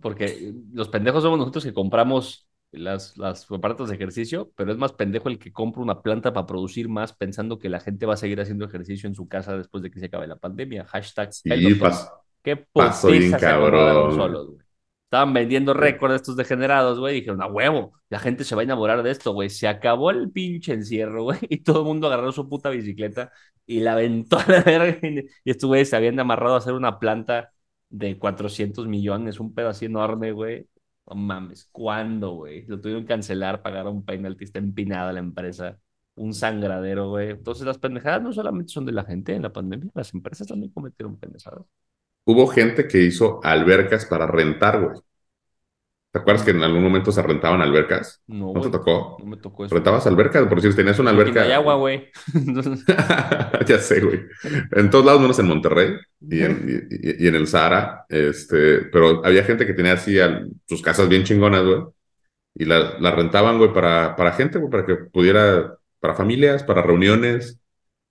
Porque 0.00 0.54
los 0.72 0.88
pendejos 0.88 1.22
somos 1.22 1.38
nosotros 1.38 1.64
que 1.64 1.74
compramos 1.74 2.48
las, 2.72 3.16
las 3.18 3.50
aparatos 3.50 3.88
de 3.90 3.94
ejercicio, 3.96 4.50
pero 4.56 4.72
es 4.72 4.78
más 4.78 4.92
pendejo 4.92 5.28
el 5.28 5.38
que 5.38 5.52
compra 5.52 5.82
una 5.82 6.02
planta 6.02 6.32
para 6.32 6.46
producir 6.46 6.88
más 6.88 7.12
pensando 7.12 7.58
que 7.58 7.68
la 7.68 7.80
gente 7.80 8.06
va 8.06 8.14
a 8.14 8.16
seguir 8.16 8.40
haciendo 8.40 8.64
ejercicio 8.64 9.08
en 9.08 9.14
su 9.14 9.28
casa 9.28 9.56
después 9.56 9.82
de 9.82 9.90
que 9.90 10.00
se 10.00 10.06
acabe 10.06 10.26
la 10.26 10.36
pandemia. 10.36 10.84
Hashtag 10.86 11.32
Sí, 11.32 11.50
pas- 11.78 12.10
Qué 12.42 12.56
pasó 12.56 13.08
bien 13.08 13.36
cabrón. 13.36 14.14
solos, 14.16 14.46
güey. 14.48 14.66
Estaban 15.04 15.34
vendiendo 15.34 15.74
récords 15.74 16.14
estos 16.16 16.36
degenerados, 16.36 16.98
güey. 16.98 17.14
Dijeron, 17.16 17.42
a 17.42 17.46
huevo, 17.46 17.92
la 18.08 18.18
gente 18.18 18.44
se 18.44 18.54
va 18.54 18.62
a 18.62 18.64
enamorar 18.64 19.02
de 19.02 19.10
esto, 19.10 19.32
güey. 19.34 19.50
Se 19.50 19.68
acabó 19.68 20.10
el 20.10 20.30
pinche 20.32 20.72
encierro, 20.72 21.24
güey. 21.24 21.38
Y 21.50 21.58
todo 21.62 21.80
el 21.80 21.84
mundo 21.86 22.06
agarró 22.06 22.32
su 22.32 22.48
puta 22.48 22.70
bicicleta 22.70 23.30
y 23.66 23.80
la 23.80 23.92
aventó 23.92 24.38
a 24.38 24.46
la 24.48 24.62
verga. 24.62 24.98
Y 25.44 25.50
estos 25.50 25.68
güeyes 25.68 25.90
se 25.90 25.96
habían 25.96 26.18
amarrado 26.18 26.54
a 26.54 26.58
hacer 26.58 26.72
una 26.72 26.98
planta 26.98 27.52
de 27.90 28.18
400 28.18 28.86
millones, 28.88 29.38
un 29.38 29.54
pedo 29.54 29.68
así 29.68 29.84
enorme, 29.86 30.32
güey. 30.32 30.66
No 31.06 31.16
mames, 31.16 31.68
¿cuándo, 31.72 32.32
güey? 32.36 32.64
Lo 32.66 32.80
tuvieron 32.80 33.02
que 33.02 33.08
cancelar, 33.08 33.62
pagaron 33.62 33.96
un 33.96 34.04
penalti, 34.04 34.44
está 34.44 34.58
empinada 34.60 35.12
la 35.12 35.18
empresa. 35.20 35.78
Un 36.14 36.34
sangradero, 36.34 37.10
güey. 37.10 37.30
Entonces 37.30 37.66
las 37.66 37.78
pendejadas 37.78 38.22
no 38.22 38.32
solamente 38.32 38.72
son 38.72 38.86
de 38.86 38.92
la 38.92 39.04
gente 39.04 39.34
en 39.34 39.42
la 39.42 39.52
pandemia, 39.52 39.90
las 39.94 40.14
empresas 40.14 40.46
también 40.46 40.72
cometieron 40.72 41.18
pendejadas. 41.18 41.64
Hubo 42.24 42.46
gente 42.46 42.86
que 42.88 42.98
hizo 43.02 43.40
albercas 43.42 44.06
para 44.06 44.26
rentar, 44.26 44.80
güey. 44.80 45.00
¿Te 46.12 46.18
acuerdas 46.18 46.44
que 46.44 46.50
en 46.50 46.62
algún 46.62 46.82
momento 46.82 47.10
se 47.10 47.22
rentaban 47.22 47.62
albercas? 47.62 48.22
No, 48.26 48.52
¿No 48.52 48.60
te 48.60 48.68
tocó? 48.68 49.16
No 49.18 49.26
me 49.26 49.36
tocó 49.38 49.64
eso. 49.64 49.74
¿Rentabas 49.74 50.06
albercas? 50.06 50.46
Por 50.46 50.60
si 50.60 50.74
tenías 50.76 50.98
una 50.98 51.10
Aquí 51.10 51.16
no 51.16 51.22
alberca. 51.22 51.42
hay 51.42 51.52
agua, 51.52 51.74
güey. 51.76 52.10
Ya 53.66 53.78
sé, 53.78 54.00
güey. 54.00 54.20
En 54.72 54.90
todos 54.90 55.04
lados, 55.06 55.20
menos 55.22 55.38
en 55.38 55.46
Monterrey 55.46 55.94
y 56.20 56.40
en, 56.42 56.86
y- 56.90 57.08
y- 57.08 57.24
y 57.24 57.28
en 57.28 57.34
el 57.34 57.46
Sahara. 57.46 58.04
Este, 58.10 58.82
pero 58.92 59.24
había 59.24 59.44
gente 59.44 59.66
que 59.66 59.72
tenía 59.72 59.92
así 59.94 60.20
al- 60.20 60.50
sus 60.66 60.82
casas 60.82 61.08
bien 61.08 61.24
chingonas, 61.24 61.64
güey. 61.64 61.82
Y 62.54 62.66
las 62.66 63.00
la 63.00 63.12
rentaban, 63.12 63.56
güey, 63.58 63.72
para, 63.72 64.14
para 64.16 64.32
gente, 64.32 64.58
güey, 64.58 64.70
para 64.70 64.84
que 64.84 64.96
pudiera, 64.96 65.78
para 66.00 66.14
familias, 66.14 66.62
para 66.64 66.82
reuniones. 66.82 67.58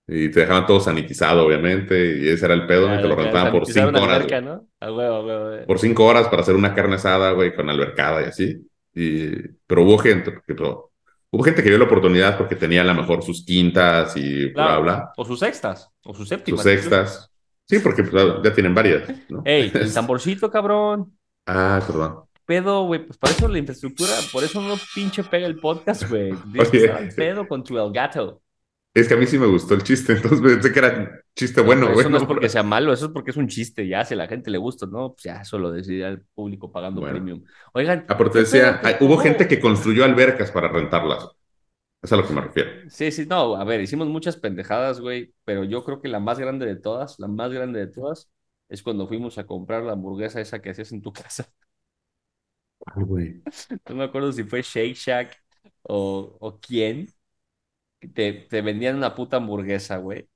Y 0.08 0.30
te 0.30 0.40
dejaban 0.40 0.66
todo 0.66 0.80
sanitizado, 0.80 1.46
obviamente. 1.46 2.18
Y 2.18 2.28
ese 2.28 2.44
era 2.44 2.54
el 2.54 2.66
pedo, 2.66 2.88
Ah, 2.88 2.94
y 2.98 3.02
te 3.02 3.08
lo 3.08 3.16
la- 3.16 3.22
rentaban 3.22 3.52
por 3.52 3.66
cinco 3.66 3.88
horas. 3.88 4.02
alberca. 4.16 4.40
¿no? 4.40 4.66
Huevo, 4.80 5.20
huevo. 5.24 5.66
Por 5.66 5.78
cinco 5.78 6.04
horas 6.06 6.26
para 6.28 6.42
hacer 6.42 6.54
una 6.56 6.74
carne 6.74 6.96
asada, 6.96 7.32
güey, 7.32 7.54
con 7.54 7.70
albercada 7.70 8.22
y 8.22 8.24
así. 8.26 8.66
Y, 8.94 9.30
pero 9.66 9.82
hubo 9.84 9.96
gente, 9.98 10.32
porque, 10.32 10.54
pero, 10.54 10.90
hubo 11.30 11.42
gente 11.44 11.62
que 11.62 11.68
vio 11.70 11.78
la 11.78 11.84
oportunidad 11.84 12.36
porque 12.36 12.56
tenía 12.56 12.82
a 12.82 12.84
lo 12.84 12.94
mejor 12.94 13.22
sus 13.22 13.44
quintas 13.44 14.14
y 14.16 14.46
bla, 14.46 14.52
Claro. 14.66 14.82
bla. 14.82 15.12
O 15.16 15.24
sus 15.24 15.38
sextas, 15.38 15.88
o 16.04 16.10
sus 16.10 16.18
sus 16.18 16.28
séptimas. 16.28 16.62
sextas. 16.62 17.30
Sí, 17.66 17.78
porque 17.78 18.02
pues, 18.02 18.24
ya 18.42 18.52
tienen 18.52 18.74
varias, 18.74 19.04
¿no? 19.30 19.40
Ey, 19.46 19.70
el 19.74 19.94
tamborcito, 19.94 20.50
cabrón. 20.50 21.16
Ah, 21.46 21.80
perdón. 21.86 22.24
Pedo, 22.44 22.84
güey. 22.86 23.06
Pues 23.06 23.16
para 23.16 23.32
eso 23.32 23.48
la 23.48 23.58
infraestructura, 23.58 24.10
por 24.32 24.42
eso 24.44 24.60
no 24.60 24.74
pinche 24.94 25.22
pega 25.22 25.46
el 25.46 25.58
podcast, 25.60 26.06
güey. 26.10 26.34
Pedo 27.16 27.46
con 27.48 27.62
tu 27.64 27.78
el 27.78 27.92
gato. 27.92 28.41
Es 28.94 29.08
que 29.08 29.14
a 29.14 29.16
mí 29.16 29.26
sí 29.26 29.38
me 29.38 29.46
gustó 29.46 29.74
el 29.74 29.82
chiste, 29.82 30.12
entonces 30.16 30.40
pensé 30.40 30.72
que 30.72 30.78
era 30.78 31.20
chiste 31.34 31.60
bueno, 31.62 31.86
Pero 31.86 31.92
güey. 31.92 32.06
eso 32.06 32.10
no 32.10 32.16
es 32.18 32.24
porque 32.24 32.48
sea 32.48 32.62
malo, 32.62 32.92
eso 32.92 33.06
es 33.06 33.12
porque 33.12 33.30
es 33.30 33.36
un 33.36 33.48
chiste. 33.48 33.86
Ya, 33.88 34.04
si 34.04 34.14
a 34.14 34.16
la 34.16 34.28
gente 34.28 34.50
le 34.50 34.58
gusta, 34.58 34.86
¿no? 34.86 35.12
Pues 35.14 35.24
ya, 35.24 35.40
eso 35.42 35.58
lo 35.58 35.72
decidirá 35.72 36.08
el 36.08 36.22
público 36.34 36.70
pagando 36.70 37.00
Bueno. 37.00 37.18
premium. 37.24 37.42
Oigan. 37.72 38.06
Aparte 38.08 38.40
¿qué 38.40 38.40
decía, 38.40 38.80
hay- 38.84 38.96
hubo 39.00 39.18
gente 39.18 39.48
que 39.48 39.60
construyó 39.60 40.04
albercas 40.04 40.50
para 40.52 40.68
rentarlas. 40.68 41.28
Es 42.02 42.12
a 42.12 42.16
lo 42.16 42.26
que 42.26 42.34
me 42.34 42.42
refiero. 42.42 42.70
Sí, 42.88 43.12
sí, 43.12 43.26
no, 43.26 43.54
a 43.56 43.64
ver, 43.64 43.80
hicimos 43.80 44.08
muchas 44.08 44.36
pendejadas, 44.36 45.00
güey, 45.00 45.34
pero 45.44 45.62
yo 45.64 45.84
creo 45.84 46.00
que 46.00 46.08
la 46.08 46.18
más 46.18 46.38
grande 46.38 46.66
de 46.66 46.74
todas, 46.76 47.18
la 47.20 47.28
más 47.28 47.52
grande 47.52 47.78
de 47.78 47.86
todas, 47.86 48.28
es 48.68 48.82
cuando 48.82 49.06
fuimos 49.06 49.38
a 49.38 49.46
comprar 49.46 49.84
la 49.84 49.92
hamburguesa 49.92 50.40
esa 50.40 50.60
que 50.60 50.70
hacías 50.70 50.90
en 50.92 51.00
tu 51.02 51.12
casa. 51.12 51.52
Ay, 52.94 53.02
güey. 53.04 53.42
No 53.88 53.94
me 53.96 54.04
acuerdo 54.04 54.32
si 54.32 54.44
fue 54.44 54.62
Shake 54.62 54.94
Shack 54.96 55.42
o, 55.82 56.36
o 56.40 56.60
quién. 56.60 57.08
Te, 58.14 58.32
te 58.32 58.62
vendían 58.62 58.96
una 58.96 59.14
puta 59.14 59.38
hamburguesa, 59.38 59.96
güey. 59.98 60.28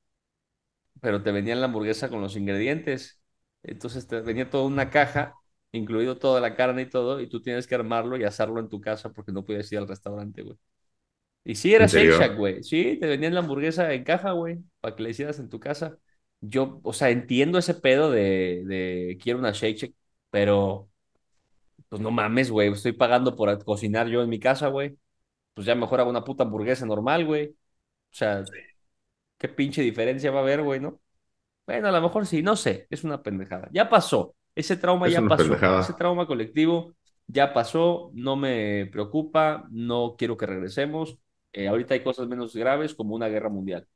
Pero 1.01 1.23
te 1.23 1.33
vendían 1.33 1.61
la 1.61 1.67
hamburguesa 1.67 2.09
con 2.09 2.21
los 2.21 2.37
ingredientes. 2.37 3.21
Entonces 3.63 4.07
te 4.07 4.21
venía 4.21 4.49
toda 4.51 4.65
una 4.65 4.91
caja, 4.91 5.35
incluido 5.73 6.19
toda 6.19 6.41
la 6.41 6.55
carne 6.57 6.83
y 6.83 6.91
todo, 6.91 7.21
y 7.21 7.29
tú 7.29 7.43
tienes 7.43 7.67
que 7.67 7.75
armarlo 7.75 8.17
y 8.17 8.25
hacerlo 8.25 8.61
en 8.61 8.69
tu 8.69 8.81
casa 8.81 9.13
porque 9.13 9.33
no 9.33 9.45
podías 9.45 9.71
ir 9.73 9.79
al 9.79 9.89
restaurante, 9.89 10.43
güey. 10.43 10.57
Y 11.45 11.57
sí, 11.57 11.75
era 11.75 11.87
¿En 11.87 11.89
Shake? 11.89 12.13
Shack, 12.13 12.37
güey. 12.37 12.63
Sí, 12.65 12.99
te 13.01 13.07
vendían 13.09 13.35
la 13.35 13.41
hamburguesa 13.41 13.93
en 13.95 14.05
caja, 14.05 14.33
güey, 14.33 14.59
para 14.81 14.97
que 14.97 15.03
la 15.05 15.11
hicieras 15.11 15.39
en 15.41 15.49
tu 15.51 15.61
casa. 15.61 15.99
Yo, 16.41 16.81
o 16.85 16.93
sea, 16.93 17.11
entiendo 17.11 17.59
ese 17.59 17.75
pedo 17.75 18.11
de, 18.11 18.63
de 18.67 19.19
quiero 19.23 19.39
una 19.41 19.53
Shake 19.53 19.79
Shack, 19.79 19.93
pero 20.31 20.91
pues 21.89 22.03
no 22.03 22.11
mames, 22.11 22.51
güey, 22.51 22.71
estoy 22.73 22.93
pagando 22.93 23.37
por 23.37 23.63
cocinar 23.65 24.09
yo 24.09 24.23
en 24.23 24.29
mi 24.29 24.41
casa, 24.41 24.69
güey. 24.69 24.99
Pues 25.57 25.67
ya 25.67 25.77
mejor 25.77 26.01
hago 26.01 26.11
una 26.11 26.25
puta 26.25 26.45
hamburguesa 26.45 26.87
normal, 26.87 27.27
güey. 27.27 27.49
O 27.51 27.57
sea, 28.17 28.45
qué 29.39 29.49
pinche 29.49 29.83
diferencia 29.83 30.31
va 30.31 30.41
a 30.41 30.43
haber, 30.43 30.63
güey, 30.63 30.81
¿no? 30.81 31.01
Bueno, 31.67 31.89
a 31.89 31.93
lo 31.93 32.03
mejor 32.03 32.27
sí, 32.27 32.43
no 32.43 32.57
sé, 32.57 32.87
es 32.91 33.05
una 33.05 33.23
pendejada. 33.23 33.69
Ya 33.73 33.89
pasó, 33.91 34.37
ese 34.55 34.77
trauma 34.77 35.09
Es 35.09 35.15
ya 35.15 35.29
pasó, 35.29 35.37
pendejada. 35.37 35.79
ese 35.79 35.95
trauma 35.95 36.27
colectivo 36.27 36.97
ya 37.29 37.53
pasó, 37.55 38.11
no 38.15 38.37
me 38.37 38.87
preocupa, 38.93 39.67
no 39.71 40.17
quiero 40.19 40.37
que 40.37 40.47
regresemos. 40.47 41.19
Eh, 41.53 41.69
ahorita 41.69 41.95
hay 41.95 42.03
cosas 42.05 42.29
menos 42.29 42.55
graves 42.57 42.95
como 42.95 43.15
una 43.17 43.29
guerra 43.29 43.51
mundial. 43.51 43.89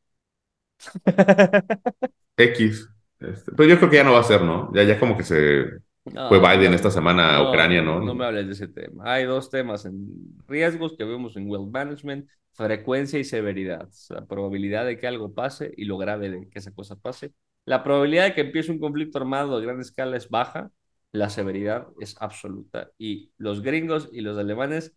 X. 2.36 2.88
Este, 3.20 3.52
pero 3.52 3.68
yo 3.68 3.76
creo 3.78 3.90
que 3.90 3.96
ya 3.96 4.04
no 4.04 4.12
va 4.12 4.20
a 4.20 4.24
ser, 4.24 4.42
¿no? 4.42 4.72
Ya, 4.74 4.82
ya 4.84 4.98
como 4.98 5.16
que 5.16 5.24
se 5.24 5.64
No, 6.04 6.28
fue 6.28 6.38
Biden 6.38 6.72
esta 6.72 6.90
semana 6.90 7.36
a 7.36 7.42
no, 7.42 7.50
Ucrania, 7.50 7.82
¿no? 7.82 8.00
No 8.00 8.14
me 8.14 8.24
hables 8.24 8.46
de 8.46 8.52
ese 8.52 8.68
tema. 8.68 9.12
Hay 9.12 9.24
dos 9.24 9.50
temas 9.50 9.84
en 9.84 10.08
riesgos 10.48 10.94
que 10.96 11.04
vemos 11.04 11.36
en 11.36 11.48
Wealth 11.48 11.70
Management, 11.70 12.28
frecuencia 12.52 13.18
y 13.18 13.24
severidad. 13.24 13.88
La 14.08 14.24
probabilidad 14.26 14.86
de 14.86 14.98
que 14.98 15.06
algo 15.06 15.34
pase 15.34 15.72
y 15.76 15.84
lo 15.84 15.98
grave 15.98 16.30
de 16.30 16.48
que 16.48 16.58
esa 16.58 16.72
cosa 16.72 16.96
pase. 16.96 17.32
La 17.66 17.84
probabilidad 17.84 18.24
de 18.24 18.34
que 18.34 18.40
empiece 18.40 18.72
un 18.72 18.78
conflicto 18.78 19.18
armado 19.18 19.56
a 19.56 19.60
gran 19.60 19.80
escala 19.80 20.16
es 20.16 20.28
baja, 20.28 20.70
la 21.12 21.28
severidad 21.28 21.88
es 22.00 22.16
absoluta. 22.20 22.90
Y 22.98 23.32
los 23.36 23.62
gringos 23.62 24.08
y 24.12 24.22
los 24.22 24.38
alemanes 24.38 24.94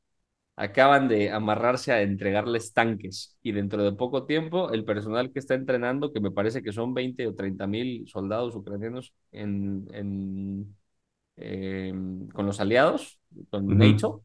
acaban 0.55 1.07
de 1.07 1.31
amarrarse 1.31 1.91
a 1.91 2.01
entregarles 2.01 2.73
tanques 2.73 3.37
y 3.41 3.51
dentro 3.53 3.83
de 3.83 3.93
poco 3.93 4.25
tiempo 4.25 4.71
el 4.71 4.85
personal 4.85 5.31
que 5.31 5.39
está 5.39 5.55
entrenando, 5.55 6.13
que 6.13 6.19
me 6.19 6.31
parece 6.31 6.61
que 6.61 6.71
son 6.71 6.93
20 6.93 7.27
o 7.27 7.35
30 7.35 7.67
mil 7.67 8.07
soldados 8.07 8.55
ucranianos 8.55 9.13
en, 9.31 9.87
en, 9.93 10.75
eh, 11.37 11.93
con 12.33 12.45
los 12.45 12.59
aliados, 12.59 13.19
con 13.49 13.65
Ujú. 13.65 13.75
NATO, 13.75 14.23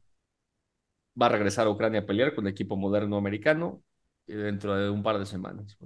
va 1.20 1.26
a 1.26 1.28
regresar 1.30 1.66
a 1.66 1.70
Ucrania 1.70 2.00
a 2.00 2.06
pelear 2.06 2.34
con 2.34 2.46
equipo 2.46 2.76
moderno 2.76 3.16
americano 3.16 3.82
eh, 4.26 4.34
dentro 4.34 4.76
de 4.76 4.90
un 4.90 5.02
par 5.02 5.18
de 5.18 5.26
semanas. 5.26 5.76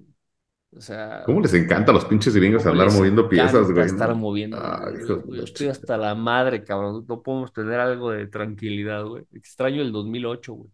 O 0.74 0.80
sea, 0.80 1.22
¿Cómo 1.26 1.40
les 1.40 1.52
encanta 1.52 1.90
a 1.90 1.94
los 1.94 2.06
pinches 2.06 2.34
gringos 2.34 2.62
¿Cómo 2.62 2.72
andar 2.72 2.86
les 2.86 2.96
moviendo 2.96 3.28
piezas, 3.28 3.70
güey? 3.70 3.86
estar 3.86 4.14
moviendo. 4.14 4.56
Ay, 4.58 4.94
de 4.96 5.06
Yo 5.06 5.44
estoy 5.44 5.68
hasta 5.68 5.96
la 5.98 6.14
madre, 6.14 6.64
cabrón. 6.64 7.04
No 7.06 7.22
podemos 7.22 7.52
tener 7.52 7.78
algo 7.78 8.10
de 8.10 8.26
tranquilidad, 8.26 9.04
güey. 9.04 9.24
Extraño 9.32 9.82
el 9.82 9.92
2008, 9.92 10.54
güey. 10.54 10.70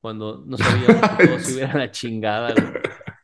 Cuando 0.00 0.44
no 0.46 0.56
sabíamos 0.56 1.02
que 1.18 1.26
todo 1.26 1.38
se 1.40 1.54
hubiera 1.54 1.72
a 1.72 1.78
la 1.78 1.90
chingada, 1.90 2.54
güey. 2.54 2.72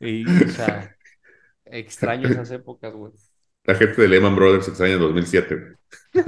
Y, 0.01 0.43
o 0.45 0.49
sea, 0.49 0.91
extraño 1.65 2.29
esas 2.29 2.51
épocas, 2.51 2.93
güey. 2.93 3.13
La 3.65 3.75
gente 3.75 4.03
de 4.03 4.09
Lehman 4.09 4.37
Brothers 4.37 4.69
extraña 4.69 4.95
el 4.95 5.01
2007. 5.01 5.55
güey. 5.57 6.25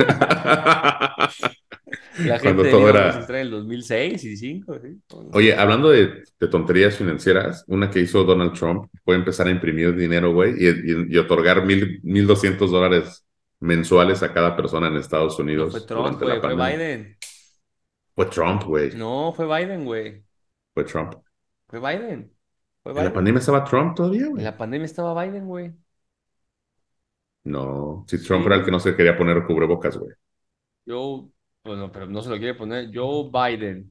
La 2.18 2.38
Cuando 2.40 2.40
gente 2.40 2.62
de 2.64 2.70
todo 2.70 2.88
era- 2.88 3.16
extraña 3.16 3.42
el 3.42 3.51
2006 3.51 4.25
y 4.25 4.31
2005, 4.31 4.79
¿sí? 4.83 5.01
Oye, 5.33 5.55
hablando 5.55 5.90
de, 5.90 6.25
de 6.40 6.49
tonterías 6.49 6.97
financieras, 6.97 7.64
una 7.68 7.91
que 7.91 8.01
hizo 8.01 8.24
Donald 8.24 8.55
Trump 8.55 8.89
fue 9.05 9.14
empezar 9.16 9.47
a 9.47 9.51
imprimir 9.51 9.95
dinero, 9.95 10.32
güey, 10.32 10.55
y, 10.59 10.68
y- 10.68 11.07
y 11.14 11.18
otorgar 11.18 11.64
mil, 11.64 12.01
1.200 12.03 12.70
dólares 12.70 13.26
mensuales 13.61 14.22
a 14.22 14.32
cada 14.32 14.57
persona 14.57 14.89
en 14.89 14.97
Estados 14.97 15.39
No 15.39 15.45
Unidos. 15.45 15.72
fue 15.72 15.80
Trump, 15.82 16.18
durante 16.18 16.24
güey, 16.24 16.41
fue. 16.41 16.55
Biden. 16.76 17.16
Fue 18.14 18.26
Trump, 18.26 18.62
güey. 18.64 18.95
No, 18.97 19.32
fue 19.37 19.47
Biden, 19.47 19.84
güey. 19.84 20.22
Fue 20.72 20.84
Trump. 20.84 21.14
Fue 21.68 21.80
Biden. 21.80 22.32
Fue 22.82 22.93
¿En 22.93 22.97
la 22.97 23.03
Biden. 23.03 23.12
pandemia 23.12 23.39
estaba 23.41 23.64
Trump 23.64 23.95
todavía, 23.95 24.22
En 24.24 24.30
güey? 24.32 24.45
la 24.45 24.57
pandemia 24.57 24.87
estaba 24.87 25.22
Biden, 25.24 25.47
güey. 25.47 25.72
No, 27.47 28.05
si 28.09 28.22
Trump 28.22 28.42
Sí. 28.42 28.47
era 28.47 28.57
el 28.57 28.64
que 28.64 28.70
no 28.70 28.80
se 28.80 28.97
quería 28.97 29.16
poner 29.16 29.44
cubrebocas, 29.44 29.97
güey. 29.97 30.12
Joe, 30.86 31.28
bueno, 31.64 31.90
pero 31.92 32.07
no 32.07 32.22
se 32.22 32.30
lo 32.30 32.36
quiere 32.38 32.55
poner. 32.55 32.90
Joe 32.92 33.30
Biden. 33.32 33.90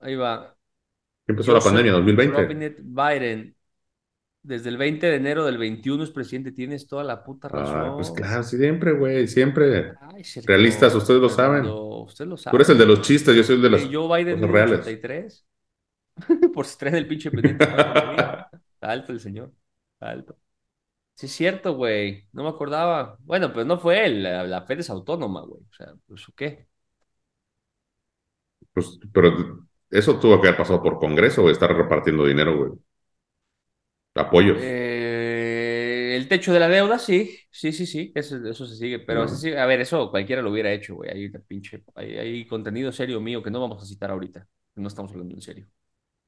Ahí 0.00 0.14
va. 0.16 0.56
¿Qué 1.26 1.32
empezó 1.32 1.52
la 1.52 1.60
pandemia? 1.60 1.92
¿2020? 1.92 2.32
Robinette 2.32 2.80
Biden. 2.82 3.56
Desde 4.42 4.70
el 4.70 4.78
20 4.78 5.06
de 5.06 5.16
enero 5.16 5.44
del 5.44 5.58
21 5.58 6.02
es 6.02 6.10
presidente, 6.10 6.50
tienes 6.52 6.86
toda 6.86 7.04
la 7.04 7.22
puta 7.22 7.48
razón. 7.48 7.76
Ah, 7.78 7.92
pues 7.94 8.10
claro, 8.10 8.42
siempre, 8.42 8.92
güey, 8.92 9.28
siempre. 9.28 9.92
Ay, 10.00 10.24
Sergio 10.24 10.48
Realistas, 10.48 10.94
ustedes 10.94 11.20
lo 11.20 11.28
saben. 11.28 11.62
Fernando, 11.64 12.04
Usted 12.04 12.26
lo 12.26 12.36
sabe. 12.38 12.52
Tú 12.52 12.56
eres 12.56 12.68
el 12.70 12.78
de 12.78 12.86
los 12.86 13.02
chistes, 13.02 13.36
yo 13.36 13.44
soy 13.44 13.56
el 13.56 13.62
de 13.70 13.76
Eh, 13.76 13.90
Joe 13.92 14.18
Biden 14.24 14.42
en 14.42 14.50
reales. 14.50 14.80
83. 14.80 15.46
Por 16.54 16.64
si 16.64 16.78
traen 16.78 16.96
el 16.96 17.06
pinche 17.06 17.30
pendiente. 17.30 17.66
alto 18.80 19.12
el 19.12 19.20
señor. 19.20 19.52
Alto. 20.00 20.38
Sí, 21.20 21.26
es 21.26 21.32
cierto, 21.32 21.74
güey. 21.74 22.26
No 22.32 22.44
me 22.44 22.48
acordaba. 22.48 23.18
Bueno, 23.20 23.52
pues 23.52 23.66
no 23.66 23.78
fue 23.78 24.06
él. 24.06 24.22
La, 24.22 24.44
la 24.44 24.62
Fed 24.62 24.80
es 24.80 24.88
autónoma, 24.88 25.42
güey. 25.42 25.60
O 25.62 25.72
sea, 25.74 25.92
pues 26.06 26.24
¿qué? 26.34 26.66
Pues, 28.72 28.98
pero 29.12 29.66
eso 29.90 30.18
tuvo 30.18 30.40
que 30.40 30.48
haber 30.48 30.56
pasado 30.58 30.82
por 30.82 30.98
Congreso, 30.98 31.42
güey, 31.42 31.52
estar 31.52 31.70
repartiendo 31.76 32.24
dinero, 32.24 32.56
güey. 32.56 32.70
Apoyos. 34.14 34.56
Eh, 34.62 36.16
el 36.16 36.26
techo 36.26 36.54
de 36.54 36.60
la 36.60 36.68
deuda, 36.68 36.98
sí. 36.98 37.36
Sí, 37.50 37.70
sí, 37.72 37.84
sí. 37.84 38.12
Eso, 38.14 38.42
eso 38.48 38.66
se 38.66 38.76
sigue. 38.76 39.00
Pero 39.00 39.24
eso 39.24 39.36
sí, 39.36 39.52
a 39.52 39.66
ver, 39.66 39.82
eso 39.82 40.10
cualquiera 40.10 40.40
lo 40.40 40.50
hubiera 40.50 40.72
hecho, 40.72 40.94
güey. 40.94 41.10
Hay, 41.10 41.26
una 41.26 41.40
pinche, 41.40 41.84
hay, 41.96 42.16
hay 42.16 42.46
contenido 42.46 42.92
serio 42.92 43.20
mío 43.20 43.42
que 43.42 43.50
no 43.50 43.60
vamos 43.60 43.82
a 43.82 43.86
citar 43.86 44.10
ahorita. 44.10 44.48
No 44.76 44.88
estamos 44.88 45.10
hablando 45.12 45.34
en 45.34 45.42
serio. 45.42 45.66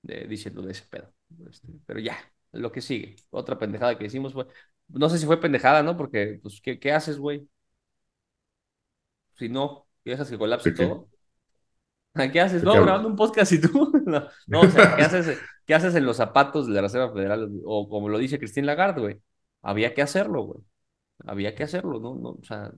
De, 0.03 0.27
diciendo 0.27 0.61
de 0.61 0.73
ese 0.73 0.85
pedo. 0.91 1.15
Este, 1.49 1.69
pero 1.87 1.99
ya, 2.01 2.19
lo 2.53 2.71
que 2.73 2.81
sigue. 2.81 3.17
Otra 3.31 3.59
pendejada 3.59 3.97
que 3.99 4.05
hicimos 4.07 4.33
fue. 4.35 4.47
No 4.89 5.09
sé 5.09 5.19
si 5.19 5.27
fue 5.27 5.41
pendejada, 5.41 5.83
¿no? 5.83 5.97
Porque, 5.97 6.39
pues, 6.43 6.61
¿qué, 6.63 6.79
qué 6.79 6.93
haces, 6.93 7.19
güey? 7.19 7.49
Si 9.35 9.49
no, 9.49 9.87
dejas 10.05 10.31
que 10.31 10.39
colapse 10.39 10.73
todo. 10.73 11.09
¿Qué 12.33 12.41
haces? 12.41 12.61
¿De 12.61 12.67
No, 12.67 12.75
grabando 12.75 13.09
un 13.09 13.17
podcast 13.17 13.53
y 13.53 13.61
tú. 13.61 13.91
No, 14.05 14.29
no, 14.47 14.61
o 14.61 14.69
sea, 14.69 14.97
¿qué 14.97 15.03
haces, 15.03 15.41
¿qué 15.65 15.75
haces 15.75 15.95
en 15.95 16.05
los 16.05 16.19
zapatos 16.19 16.67
de 16.67 16.75
la 16.75 16.83
Reserva 16.83 17.13
Federal? 17.13 17.51
O 17.65 17.89
como 17.89 18.09
lo 18.09 18.19
dice 18.19 18.39
Christine 18.39 18.67
Lagarde, 18.67 19.01
güey. 19.01 19.21
Había 19.63 19.95
que 19.95 20.03
hacerlo, 20.03 20.43
güey. 20.43 20.61
Había 21.25 21.55
que 21.55 21.63
hacerlo, 21.63 21.99
¿no? 22.01 22.15
no 22.17 22.31
o 22.31 22.45
sea, 22.45 22.71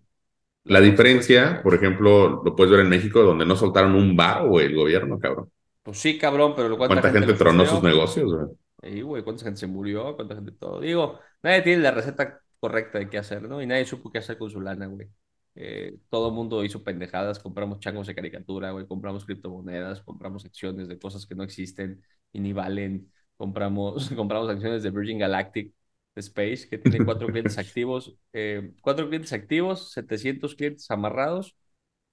La 0.64 0.80
diferencia, 0.80 1.60
por 1.62 1.74
ejemplo, 1.74 2.42
lo 2.44 2.54
puedes 2.54 2.70
ver 2.70 2.80
en 2.80 2.90
México, 2.90 3.22
donde 3.22 3.46
no 3.46 3.56
soltaron 3.56 3.94
un 3.94 4.14
bar, 4.14 4.46
güey, 4.46 4.66
el 4.66 4.76
gobierno, 4.76 5.18
cabrón. 5.18 5.50
Pues 5.82 5.98
sí, 5.98 6.18
cabrón, 6.18 6.52
pero 6.54 6.76
¿cuánta, 6.76 7.00
¿Cuánta 7.00 7.10
gente 7.10 7.32
lo 7.32 7.38
tronó 7.38 7.66
sus 7.66 7.82
negocios, 7.82 8.32
güey? 8.32 8.46
Sí, 8.84 9.00
güey, 9.00 9.22
cuánta 9.24 9.44
gente 9.44 9.60
se 9.60 9.66
murió, 9.66 10.14
cuánta 10.14 10.34
gente 10.34 10.52
todo. 10.52 10.80
Digo, 10.80 11.18
nadie 11.42 11.62
tiene 11.62 11.82
la 11.82 11.90
receta 11.90 12.40
correcta 12.60 12.98
de 12.98 13.08
qué 13.08 13.16
hacer, 13.18 13.42
¿no? 13.48 13.62
Y 13.62 13.66
nadie 13.66 13.86
supo 13.86 14.10
qué 14.12 14.18
hacer 14.18 14.36
con 14.36 14.50
su 14.50 14.60
lana, 14.60 14.86
güey. 14.86 15.08
Eh, 15.54 15.96
todo 16.10 16.28
el 16.28 16.34
mundo 16.34 16.62
hizo 16.64 16.82
pendejadas, 16.84 17.38
compramos 17.38 17.78
changos 17.80 18.06
de 18.06 18.14
caricatura, 18.14 18.72
güey, 18.72 18.86
compramos 18.86 19.24
criptomonedas, 19.24 20.02
compramos 20.02 20.44
acciones 20.44 20.88
de 20.88 20.98
cosas 20.98 21.26
que 21.26 21.34
no 21.34 21.44
existen 21.44 22.02
y 22.32 22.40
ni 22.40 22.52
valen, 22.52 23.10
compramos, 23.36 24.10
compramos 24.16 24.50
acciones 24.50 24.82
de 24.82 24.90
Virgin 24.90 25.18
Galactic 25.18 25.72
Space, 26.16 26.68
que 26.68 26.76
tiene 26.78 27.02
cuatro 27.04 27.30
clientes 27.30 27.56
activos, 27.58 28.16
eh, 28.34 28.72
cuatro 28.82 29.08
clientes 29.08 29.32
activos, 29.32 29.92
700 29.92 30.54
clientes 30.56 30.90
amarrados 30.90 31.56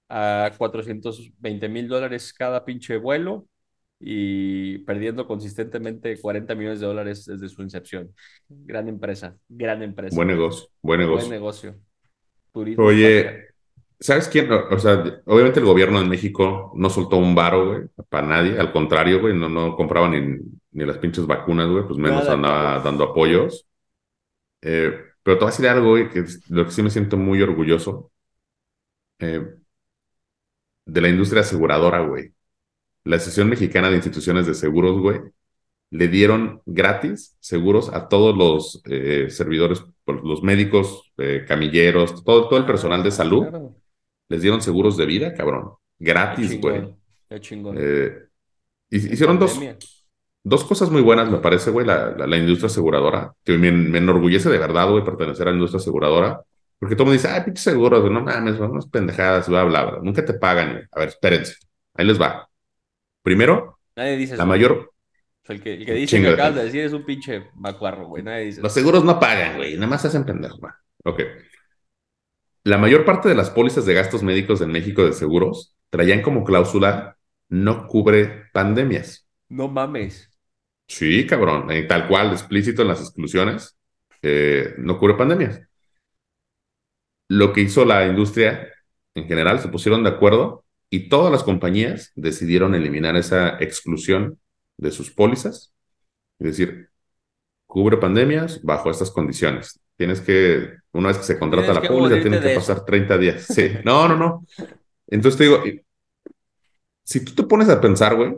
a 0.08 0.52
420 0.58 1.68
mil 1.68 1.88
dólares 1.88 2.32
cada 2.32 2.64
pinche 2.64 2.96
vuelo 2.98 3.46
y 4.02 4.78
perdiendo 4.80 5.26
consistentemente 5.26 6.20
40 6.20 6.54
millones 6.56 6.80
de 6.80 6.86
dólares 6.88 7.26
desde 7.26 7.48
su 7.48 7.62
incepción. 7.62 8.14
Gran 8.48 8.88
empresa, 8.88 9.36
gran 9.48 9.82
empresa. 9.82 10.16
Buen 10.16 10.28
negocio, 10.28 10.68
buen 10.82 11.00
Buen 11.06 11.28
negocio. 11.28 11.28
negocio. 11.28 11.80
Turismo 12.52 12.84
Oye. 12.86 13.48
¿sabes 14.00 14.28
quién? 14.28 14.50
O 14.52 14.78
sea, 14.78 15.04
obviamente 15.26 15.60
el 15.60 15.66
gobierno 15.66 16.00
de 16.00 16.06
México 16.08 16.72
no 16.76 16.90
soltó 16.90 17.16
un 17.18 17.34
varo, 17.34 17.68
güey, 17.68 17.82
para 18.08 18.26
nadie. 18.26 18.58
Al 18.58 18.72
contrario, 18.72 19.20
güey, 19.20 19.34
no, 19.36 19.48
no 19.48 19.76
compraba 19.76 20.08
ni, 20.08 20.38
ni 20.72 20.84
las 20.86 20.98
pinches 20.98 21.26
vacunas, 21.26 21.68
güey, 21.70 21.84
pues 21.86 21.98
menos 21.98 22.28
Nada, 22.28 22.32
andaba 22.32 22.80
dando 22.80 23.04
apoyos. 23.04 23.66
Eh, 24.62 24.92
pero 25.22 25.38
te 25.38 25.44
voy 25.44 25.48
a 25.50 25.52
decir 25.52 25.68
algo, 25.68 25.90
güey, 25.90 26.10
que 26.10 26.20
es 26.20 26.50
lo 26.50 26.64
que 26.66 26.72
sí 26.72 26.82
me 26.82 26.90
siento 26.90 27.16
muy 27.18 27.42
orgulloso. 27.42 28.12
eh, 29.18 29.62
de 30.86 31.00
la 31.00 31.08
industria 31.08 31.42
aseguradora, 31.42 32.00
güey. 32.00 32.32
La 33.04 33.16
Asociación 33.16 33.48
Mexicana 33.48 33.90
de 33.90 33.96
Instituciones 33.96 34.46
de 34.46 34.54
Seguros, 34.54 35.00
güey, 35.00 35.20
le 35.90 36.08
dieron 36.08 36.62
gratis 36.64 37.36
seguros 37.40 37.90
a 37.92 38.08
todos 38.08 38.36
los 38.36 38.80
eh, 38.86 39.26
servidores, 39.28 39.84
los 40.06 40.42
médicos, 40.42 41.12
eh, 41.18 41.44
camilleros, 41.46 42.24
todo, 42.24 42.48
todo 42.48 42.58
el 42.58 42.64
personal 42.66 43.02
de 43.02 43.10
salud. 43.10 43.48
Claro. 43.48 43.74
Les 44.28 44.40
dieron 44.40 44.62
seguros 44.62 44.96
de 44.96 45.04
vida, 45.06 45.34
cabrón. 45.34 45.72
Gratis, 45.98 46.58
güey. 46.60 46.94
Qué 47.28 47.40
chingón. 47.40 47.76
Eh, 47.78 48.12
hi- 48.90 49.12
hicieron 49.12 49.38
dos, 49.38 49.60
dos 50.42 50.64
cosas 50.64 50.90
muy 50.90 51.02
buenas, 51.02 51.30
me 51.30 51.38
parece, 51.38 51.70
güey, 51.70 51.84
la, 51.86 52.10
la, 52.16 52.26
la 52.26 52.36
industria 52.38 52.68
aseguradora. 52.68 53.34
Que 53.44 53.58
me, 53.58 53.70
me 53.70 53.98
enorgullece 53.98 54.48
de 54.48 54.58
verdad, 54.58 54.88
güey, 54.90 55.04
pertenecer 55.04 55.46
a 55.46 55.50
la 55.50 55.56
industria 55.56 55.80
aseguradora. 55.80 56.40
Porque 56.78 56.96
todo 56.96 57.04
el 57.04 57.08
mundo 57.10 57.22
dice, 57.22 57.28
ay, 57.28 57.42
pinches 57.44 57.64
seguros, 57.64 58.00
güey, 58.00 58.12
no 58.12 58.22
mames, 58.22 58.56
son 58.56 58.70
unas 58.70 58.86
pendejadas, 58.86 59.48
bla, 59.48 59.64
bla, 59.64 59.84
bla. 59.84 59.98
Nunca 60.02 60.24
te 60.24 60.34
pagan, 60.34 60.72
güey. 60.72 60.84
A 60.90 60.98
ver, 61.00 61.08
espérense. 61.10 61.56
Ahí 61.94 62.06
les 62.06 62.20
va. 62.20 62.48
Primero, 63.22 63.78
Nadie 63.96 64.16
dice 64.16 64.36
la 64.36 64.44
eso. 64.44 64.46
mayor, 64.46 64.92
O 65.44 65.46
sea, 65.46 65.56
el 65.56 65.62
que, 65.62 65.74
el 65.74 65.86
que 65.86 65.94
dice 65.94 66.16
Chingo 66.16 66.28
que 66.28 66.34
acabas 66.34 66.54
de 66.56 66.64
decir 66.64 66.80
es 66.82 66.92
un 66.92 67.04
pinche 67.04 67.50
macuarro, 67.54 68.06
güey. 68.08 68.22
Nadie 68.22 68.46
dice 68.46 68.62
Los 68.62 68.72
eso. 68.72 68.80
seguros 68.80 69.04
no 69.04 69.18
pagan, 69.20 69.56
güey, 69.56 69.74
nada 69.74 69.86
más 69.88 70.04
hacen 70.04 70.24
pendejos. 70.24 70.60
güey. 70.60 70.72
Ok. 71.04 71.20
La 72.64 72.76
mayor 72.78 73.04
parte 73.04 73.28
de 73.28 73.34
las 73.36 73.50
pólizas 73.50 73.86
de 73.86 73.94
gastos 73.94 74.22
médicos 74.24 74.60
en 74.62 74.70
México 74.72 75.04
de 75.04 75.12
seguros 75.12 75.76
traían 75.90 76.22
como 76.22 76.42
cláusula 76.44 77.16
no 77.48 77.86
cubre 77.86 78.46
pandemias. 78.52 79.26
No 79.58 79.68
mames. 79.68 80.18
Sí, 80.86 81.26
cabrón, 81.26 81.70
eh, 81.70 81.84
tal 81.84 82.06
cual, 82.08 82.32
explícito 82.32 82.82
en 82.82 82.88
las 82.88 83.00
exclusiones, 83.00 83.76
eh, 84.22 84.74
no 84.78 84.98
cubre 84.98 85.14
pandemias. 85.14 85.60
Lo 87.28 87.52
que 87.52 87.62
hizo 87.62 87.84
la 87.84 88.06
industria 88.06 88.68
en 89.14 89.26
general, 89.26 89.60
se 89.60 89.68
pusieron 89.68 90.02
de 90.04 90.10
acuerdo 90.10 90.61
y 90.94 91.08
todas 91.08 91.32
las 91.32 91.42
compañías 91.42 92.12
decidieron 92.16 92.74
eliminar 92.74 93.16
esa 93.16 93.56
exclusión 93.60 94.38
de 94.76 94.90
sus 94.90 95.10
pólizas. 95.10 95.72
Es 96.38 96.48
decir, 96.48 96.90
cubre 97.66 97.96
pandemias 97.96 98.62
bajo 98.62 98.90
estas 98.90 99.10
condiciones. 99.10 99.80
Tienes 99.96 100.20
que, 100.20 100.74
una 100.92 101.08
vez 101.08 101.16
que 101.16 101.24
se 101.24 101.38
contrata 101.38 101.72
Tienes 101.72 101.82
la 101.82 101.96
póliza, 101.96 102.20
tienen 102.20 102.42
que 102.42 102.54
pasar 102.54 102.76
eso. 102.76 102.84
30 102.84 103.16
días. 103.16 103.46
Sí, 103.54 103.70
no, 103.86 104.06
no, 104.06 104.18
no. 104.18 104.46
Entonces 105.06 105.38
te 105.38 105.44
digo, 105.44 105.62
si 107.04 107.24
tú 107.24 107.32
te 107.36 107.44
pones 107.44 107.70
a 107.70 107.80
pensar, 107.80 108.14
güey, 108.14 108.34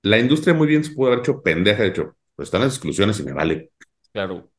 la 0.00 0.18
industria 0.18 0.54
muy 0.54 0.66
bien 0.66 0.82
se 0.82 0.94
pudo 0.94 1.08
haber 1.08 1.18
hecho 1.18 1.42
pendeja, 1.42 1.82
de 1.82 1.90
hecho, 1.90 2.16
pues 2.34 2.46
están 2.46 2.62
las 2.62 2.72
exclusiones 2.72 3.20
y 3.20 3.24
me 3.24 3.34
vale. 3.34 3.72
Claro. 4.10 4.50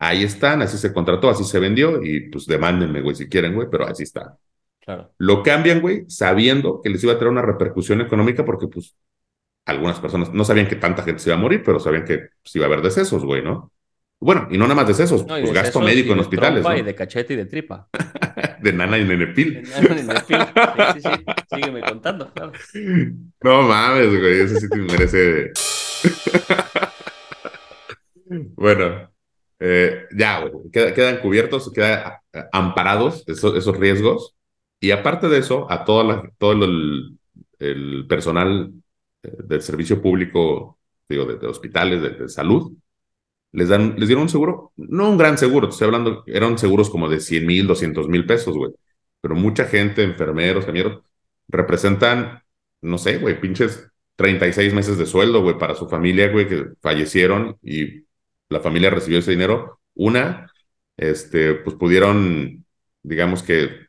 Ahí 0.00 0.24
están, 0.24 0.62
así 0.62 0.78
se 0.78 0.92
contrató, 0.92 1.30
así 1.30 1.44
se 1.44 1.60
vendió 1.60 2.02
y 2.02 2.28
pues 2.28 2.46
demándenme, 2.46 3.02
güey, 3.02 3.14
si 3.14 3.28
quieren, 3.28 3.54
güey, 3.54 3.68
pero 3.70 3.86
así 3.86 4.02
está. 4.02 4.36
Claro. 4.84 5.12
Lo 5.18 5.42
cambian, 5.42 5.80
güey, 5.80 6.04
sabiendo 6.08 6.80
que 6.82 6.90
les 6.90 7.02
iba 7.02 7.14
a 7.14 7.18
traer 7.18 7.32
una 7.32 7.42
repercusión 7.42 8.00
económica 8.02 8.44
porque, 8.44 8.68
pues, 8.68 8.94
algunas 9.66 9.98
personas 9.98 10.30
no 10.32 10.44
sabían 10.44 10.68
que 10.68 10.76
tanta 10.76 11.02
gente 11.02 11.20
se 11.22 11.30
iba 11.30 11.36
a 11.38 11.40
morir, 11.40 11.62
pero 11.64 11.80
sabían 11.80 12.04
que 12.04 12.18
pues, 12.42 12.54
iba 12.56 12.66
a 12.66 12.68
haber 12.68 12.82
decesos, 12.82 13.24
güey, 13.24 13.42
¿no? 13.42 13.72
Bueno, 14.20 14.46
y 14.50 14.58
no 14.58 14.64
nada 14.64 14.74
más 14.76 14.86
decesos, 14.88 15.26
No, 15.26 15.38
y 15.38 15.42
pues 15.42 15.52
de 15.54 15.60
gasto 15.60 15.80
médico 15.80 16.08
y 16.08 16.12
en 16.12 16.16
de 16.18 16.22
hospitales. 16.22 16.64
Y 16.78 16.82
de 16.82 16.94
cachete 16.94 17.34
y 17.34 17.36
de 17.36 17.46
tripa. 17.46 17.88
De 18.60 18.72
nana 18.72 18.96
y 18.96 19.04
nenepil. 19.04 19.66
Film. 19.66 20.08
Sí, 20.26 20.34
sí, 20.94 21.00
sí. 21.02 21.24
Sígueme 21.54 21.82
contando, 21.82 22.30
claro. 22.32 22.52
No 23.42 23.62
mames, 23.62 24.08
güey, 24.18 24.40
eso 24.40 24.58
sí 24.58 24.68
te 24.70 24.76
merece. 24.78 25.52
bueno, 28.56 29.10
eh, 29.58 30.04
ya, 30.16 30.40
güey, 30.40 30.70
queda- 30.72 30.94
quedan 30.94 31.18
cubiertos, 31.18 31.70
quedan 31.72 32.14
eh, 32.32 32.44
amparados 32.52 33.24
esos, 33.26 33.54
esos 33.56 33.76
riesgos. 33.76 34.33
Y 34.84 34.90
aparte 34.90 35.28
de 35.30 35.38
eso, 35.38 35.66
a 35.70 35.82
toda 35.84 36.04
la- 36.04 36.30
todo 36.38 36.52
el, 36.64 37.16
personal 38.08 38.70
eh, 39.22 39.32
del 39.44 39.62
servicio 39.62 40.02
público, 40.02 40.78
digo, 41.08 41.24
de, 41.24 41.46
hospitales, 41.46 42.02
de, 42.02 42.28
salud, 42.28 42.72
les, 43.52 43.68
dan, 43.68 43.96
les 43.98 44.08
dieron 44.08 44.24
un 44.24 44.28
seguro, 44.28 44.72
no 44.76 45.10
un 45.10 45.18
gran 45.18 45.38
seguro, 45.38 45.68
estoy 45.68 45.86
hablando, 45.86 46.24
eran 46.26 46.58
seguros 46.58 46.90
como 46.90 47.08
de 47.08 47.20
100 47.20 47.46
mil, 47.46 47.66
200 47.66 48.08
mil 48.08 48.26
pesos, 48.26 48.56
güey. 48.56 48.72
Pero 49.20 49.34
mucha 49.36 49.66
gente, 49.66 50.02
enfermeros, 50.04 50.66
camilleros, 50.66 51.02
representan, 51.48 52.42
no 52.82 52.98
sé, 52.98 53.18
güey, 53.18 53.40
pinches 53.40 53.90
36 54.16 54.74
meses 54.74 54.98
de 54.98 55.06
sueldo, 55.06 55.42
güey, 55.42 55.58
para 55.58 55.74
su 55.74 55.88
familia, 55.88 56.30
güey, 56.30 56.48
que 56.48 56.66
fallecieron 56.82 57.58
y 57.62 58.04
la 58.50 58.60
familia 58.60 58.90
recibió 58.90 59.20
ese 59.20 59.32
dinero. 59.32 59.80
Una, 59.94 60.50
este, 60.96 61.54
pues 61.54 61.76
pudieron, 61.76 62.66
digamos 63.02 63.42
que 63.42 63.84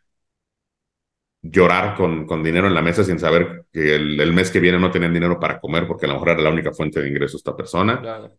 llorar 1.52 1.96
con, 1.96 2.26
con 2.26 2.44
dinero 2.44 2.68
en 2.68 2.74
la 2.74 2.82
mesa 2.82 3.04
sin 3.04 3.20
saber 3.20 3.66
que 3.72 3.96
el, 3.96 4.20
el 4.20 4.34
mes 4.34 4.50
que 4.50 4.60
viene 4.60 4.80
no 4.80 4.92
tenían 4.92 5.14
dinero 5.14 5.40
para 5.40 5.60
comer 5.60 5.88
porque 5.88 6.06
a 6.06 6.10
lo 6.10 6.16
mejor 6.16 6.30
era 6.30 6.42
la 6.42 6.50
única 6.50 6.72
fuente 6.72 7.02
de 7.02 7.10
ingreso 7.10 7.38
esta 7.38 7.56
persona. 7.56 8.02
Claro. 8.02 8.32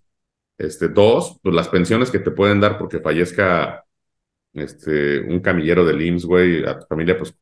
Este, 0.59 0.89
dos, 0.89 1.39
pues 1.43 1.55
las 1.55 1.69
pensiones 1.69 2.11
que 2.11 2.19
te 2.19 2.31
pueden 2.31 2.61
dar 2.61 2.79
porque 2.79 3.01
fallezca 3.01 3.85
este, 4.55 5.21
un 5.21 5.41
camillero 5.41 5.85
del 5.85 6.01
IMSS, 6.01 6.27
güey, 6.27 6.65
a 6.65 6.79
tu 6.79 6.87
familia, 6.87 7.17
pues 7.19 7.35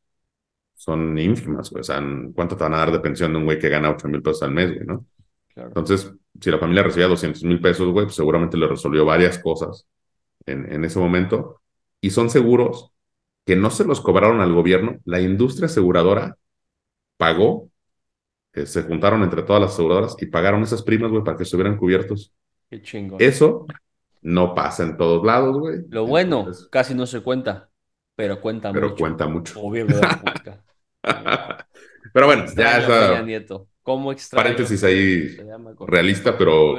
son 0.74 1.16
ínfimas, 1.18 1.70
güey. 1.70 1.80
O 1.80 1.84
sea, 1.84 2.02
¿cuánto 2.34 2.56
te 2.56 2.64
van 2.64 2.74
a 2.74 2.78
dar 2.78 2.92
de 2.92 3.00
pensión 3.00 3.32
de 3.32 3.38
un 3.38 3.44
güey 3.44 3.58
que 3.58 3.68
gana 3.68 3.90
8 3.90 4.08
mil 4.08 4.22
pesos 4.22 4.42
al 4.42 4.50
mes, 4.50 4.74
güey, 4.74 4.84
no? 4.84 5.06
Claro. 5.54 5.68
Entonces, 5.68 6.12
si 6.40 6.50
la 6.50 6.58
familia 6.58 6.82
recibía 6.82 7.06
200 7.06 7.44
mil 7.44 7.60
pesos, 7.60 7.88
güey, 7.90 8.06
pues 8.06 8.16
seguramente 8.16 8.56
le 8.56 8.66
resolvió 8.66 9.04
varias 9.04 9.38
cosas 9.38 9.86
en, 10.44 10.70
en 10.70 10.84
ese 10.84 10.98
momento. 10.98 11.62
Y 12.00 12.10
son 12.10 12.28
seguros 12.28 12.93
que 13.44 13.56
no 13.56 13.70
se 13.70 13.84
los 13.84 14.00
cobraron 14.00 14.40
al 14.40 14.52
gobierno. 14.52 14.98
La 15.04 15.20
industria 15.20 15.66
aseguradora 15.66 16.36
pagó, 17.16 17.70
eh, 18.52 18.66
se 18.66 18.82
juntaron 18.82 19.22
entre 19.22 19.42
todas 19.42 19.62
las 19.62 19.72
aseguradoras 19.72 20.16
y 20.20 20.26
pagaron 20.26 20.62
esas 20.62 20.82
primas, 20.82 21.10
güey, 21.10 21.24
para 21.24 21.36
que 21.36 21.42
estuvieran 21.42 21.76
cubiertos. 21.76 22.32
Qué 22.70 22.82
chingón. 22.82 23.20
Eso 23.20 23.66
no 24.22 24.54
pasa 24.54 24.84
en 24.84 24.96
todos 24.96 25.24
lados, 25.24 25.58
güey. 25.58 25.80
Lo 25.90 26.06
bueno, 26.06 26.40
Entonces, 26.40 26.68
casi 26.70 26.94
no 26.94 27.06
se 27.06 27.20
cuenta, 27.20 27.68
pero 28.16 28.40
cuenta 28.40 28.72
pero 28.72 28.90
mucho. 28.90 29.02
cuenta 29.02 29.26
mucho. 29.26 29.60
Obvio, 29.60 29.86
pero 32.12 32.26
bueno, 32.26 32.44
ya 32.56 33.22
Nieto. 33.22 33.68
¿Cómo 33.82 34.12
extraño? 34.12 34.44
paréntesis 34.44 34.82
ahí 34.84 35.36
realista, 35.86 36.38
pero 36.38 36.74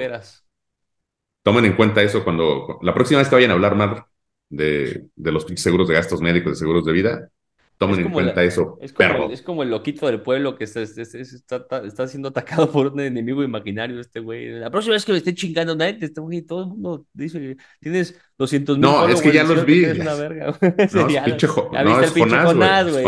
tomen 1.43 1.66
en 1.66 1.76
cuenta 1.76 2.01
eso 2.01 2.24
cuando 2.24 2.80
la 2.82 2.93
próxima 2.93 3.20
vez 3.20 3.30
que 3.30 3.36
vayan 3.36 3.51
a 3.51 3.53
hablar 3.53 3.76
más 3.76 4.01
de, 4.49 5.07
de 5.15 5.31
los 5.31 5.45
pinches 5.45 5.63
seguros 5.63 5.87
de 5.87 5.95
gastos 5.95 6.21
médicos, 6.21 6.53
de 6.53 6.55
seguros 6.59 6.85
de 6.85 6.91
vida, 6.93 7.29
tomen 7.77 7.99
Es 7.99 8.05
en 8.05 8.11
cuenta 8.13 8.35
la- 8.35 8.43
eso, 8.43 8.77
Es 8.81 8.93
como, 8.93 8.97
perro. 9.09 9.29
es 9.31 9.41
como 9.41 9.61
el 9.63 9.69
loquito 9.69 10.05
del 10.07 10.21
pueblo 10.21 10.55
que 10.57 10.63
está, 10.63 10.81
es- 10.81 10.97
es- 10.97 11.13
es- 11.13 11.33
está, 11.33 11.57
está- 11.57 11.83
está 11.85 12.07
siendo 12.07 12.29
atacado 12.29 12.71
por 12.71 12.87
un 12.87 12.99
enemigo 13.01 13.43
imaginario, 13.43 13.99
este 13.99 14.21
güey. 14.21 14.49
La 14.49 14.69
próxima 14.71 14.93
vez 14.93 15.03
que 15.03 15.11
me 15.11 15.17
esté 15.17 15.33
chingando 15.35 15.75
nadie, 15.75 15.97
este 15.99 16.21
güey, 16.21 16.41
todo 16.41 16.61
el 16.61 16.67
mundo 16.67 17.05
dice, 17.13 17.57
tienes 17.81 18.17
200 18.37 18.77
mil 18.77 18.81
No, 18.81 19.07
es 19.09 19.21
que 19.21 19.31
ya 19.33 19.43
los 19.43 19.65
vi. 19.65 19.83
Es 19.83 19.99
una 19.99 20.13
verga, 20.15 20.45
No, 20.45 20.67
es 20.77 20.93
pinche 21.25 21.47
lo- 21.47 21.69
no, 21.83 22.01
es 22.01 22.11
Jonás, 22.11 22.91
güey. 22.93 23.03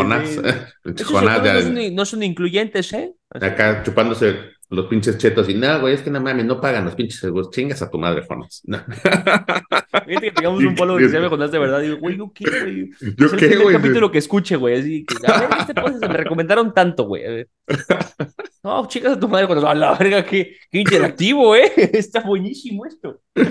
No, 1.94 2.04
son, 2.04 2.22
incluyentes, 2.22 2.92
¿eh? 2.92 3.14
Así. 3.30 3.46
acá 3.46 3.82
chupándose 3.82 4.36
los 4.70 4.86
pinches 4.86 5.16
chetos 5.16 5.48
y 5.48 5.54
no, 5.54 5.80
güey, 5.80 5.94
es 5.94 6.02
que 6.02 6.10
no 6.10 6.20
mames, 6.20 6.44
no 6.44 6.60
pagan 6.60 6.84
los 6.84 6.94
pinches 6.94 7.20
seguros. 7.20 7.50
Chingas 7.50 7.80
a 7.80 7.88
tu 7.90 7.98
madre, 7.98 8.22
Jonas. 8.28 8.60
No. 8.66 8.78
Fíjate 10.08 10.26
que 10.28 10.32
tengamos 10.32 10.64
un 10.64 10.74
polo 10.74 10.96
que 10.96 11.08
se 11.08 11.14
llame 11.14 11.28
Jonás 11.28 11.52
de 11.52 11.58
verdad. 11.58 11.80
Digo, 11.80 11.96
güey, 11.98 12.16
¿yo 12.16 12.32
qué, 12.34 12.44
güey? 12.48 12.90
¿Yo 13.16 13.26
es 13.26 13.32
el 13.34 13.38
qué, 13.38 13.46
primer 13.48 13.62
güey? 13.64 13.76
capítulo 13.76 14.10
que 14.10 14.18
escuche, 14.18 14.56
güey. 14.56 14.80
Así 14.80 15.04
que, 15.04 15.14
a 15.30 15.40
ver, 15.40 15.48
este 15.60 15.74
podcast 15.74 16.00
me 16.02 16.16
recomendaron 16.16 16.72
tanto, 16.74 17.04
güey. 17.04 17.46
No, 18.64 18.86
chicas 18.88 19.12
a 19.12 19.20
tu 19.20 19.28
madre, 19.28 19.46
cuando 19.46 19.66
a 19.68 19.74
la 19.74 19.94
verga, 19.94 20.24
qué, 20.26 20.56
qué 20.70 20.78
interactivo, 20.80 21.54
¿eh? 21.54 21.72
Está 21.92 22.20
buenísimo 22.22 22.84
esto. 22.86 23.20
Oye, 23.36 23.46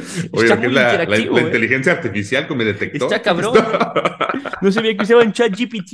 Está 0.49 0.53
es 0.55 0.71
la, 0.73 0.81
la- 0.81 0.91
interactivo, 0.91 1.35
la 1.37 1.41
¿eh? 1.41 1.45
inteligencia 1.45 1.91
artificial 1.93 2.47
que 2.47 2.55
me 2.55 2.65
detectó. 2.65 3.05
Está 3.05 3.21
cabrón. 3.21 3.53
No 4.61 4.71
sabía 4.71 4.95
que 4.97 5.03
usaban 5.03 5.31
chat 5.33 5.51
GPT, 5.57 5.93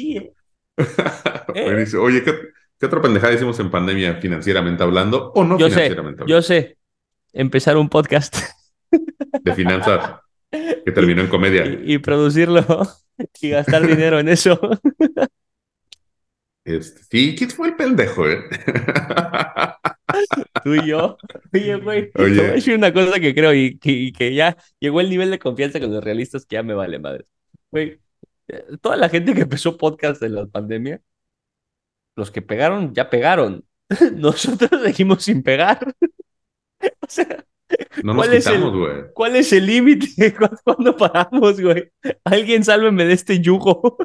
¿eh? 1.55 1.85
Oye, 1.99 2.23
¿qué, 2.23 2.33
qué 2.79 2.85
otra 2.85 3.01
pendejada 3.01 3.33
hicimos 3.33 3.59
en 3.59 3.69
pandemia 3.69 4.15
financieramente 4.15 4.83
hablando 4.83 5.31
o 5.35 5.43
no 5.43 5.57
Yo 5.57 5.67
sé, 5.67 5.73
financieramente 5.73 6.21
hablando? 6.23 6.25
yo 6.35 6.41
sé. 6.41 6.77
Empezar 7.33 7.77
un 7.77 7.89
podcast 7.89 8.37
De 8.91 9.53
finanzas 9.55 10.19
que 10.85 10.91
terminó 10.91 11.21
en 11.21 11.27
comedia. 11.27 11.65
y, 11.65 11.93
y 11.93 11.97
producirlo 11.97 12.65
y 13.41 13.49
gastar 13.49 13.85
dinero 13.87 14.19
en 14.19 14.29
eso. 14.29 14.59
Este, 16.65 17.01
sí, 17.11 17.35
¿quién 17.37 17.49
fue 17.49 17.69
el 17.69 17.75
pendejo, 17.75 18.29
eh? 18.29 18.39
Tú 20.63 20.75
y 20.75 20.87
yo. 20.87 21.17
Oye, 21.53 21.75
güey, 21.75 22.11
Oye. 22.15 22.35
voy 22.41 22.49
a 22.49 22.53
decir 22.53 22.75
una 22.77 22.93
cosa 22.93 23.19
que 23.19 23.35
creo 23.35 23.53
y 23.53 23.77
que, 23.79 23.91
y 23.91 24.11
que 24.13 24.33
ya 24.33 24.55
llegó 24.79 25.01
el 25.01 25.09
nivel 25.09 25.29
de 25.31 25.39
confianza 25.39 25.79
con 25.79 25.91
los 25.93 26.03
realistas 26.03 26.45
que 26.45 26.55
ya 26.55 26.63
me 26.63 26.73
vale 26.73 26.99
madre. 26.99 27.25
Güey, 27.71 27.99
eh, 28.47 28.65
toda 28.81 28.95
la 28.95 29.09
gente 29.09 29.33
que 29.33 29.41
empezó 29.41 29.77
podcast 29.77 30.23
en 30.23 30.35
la 30.35 30.45
pandemia, 30.45 31.01
los 32.15 32.31
que 32.31 32.41
pegaron, 32.41 32.93
ya 32.93 33.09
pegaron. 33.09 33.65
Nosotros 34.15 34.81
seguimos 34.83 35.23
sin 35.23 35.43
pegar. 35.43 35.93
O 37.01 37.07
sea, 37.07 37.45
No 38.03 38.13
nos 38.13 38.25
¿Cuál 38.25 38.33
es 38.37 38.45
el- 38.47 38.53
quitamos, 38.53 38.75
güey. 38.77 39.03
¿cuál 39.13 39.35
es 39.35 39.53
el 39.53 39.65
límite? 39.65 40.33
¿Cu- 40.37 40.49
¿Cuándo 40.63 40.95
paramos, 40.97 41.59
güey? 41.61 41.91
Alguien 42.23 42.63
sálveme 42.63 43.05
de 43.05 43.13
este 43.13 43.39
yugo. 43.39 43.97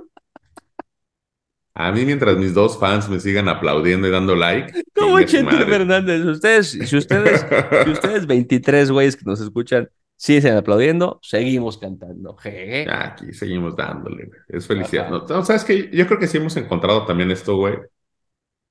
A 1.75 1.93
mí, 1.93 2.05
mientras 2.05 2.37
mis 2.37 2.55
dos 2.55 2.77
fans 2.79 3.09
me 3.09 3.21
sigan 3.21 3.49
aplaudiendo 3.49 4.09
y 4.09 4.11
dando 4.11 4.35
like. 4.35 4.83
Como 4.97 5.21
Chente. 5.23 5.65
Fernández. 5.65 6.25
Ustedes, 6.25 6.71
si 6.73 6.97
ustedes, 6.97 7.47
si 7.85 7.91
ustedes 7.91 8.27
23 8.27 8.91
güeyes 8.91 9.17
que 9.17 9.23
nos 9.25 9.41
escuchan 9.41 9.89
siguen 10.17 10.57
aplaudiendo, 10.57 11.21
seguimos 11.23 11.79
cantando. 11.79 12.37
Jeje. 12.39 12.87
Aquí 12.91 13.33
seguimos 13.33 13.77
dándole, 13.77 14.25
güey. 14.27 14.41
Es 14.49 14.67
felicidad. 14.67 15.05
Ajá. 15.07 15.25
No, 15.29 15.37
no, 15.37 15.45
¿sabes 15.45 15.63
qué? 15.65 15.89
Yo 15.93 16.07
creo 16.09 16.19
que 16.19 16.27
sí 16.27 16.39
hemos 16.39 16.57
encontrado 16.57 17.05
también 17.07 17.31
esto, 17.31 17.57
güey. 17.57 17.75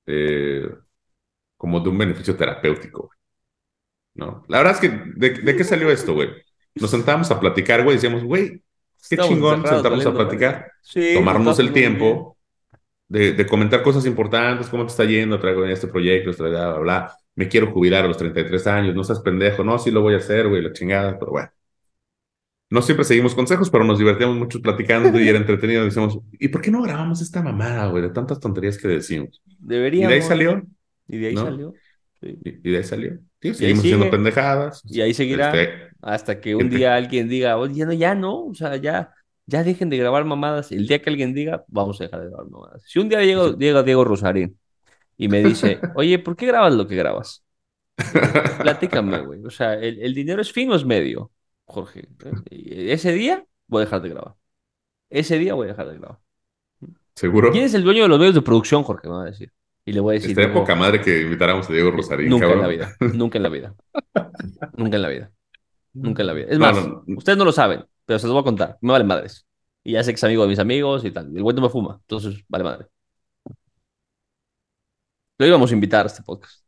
eh, 0.06 0.68
como 1.56 1.80
de 1.80 1.88
un 1.88 1.98
beneficio 1.98 2.36
terapéutico, 2.36 3.06
güey. 3.06 3.17
¿No? 4.18 4.44
La 4.48 4.58
verdad 4.58 4.74
es 4.74 4.80
que, 4.80 4.88
¿de, 5.16 5.30
de 5.30 5.56
qué 5.56 5.64
salió 5.64 5.90
esto, 5.90 6.14
güey? 6.14 6.30
Nos 6.74 6.90
sentábamos 6.90 7.30
a 7.30 7.40
platicar, 7.40 7.82
güey, 7.84 7.94
y 7.94 7.98
decíamos, 7.98 8.24
güey, 8.24 8.62
qué 9.08 9.16
Estamos 9.16 9.30
chingón 9.30 9.66
sentarnos 9.66 10.06
a 10.06 10.12
platicar. 10.14 10.72
Sí, 10.82 11.14
tomarnos 11.14 11.58
el 11.60 11.72
tiempo 11.72 12.36
de, 13.08 13.32
de 13.32 13.46
comentar 13.46 13.82
cosas 13.82 14.06
importantes, 14.06 14.68
cómo 14.68 14.84
te 14.86 14.90
está 14.90 15.04
yendo, 15.04 15.40
traigo 15.40 15.64
este 15.66 15.88
proyecto, 15.88 16.32
bla, 16.38 16.48
bla, 16.50 16.68
bla, 16.70 16.78
bla. 16.80 17.12
Me 17.36 17.48
quiero 17.48 17.72
jubilar 17.72 18.04
a 18.04 18.08
los 18.08 18.18
33 18.18 18.66
años, 18.68 18.94
no 18.96 19.04
seas 19.04 19.20
pendejo, 19.20 19.64
no, 19.64 19.78
sí 19.78 19.90
lo 19.92 20.02
voy 20.02 20.14
a 20.14 20.18
hacer, 20.18 20.48
güey, 20.48 20.62
la 20.62 20.72
chingada, 20.72 21.18
pero 21.18 21.32
bueno. 21.32 21.50
No 22.70 22.82
siempre 22.82 23.04
seguimos 23.04 23.34
consejos, 23.34 23.70
pero 23.70 23.84
nos 23.84 23.98
divertíamos 23.98 24.36
mucho 24.36 24.60
platicando 24.60 25.18
y 25.18 25.28
era 25.28 25.38
entretenido. 25.38 25.84
Decíamos, 25.84 26.18
¿y 26.32 26.48
por 26.48 26.60
qué 26.60 26.70
no 26.70 26.82
grabamos 26.82 27.22
esta 27.22 27.42
mamada, 27.42 27.86
güey, 27.88 28.02
de 28.02 28.10
tantas 28.10 28.40
tonterías 28.40 28.76
que 28.78 28.88
decimos? 28.88 29.42
Y 29.46 29.56
Deberíamos. 29.58 30.08
de 30.08 30.14
ahí 30.14 30.22
salió, 30.22 30.62
Y 31.08 31.18
de 31.18 31.28
ahí 31.28 31.34
¿no? 31.34 31.44
salió. 31.44 31.80
Sí. 32.20 32.38
y, 32.44 32.68
y 32.68 32.72
de 32.72 32.78
ahí 32.78 32.84
salió. 32.84 33.20
Sí, 33.40 33.54
seguimos 33.54 33.84
haciendo 33.84 34.10
pendejadas. 34.10 34.82
Y 34.84 35.00
ahí 35.00 35.14
seguirá 35.14 35.52
Este, 35.54 35.88
hasta 36.02 36.40
que 36.40 36.54
un 36.54 36.62
gente- 36.62 36.76
día 36.76 36.94
alguien 36.96 37.28
diga, 37.28 37.56
oye, 37.56 37.86
no, 37.86 37.92
ya 37.92 38.14
no, 38.14 38.46
o 38.46 38.54
sea, 38.54 38.76
ya, 38.76 39.14
ya 39.46 39.62
dejen 39.62 39.90
de 39.90 39.96
grabar 39.98 40.24
mamadas. 40.24 40.72
El 40.72 40.86
día 40.86 41.00
que 41.00 41.10
alguien 41.10 41.34
diga, 41.34 41.64
vamos 41.68 42.00
a 42.00 42.04
dejar 42.04 42.20
de 42.22 42.28
grabar 42.28 42.46
mamadas. 42.48 42.82
Si 42.86 42.98
un 42.98 43.08
día 43.08 43.22
llega, 43.22 43.56
llega 43.56 43.82
Diego 43.82 44.04
Rosarín 44.04 44.58
y 45.16 45.28
me 45.28 45.42
dice, 45.42 45.78
oye, 45.94 46.18
¿por 46.18 46.36
qué 46.36 46.46
grabas 46.46 46.74
lo 46.74 46.86
que 46.88 46.96
grabas? 46.96 47.44
Platícame, 48.60 49.20
güey. 49.20 49.44
O 49.44 49.50
sea, 49.50 49.74
¿el, 49.74 50.00
el 50.00 50.14
dinero 50.14 50.40
es 50.42 50.52
fin 50.52 50.70
o 50.70 50.74
es 50.74 50.84
medio, 50.84 51.30
Jorge? 51.64 52.08
Ese 52.50 53.12
día 53.12 53.44
voy 53.66 53.82
a 53.82 53.84
dejar 53.84 54.02
de 54.02 54.08
grabar. 54.10 54.34
Ese 55.10 55.38
día 55.38 55.54
voy 55.54 55.66
a 55.66 55.70
dejar 55.70 55.88
de 55.88 55.98
grabar. 55.98 56.18
¿Seguro? 57.14 57.50
¿Quién 57.50 57.64
es 57.64 57.74
el 57.74 57.82
dueño 57.82 58.02
de 58.02 58.08
los 58.08 58.18
medios 58.18 58.34
de 58.34 58.42
producción, 58.42 58.82
Jorge? 58.84 59.08
Me 59.08 59.14
va 59.14 59.22
a 59.22 59.26
decir. 59.26 59.52
Y 59.88 59.92
le 59.92 60.00
voy 60.00 60.12
a 60.12 60.14
decir, 60.14 60.30
Estaría 60.30 60.48
"Diego, 60.50 60.60
poca 60.60 60.74
madre 60.74 61.00
que 61.00 61.22
invitáramos 61.22 61.68
a 61.70 61.72
Diego 61.72 61.90
Rosarín, 61.90 62.28
nunca 62.28 62.52
en 62.52 62.60
la 62.60 62.68
vida, 62.68 62.94
nunca 63.14 63.38
en 63.38 63.42
la 63.42 63.48
vida. 63.48 63.74
Nunca 64.76 64.96
en 64.96 65.02
la 65.02 65.08
vida. 65.08 65.32
Nunca 65.94 66.22
en 66.22 66.26
la 66.26 66.32
vida. 66.34 66.46
Es 66.50 66.58
No, 66.58 66.66
más, 66.66 66.76
no, 66.86 67.04
no. 67.06 67.16
ustedes 67.16 67.38
no 67.38 67.44
lo 67.46 67.52
saben, 67.52 67.86
pero 68.04 68.18
se 68.18 68.26
los 68.26 68.34
voy 68.34 68.42
a 68.42 68.44
contar. 68.44 68.76
Me 68.82 68.92
vale 68.92 69.04
madres. 69.04 69.46
Y 69.82 69.92
ya 69.92 70.04
sé 70.04 70.10
que 70.12 70.16
es 70.16 70.24
amigo 70.24 70.42
de 70.42 70.48
mis 70.50 70.58
amigos 70.58 71.06
y 71.06 71.10
tal. 71.10 71.34
El 71.34 71.42
güey 71.42 71.56
no 71.56 71.62
me 71.62 71.70
fuma, 71.70 71.98
entonces 72.02 72.44
vale 72.48 72.64
madre. 72.64 72.86
Lo 75.38 75.46
íbamos 75.46 75.70
a 75.70 75.74
invitar 75.74 76.04
a 76.04 76.08
este 76.08 76.22
podcast. 76.22 76.62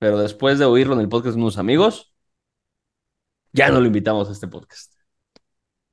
Pero 0.00 0.18
después 0.18 0.58
de 0.58 0.64
oírlo 0.64 0.94
en 0.94 1.00
el 1.00 1.08
podcast 1.08 1.36
de 1.36 1.42
unos 1.42 1.58
amigos, 1.58 2.12
ya 3.52 3.68
no 3.70 3.80
lo 3.80 3.86
invitamos 3.86 4.28
a 4.28 4.32
este 4.32 4.48
podcast. 4.48 4.92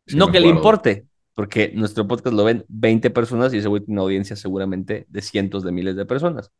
Sí, 0.08 0.16
no 0.18 0.32
que 0.32 0.40
le 0.40 0.48
importe, 0.48 1.06
porque 1.36 1.72
nuestro 1.76 2.08
podcast 2.08 2.36
lo 2.36 2.46
ven 2.46 2.66
20 2.70 3.12
personas 3.12 3.54
y 3.54 3.58
ese 3.58 3.68
güey 3.68 3.84
tiene 3.84 4.00
una 4.00 4.04
audiencia 4.04 4.36
seguramente 4.36 5.06
de 5.10 5.22
cientos 5.22 5.64
de 5.64 5.72
miles 5.72 5.96
de 5.96 6.06
personas. 6.06 6.52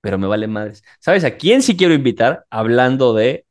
Pero 0.00 0.18
me 0.18 0.26
vale 0.26 0.48
madres. 0.48 0.82
¿Sabes 1.00 1.24
a 1.24 1.36
quién 1.36 1.62
sí 1.62 1.76
quiero 1.76 1.94
invitar? 1.94 2.46
Hablando 2.50 3.14
de 3.14 3.46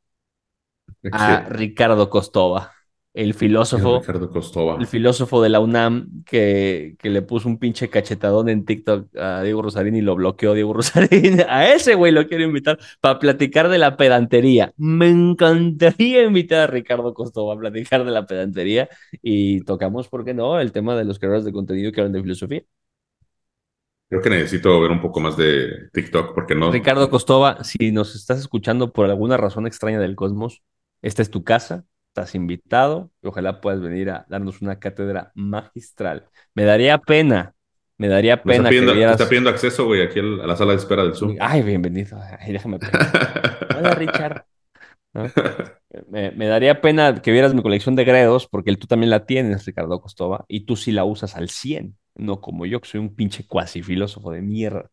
a. 1.12 1.46
Ricardo 1.48 2.10
Costova, 2.10 2.72
el 3.16 3.32
filósofo, 3.32 4.00
Ricardo 4.00 4.30
Costova. 4.30 4.76
el 4.78 4.86
filósofo 4.86 5.42
de 5.42 5.48
la 5.48 5.58
UNAM 5.58 6.22
que, 6.26 6.96
que 6.98 7.08
le 7.08 7.22
puso 7.22 7.48
un 7.48 7.58
pinche 7.58 7.88
cachetadón 7.88 8.50
en 8.50 8.66
TikTok 8.66 9.16
a 9.16 9.42
Diego 9.42 9.62
Rosarín 9.62 9.96
y 9.96 10.02
lo 10.02 10.16
bloqueó 10.16 10.52
Diego 10.52 10.74
Rosarín. 10.74 11.40
A 11.48 11.66
ese 11.72 11.94
güey 11.94 12.12
lo 12.12 12.28
quiero 12.28 12.44
invitar 12.44 12.78
para 13.00 13.18
platicar 13.18 13.70
de 13.70 13.78
la 13.78 13.96
pedantería. 13.96 14.74
Me 14.76 15.08
encantaría 15.08 16.24
invitar 16.24 16.60
a 16.60 16.66
Ricardo 16.66 17.14
Costova 17.14 17.54
a 17.54 17.58
platicar 17.58 18.04
de 18.04 18.10
la 18.10 18.26
pedantería 18.26 18.90
y 19.22 19.62
tocamos, 19.62 20.08
¿por 20.08 20.22
qué 20.22 20.34
no?, 20.34 20.60
el 20.60 20.72
tema 20.72 20.94
de 20.94 21.04
los 21.04 21.18
creadores 21.18 21.46
de 21.46 21.52
contenido 21.52 21.92
que 21.92 22.02
hablan 22.02 22.12
de 22.12 22.20
filosofía. 22.20 22.62
Creo 24.10 24.20
que 24.20 24.28
necesito 24.28 24.78
ver 24.78 24.90
un 24.90 25.00
poco 25.00 25.20
más 25.20 25.38
de 25.38 25.88
TikTok 25.94 26.34
porque 26.34 26.54
no. 26.54 26.70
Ricardo 26.70 27.08
Costova, 27.08 27.64
si 27.64 27.92
nos 27.92 28.14
estás 28.14 28.38
escuchando 28.38 28.92
por 28.92 29.06
alguna 29.06 29.38
razón 29.38 29.66
extraña 29.66 29.98
del 29.98 30.16
cosmos, 30.16 30.62
esta 31.00 31.22
es 31.22 31.30
tu 31.30 31.44
casa, 31.44 31.86
estás 32.16 32.34
invitado 32.34 33.10
y 33.22 33.26
ojalá 33.26 33.60
puedas 33.60 33.82
venir 33.82 34.08
a 34.08 34.24
darnos 34.30 34.62
una 34.62 34.78
cátedra 34.78 35.32
magistral. 35.34 36.30
Me 36.54 36.64
daría 36.64 36.96
pena, 36.96 37.54
me 37.98 38.08
daría 38.08 38.42
pena 38.42 38.54
está 38.56 38.64
que 38.64 38.70
pidiendo, 38.70 38.92
te 38.92 38.96
vieras... 38.96 39.12
está 39.12 39.28
pidiendo 39.28 39.50
acceso, 39.50 39.84
güey, 39.84 40.02
aquí 40.02 40.20
a 40.20 40.22
la 40.22 40.56
sala 40.56 40.72
de 40.72 40.78
espera 40.78 41.02
del 41.02 41.14
Zoom. 41.14 41.36
Ay, 41.38 41.62
bienvenido. 41.62 42.18
Ay, 42.40 42.54
déjame. 42.54 42.78
Hola, 43.78 43.94
Richard. 43.94 44.46
¿No? 45.12 45.24
Me, 46.08 46.30
me 46.30 46.46
daría 46.46 46.80
pena 46.80 47.20
que 47.20 47.32
vieras 47.32 47.54
mi 47.54 47.62
colección 47.62 47.96
de 47.96 48.04
gredos, 48.04 48.46
porque 48.48 48.74
tú 48.76 48.86
también 48.86 49.10
la 49.10 49.26
tienes, 49.26 49.66
Ricardo 49.66 50.00
Costova, 50.00 50.46
y 50.48 50.64
tú 50.64 50.76
sí 50.76 50.92
la 50.92 51.04
usas 51.04 51.36
al 51.36 51.50
100, 51.50 51.96
no 52.14 52.40
como 52.40 52.64
yo, 52.64 52.80
que 52.80 52.88
soy 52.88 53.00
un 53.00 53.14
pinche 53.14 53.46
cuasi 53.46 53.82
filósofo 53.82 54.30
de 54.30 54.40
mierda. 54.40 54.90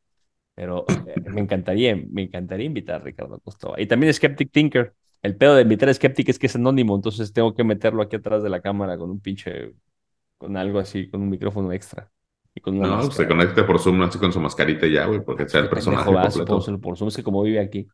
Pero 0.56 0.86
eh, 1.08 1.20
me 1.32 1.41
encantaría, 1.41 1.95
me 1.95 2.24
encantaría 2.24 2.66
invitar 2.66 3.01
a 3.01 3.04
Ricardo 3.04 3.39
Costova. 3.39 3.80
Y 3.82 3.88
también 3.88 4.14
Skeptic 4.14 4.51
Tinker. 4.51 4.93
El 5.22 5.38
pedo 5.38 5.56
de 5.56 5.62
invitar 5.62 5.88
a 5.89 5.93
Skeptic 5.93 6.30
es 6.30 6.38
que 6.38 6.47
es 6.47 6.56
anónimo, 6.56 6.95
entonces 6.95 7.32
tengo 7.32 7.56
que 7.56 7.64
meterlo 7.64 8.01
aquí 8.01 8.18
atrás 8.18 8.43
de 8.43 8.49
la 8.49 8.62
cámara 8.62 8.97
con 8.97 9.10
un 9.10 9.22
pinche, 9.22 9.74
con 10.38 10.58
algo 10.58 10.80
así, 10.80 11.10
con 11.10 11.22
un 11.22 11.30
micrófono 11.30 11.72
extra. 11.72 12.12
Y 12.54 12.60
con 12.60 12.78
una 12.78 12.88
No, 12.89 12.97
pues 13.04 13.16
se 13.16 13.28
conecte 13.28 13.64
por 13.64 13.80
Zoom 13.80 14.01
así 14.01 14.20
con 14.20 14.32
su 14.34 14.39
mascarita 14.41 14.86
ya, 14.86 15.06
güey, 15.06 15.24
porque 15.24 15.47
sea 15.47 15.62
el 15.62 15.70
personaje 15.70 16.12
vas, 16.12 16.36
completo. 16.36 16.82
por 16.82 16.97
Zoom, 16.97 17.08
es 17.08 17.16
que 17.16 17.24
como 17.24 17.41
vive 17.41 17.60
aquí. 17.60 17.88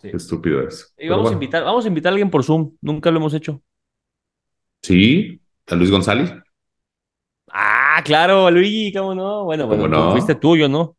Sí. 0.00 0.08
Estúpido 0.14 0.66
es. 0.66 0.92
Y 0.98 1.08
vamos 1.08 1.30
a 1.30 1.34
invitar, 1.34 1.62
vamos 1.62 1.84
a 1.84 1.88
invitar 1.88 2.10
a 2.10 2.14
alguien 2.14 2.30
por 2.30 2.42
Zoom. 2.42 2.72
Nunca 2.80 3.10
lo 3.10 3.18
hemos 3.18 3.34
hecho. 3.34 3.62
Sí, 4.82 5.40
a 5.68 5.76
Luis 5.76 5.90
González. 5.90 6.32
Ah, 7.48 8.00
claro, 8.04 8.50
Luigi, 8.50 8.92
¿cómo 8.92 9.14
no? 9.14 9.44
Bueno, 9.44 9.68
¿Cómo 9.68 9.78
bueno, 9.80 10.06
no? 10.06 10.12
fuiste 10.12 10.34
tuyo, 10.34 10.68
¿no? 10.68 10.96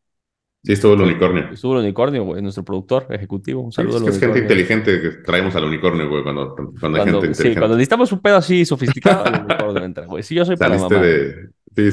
Sí, 0.63 0.73
estuvo 0.73 0.93
el 0.93 1.01
unicornio. 1.01 1.49
Estuvo 1.51 1.73
el 1.73 1.79
unicornio, 1.79 2.23
güey, 2.23 2.41
nuestro 2.41 2.63
productor 2.63 3.07
ejecutivo. 3.09 3.61
Un 3.61 3.71
Sí, 3.71 3.75
saludo 3.81 3.97
es 3.97 4.03
que 4.03 4.09
es 4.11 4.19
gente 4.19 4.39
inteligente 4.39 5.01
que 5.01 5.09
traemos 5.23 5.55
al 5.55 5.65
unicornio, 5.65 6.07
güey, 6.09 6.23
cuando, 6.23 6.55
cuando 6.79 6.97
hay 6.97 7.03
Cuando, 7.03 7.21
gente 7.21 7.27
sí, 7.27 7.27
inteligente. 7.31 7.59
cuando 7.59 7.75
necesitamos 7.77 8.11
un 8.11 8.21
pedo 8.21 8.37
así 8.37 8.65
sofisticado, 8.65 9.25
el 9.25 9.41
unicornio 9.41 9.83
entra, 9.85 10.05
güey. 10.05 10.23
Sí, 10.23 10.35
yo 10.35 10.45
soy 10.45 10.57
para 10.57 10.77
Saliste 10.77 10.95
mamá. 10.95 11.05
de. 11.07 11.49
Sí, 11.75 11.89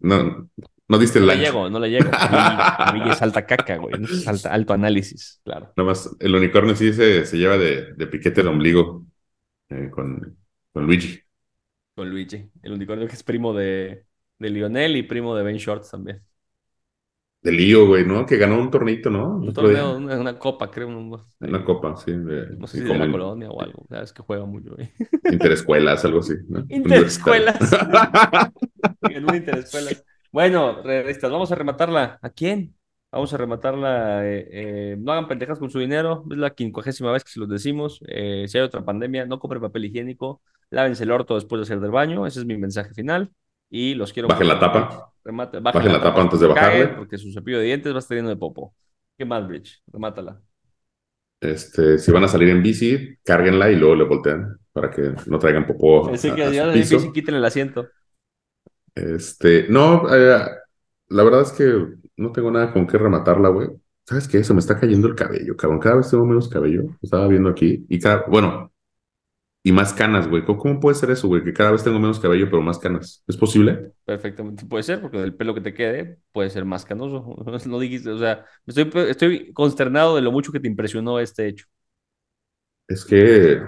no, 0.00 0.48
no 0.88 0.98
diste 0.98 1.18
No 1.18 1.24
el 1.24 1.26
le 1.26 1.36
like. 1.36 1.44
llego, 1.44 1.68
no 1.70 1.78
le 1.80 1.90
llego. 1.90 2.16
Luigi, 2.30 2.64
Luigi 2.84 3.10
es 3.10 3.22
alta 3.22 3.46
caca, 3.46 3.76
güey. 3.76 3.94
Es 4.02 4.26
alta- 4.28 4.52
alto 4.52 4.72
análisis, 4.72 5.40
claro. 5.44 5.76
Nada 5.76 5.88
más, 5.90 6.16
el 6.20 6.34
unicornio 6.34 6.74
sí 6.76 6.92
se, 6.92 7.24
se 7.24 7.38
lleva 7.38 7.56
de, 7.56 7.94
de 7.94 8.06
piquete 8.06 8.40
el 8.40 8.48
ombligo 8.48 9.06
eh, 9.70 9.90
con, 9.90 10.38
con 10.72 10.86
Luigi. 10.86 11.20
Con 11.94 12.10
Luigi. 12.10 12.50
El 12.62 12.72
unicornio 12.72 13.08
que 13.08 13.14
es 13.14 13.22
primo 13.24 13.52
de, 13.54 14.06
de 14.38 14.50
Lionel 14.50 14.96
y 14.96 15.02
primo 15.02 15.34
de 15.36 15.42
Ben 15.42 15.56
Shorts 15.56 15.90
también. 15.90 16.22
De 17.40 17.52
lío, 17.52 17.86
güey, 17.86 18.04
¿no? 18.04 18.26
Que 18.26 18.36
ganó 18.36 18.58
un 18.60 18.70
tornito, 18.70 19.10
¿no? 19.10 19.36
Un 19.36 19.52
torneo, 19.52 19.96
una, 19.96 20.18
una 20.18 20.38
copa, 20.38 20.70
creo. 20.70 20.88
un- 20.88 21.16
Una 21.40 21.64
copa, 21.64 21.96
sí. 21.96 22.10
de- 22.12 22.56
No 22.56 22.66
sé 22.66 22.78
si 22.78 22.82
de 22.82 22.88
como 22.88 22.98
la 22.98 23.04
en 23.06 23.12
colonia 23.12 23.48
o 23.50 23.62
algo. 23.62 23.86
Sabes 23.88 24.12
que 24.12 24.22
juega 24.22 24.44
mucho, 24.44 24.74
güey. 24.74 24.90
Interescuelas, 25.32 26.04
algo 26.04 26.18
así. 26.20 26.34
¿no? 26.48 26.64
Interescuelas. 26.68 27.56
En 29.10 29.24
una 29.24 29.36
interescuelas. 29.36 30.04
Bueno, 30.32 30.82
realistas, 30.82 31.30
vamos 31.30 31.50
a 31.50 31.54
rematarla. 31.54 32.18
¿A 32.22 32.30
quién? 32.30 32.74
Vamos 33.10 33.32
a 33.32 33.36
rematarla. 33.38 34.26
eh, 34.26 34.48
eh, 34.50 34.96
no 34.98 35.12
hagan 35.12 35.28
pendejas 35.28 35.58
con 35.58 35.70
su 35.70 35.78
dinero. 35.78 36.24
Es 36.30 36.36
la 36.38 36.50
quincuagésima 36.50 37.12
vez 37.12 37.24
que 37.24 37.30
se 37.30 37.40
los 37.40 37.48
decimos. 37.48 38.00
Eh, 38.08 38.44
si 38.48 38.58
hay 38.58 38.64
otra 38.64 38.84
pandemia, 38.84 39.26
no 39.26 39.38
compren 39.38 39.62
papel 39.62 39.86
higiénico. 39.86 40.42
Lávense 40.70 41.04
el 41.04 41.10
orto 41.12 41.34
después 41.36 41.60
de 41.60 41.62
hacer 41.62 41.80
del 41.80 41.90
baño. 41.90 42.26
Ese 42.26 42.40
es 42.40 42.46
mi 42.46 42.58
mensaje 42.58 42.92
final. 42.94 43.30
Y 43.70 43.94
los 43.94 44.12
quiero 44.12 44.28
Bajen 44.28 44.48
la 44.48 44.58
tapa. 44.58 45.12
Remate- 45.24 45.60
Bajen 45.60 45.92
la 45.92 46.02
tapa 46.02 46.22
antes 46.22 46.40
de 46.40 46.46
bajarle. 46.46 46.88
Porque 46.88 47.18
su 47.18 47.32
cepillo 47.32 47.58
de 47.58 47.64
dientes 47.66 47.92
va 47.92 47.96
a 47.96 48.00
estar 48.00 48.16
lleno 48.16 48.28
de 48.28 48.36
popo. 48.36 48.74
¿Qué 49.16 49.24
más, 49.24 49.46
Bridge? 49.46 49.82
Remátala. 49.92 50.40
Este, 51.40 51.98
si 51.98 52.10
van 52.10 52.24
a 52.24 52.28
salir 52.28 52.48
en 52.48 52.62
bici, 52.62 53.16
cárguenla 53.24 53.70
y 53.70 53.76
luego 53.76 53.94
le 53.94 54.04
voltean 54.04 54.58
para 54.72 54.90
que 54.90 55.14
no 55.26 55.38
traigan 55.38 55.66
popó 55.66 56.06
a, 56.06 56.10
Pensé 56.10 56.34
que 56.34 56.52
ya 56.52 56.68
bici 56.68 57.12
quiten 57.12 57.34
el 57.36 57.44
asiento. 57.44 57.88
Este, 58.94 59.66
no, 59.68 60.12
eh, 60.12 60.40
la 61.08 61.22
verdad 61.22 61.42
es 61.42 61.52
que 61.52 61.86
no 62.16 62.32
tengo 62.32 62.50
nada 62.50 62.72
con 62.72 62.86
qué 62.86 62.98
rematarla, 62.98 63.50
güey. 63.50 63.68
¿Sabes 64.04 64.26
qué? 64.26 64.42
Se 64.42 64.52
me 64.54 64.60
está 64.60 64.80
cayendo 64.80 65.06
el 65.06 65.14
cabello, 65.14 65.56
cabrón. 65.56 65.78
Cada 65.78 65.96
vez 65.96 66.10
tengo 66.10 66.24
menos 66.24 66.48
cabello. 66.48 66.84
Estaba 67.02 67.28
viendo 67.28 67.50
aquí. 67.50 67.84
Y 67.88 68.00
cada, 68.00 68.24
bueno, 68.26 68.72
y 69.68 69.72
más 69.72 69.92
canas, 69.92 70.26
güey. 70.26 70.46
¿Cómo, 70.46 70.80
puede 70.80 70.96
ser 70.96 71.10
eso, 71.10 71.28
güey? 71.28 71.44
Que 71.44 71.52
cada 71.52 71.72
vez 71.72 71.84
tengo 71.84 71.98
menos 71.98 72.18
cabello, 72.18 72.46
pero 72.48 72.62
más 72.62 72.78
canas. 72.78 73.22
¿Es 73.26 73.36
posible? 73.36 73.92
Perfectamente 74.06 74.64
puede 74.64 74.82
ser, 74.82 75.02
porque 75.02 75.22
el 75.22 75.34
pelo 75.34 75.54
que 75.54 75.60
te 75.60 75.74
quede 75.74 76.20
puede 76.32 76.48
ser 76.48 76.64
más 76.64 76.86
canoso. 76.86 77.36
No 77.68 77.78
dijiste, 77.78 78.08
o 78.08 78.18
sea, 78.18 78.46
estoy, 78.66 78.90
estoy 79.10 79.52
consternado 79.52 80.16
de 80.16 80.22
lo 80.22 80.32
mucho 80.32 80.52
que 80.52 80.60
te 80.60 80.68
impresionó 80.68 81.20
este 81.20 81.48
hecho. 81.48 81.66
Es 82.86 83.04
que 83.04 83.60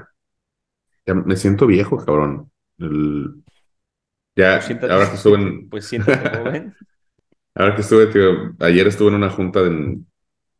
ya 1.06 1.12
me 1.12 1.36
siento 1.36 1.66
viejo, 1.66 1.98
cabrón. 1.98 2.50
El- 2.78 3.42
ya, 4.36 4.54
Pues 4.54 4.64
siéntate, 4.64 4.92
ahora 4.94 5.10
que 5.10 5.16
estuve 5.16 5.36
en, 5.36 5.68
pues 5.68 5.84
siéntate 5.84 6.38
joven. 6.38 6.74
ahora 7.54 7.74
que 7.74 7.82
estuve, 7.82 8.06
tío, 8.06 8.54
ayer 8.60 8.86
estuve 8.86 9.08
en 9.08 9.16
una 9.16 9.28
junta 9.28 9.60
en 9.60 10.06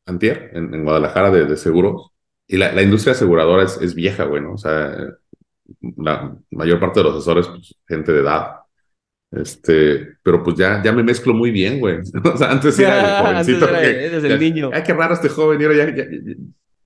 Antier, 0.05 0.51
en, 0.53 0.74
en 0.74 0.84
Guadalajara, 0.84 1.30
de, 1.30 1.47
de 1.47 1.57
seguros. 1.57 2.11
Y 2.47 2.59
la, 2.59 2.72
la 2.72 2.82
industria 2.82 3.12
aseguradora 3.12 3.62
es, 3.64 3.78
es 3.80 3.95
vieja, 3.95 4.24
güey, 4.24 4.43
¿no? 4.43 4.53
O 4.53 4.59
sea, 4.59 4.95
la 5.97 6.37
mayor 6.51 6.81
parte 6.81 7.01
de 7.01 7.05
los 7.05 7.16
asesores, 7.16 7.49
pues, 7.49 7.75
gente 7.89 8.12
de 8.12 8.21
edad. 8.21 8.57
Este, 9.33 10.16
pero 10.23 10.43
pues 10.43 10.57
ya, 10.57 10.83
ya 10.83 10.93
me 10.93 11.03
mezclo 11.05 11.33
muy 11.35 11.51
bien, 11.51 11.79
güey. 11.79 11.99
O 12.35 12.37
sea, 12.37 12.51
antes 12.51 12.79
era 12.79 13.21
el 13.21 13.27
jovencito. 13.45 13.68
era- 13.68 13.81
que- 13.81 14.07
eres 14.07 14.25
el 14.25 14.31
ya- 14.31 14.37
niño. 14.39 14.71
Ay, 14.73 14.83
qué 14.83 14.93
raro 14.93 15.14
este 15.14 15.29
joven, 15.29 15.61
y 15.61 15.64
ahora 15.64 15.77
ya, 15.77 15.95
ya, 15.97 16.05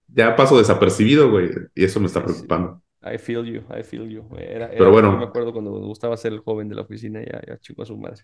ya- 0.09 0.37
paso 0.37 0.59
desapercibido, 0.59 1.31
güey. 1.31 1.51
Y 1.75 1.85
eso 1.85 2.01
me 2.01 2.07
está 2.07 2.23
preocupando. 2.23 2.83
I 3.03 3.19
feel 3.19 3.45
you, 3.45 3.63
I 3.77 3.83
feel 3.83 4.09
you. 4.09 4.25
Era, 4.37 4.67
era- 4.67 4.79
Pero 4.79 4.91
bueno. 4.91 5.13
yo 5.13 5.19
me 5.19 5.25
acuerdo 5.25 5.53
cuando 5.53 5.73
me 5.73 5.87
gustaba 5.87 6.17
ser 6.17 6.33
el 6.33 6.41
joven 6.41 6.69
de 6.69 6.75
la 6.75 6.83
oficina, 6.83 7.21
ya, 7.23 7.41
ya 7.47 7.59
chico 7.59 7.83
a 7.83 7.87
su 7.87 7.97
madre. 7.97 8.23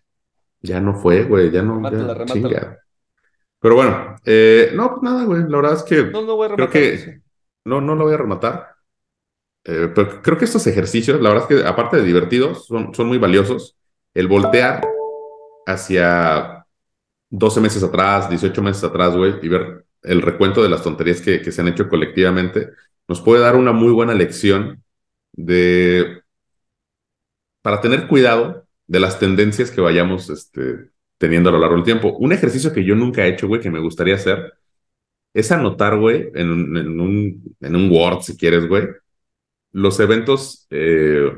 Ya 0.63 0.81
no 0.81 0.95
fue, 0.95 1.25
güey, 1.25 1.51
ya 1.51 1.63
no, 1.63 1.75
Remátala, 1.77 2.15
remátala. 2.15 2.79
Pero 3.63 3.75
bueno, 3.75 4.17
eh, 4.25 4.71
no, 4.75 4.91
pues 4.91 5.03
nada, 5.03 5.25
güey. 5.25 5.43
La 5.49 5.57
verdad 5.57 5.75
es 5.75 5.83
que 5.83 6.05
No, 6.05 6.23
no 6.23 6.37
voy 6.37 6.47
a 6.47 6.55
creo 6.55 6.67
rematar 6.67 6.83
eso. 6.83 7.05
que 7.07 7.21
no, 7.65 7.81
no 7.81 7.95
lo 7.95 8.05
voy 8.05 8.15
a 8.15 8.17
rematar. 8.19 8.69
Eh, 9.71 9.89
pero 9.95 10.21
creo 10.21 10.37
que 10.37 10.47
estos 10.47 10.67
ejercicios, 10.67 11.21
la 11.21 11.31
verdad 11.31 11.47
es 11.49 11.63
que 11.63 11.69
aparte 11.69 11.97
de 11.99 12.03
divertidos, 12.03 12.67
son, 12.67 12.93
son 12.93 13.07
muy 13.07 13.19
valiosos. 13.19 13.77
El 14.15 14.27
voltear 14.27 14.83
hacia 15.65 16.67
12 17.31 17.61
meses 17.61 17.83
atrás, 17.85 18.29
18 18.29 18.63
meses 18.63 18.83
atrás, 18.83 19.17
güey, 19.17 19.35
y 19.43 19.49
ver 19.49 19.87
el 20.03 20.23
recuento 20.23 20.63
de 20.63 20.71
las 20.71 20.83
tonterías 20.83 21.21
que, 21.21 21.41
que 21.41 21.53
se 21.53 21.61
han 21.61 21.69
hecho 21.69 21.89
colectivamente, 21.89 22.71
nos 23.07 23.21
puede 23.21 23.43
dar 23.43 23.55
una 23.55 23.71
muy 23.73 23.93
buena 23.93 24.15
lección 24.15 24.83
de 25.33 26.23
para 27.63 27.81
tener 27.81 28.09
cuidado 28.09 28.67
de 28.89 29.01
las 29.01 29.19
tendencias 29.21 29.71
que 29.71 29.81
vayamos 29.81 30.31
este, 30.31 30.91
teniendo 31.19 31.51
a 31.51 31.53
lo 31.53 31.61
largo 31.61 31.77
del 31.77 31.85
tiempo. 31.85 32.17
Un 32.19 32.33
ejercicio 32.33 32.73
que 32.73 32.85
yo 32.85 32.97
nunca 32.97 33.25
he 33.25 33.29
hecho, 33.31 33.47
güey, 33.47 33.61
que 33.61 33.71
me 33.71 33.79
gustaría 33.81 34.17
hacer, 34.17 34.53
es 35.35 35.53
anotar, 35.53 35.99
güey, 35.99 36.31
en 36.35 36.51
un, 36.51 36.77
en 36.77 37.01
un, 37.01 37.57
en 37.61 37.77
un 37.77 37.91
Word, 37.91 38.23
si 38.23 38.37
quieres, 38.37 38.67
güey, 38.69 38.89
los 39.73 40.01
eventos 40.01 40.67
eh, 40.71 41.31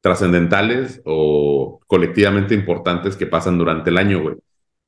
trascendentales 0.00 1.00
o 1.04 1.80
colectivamente 1.86 2.54
importantes 2.54 3.16
que 3.16 3.26
pasan 3.26 3.58
durante 3.58 3.90
el 3.90 3.98
año, 3.98 4.22
güey. 4.22 4.36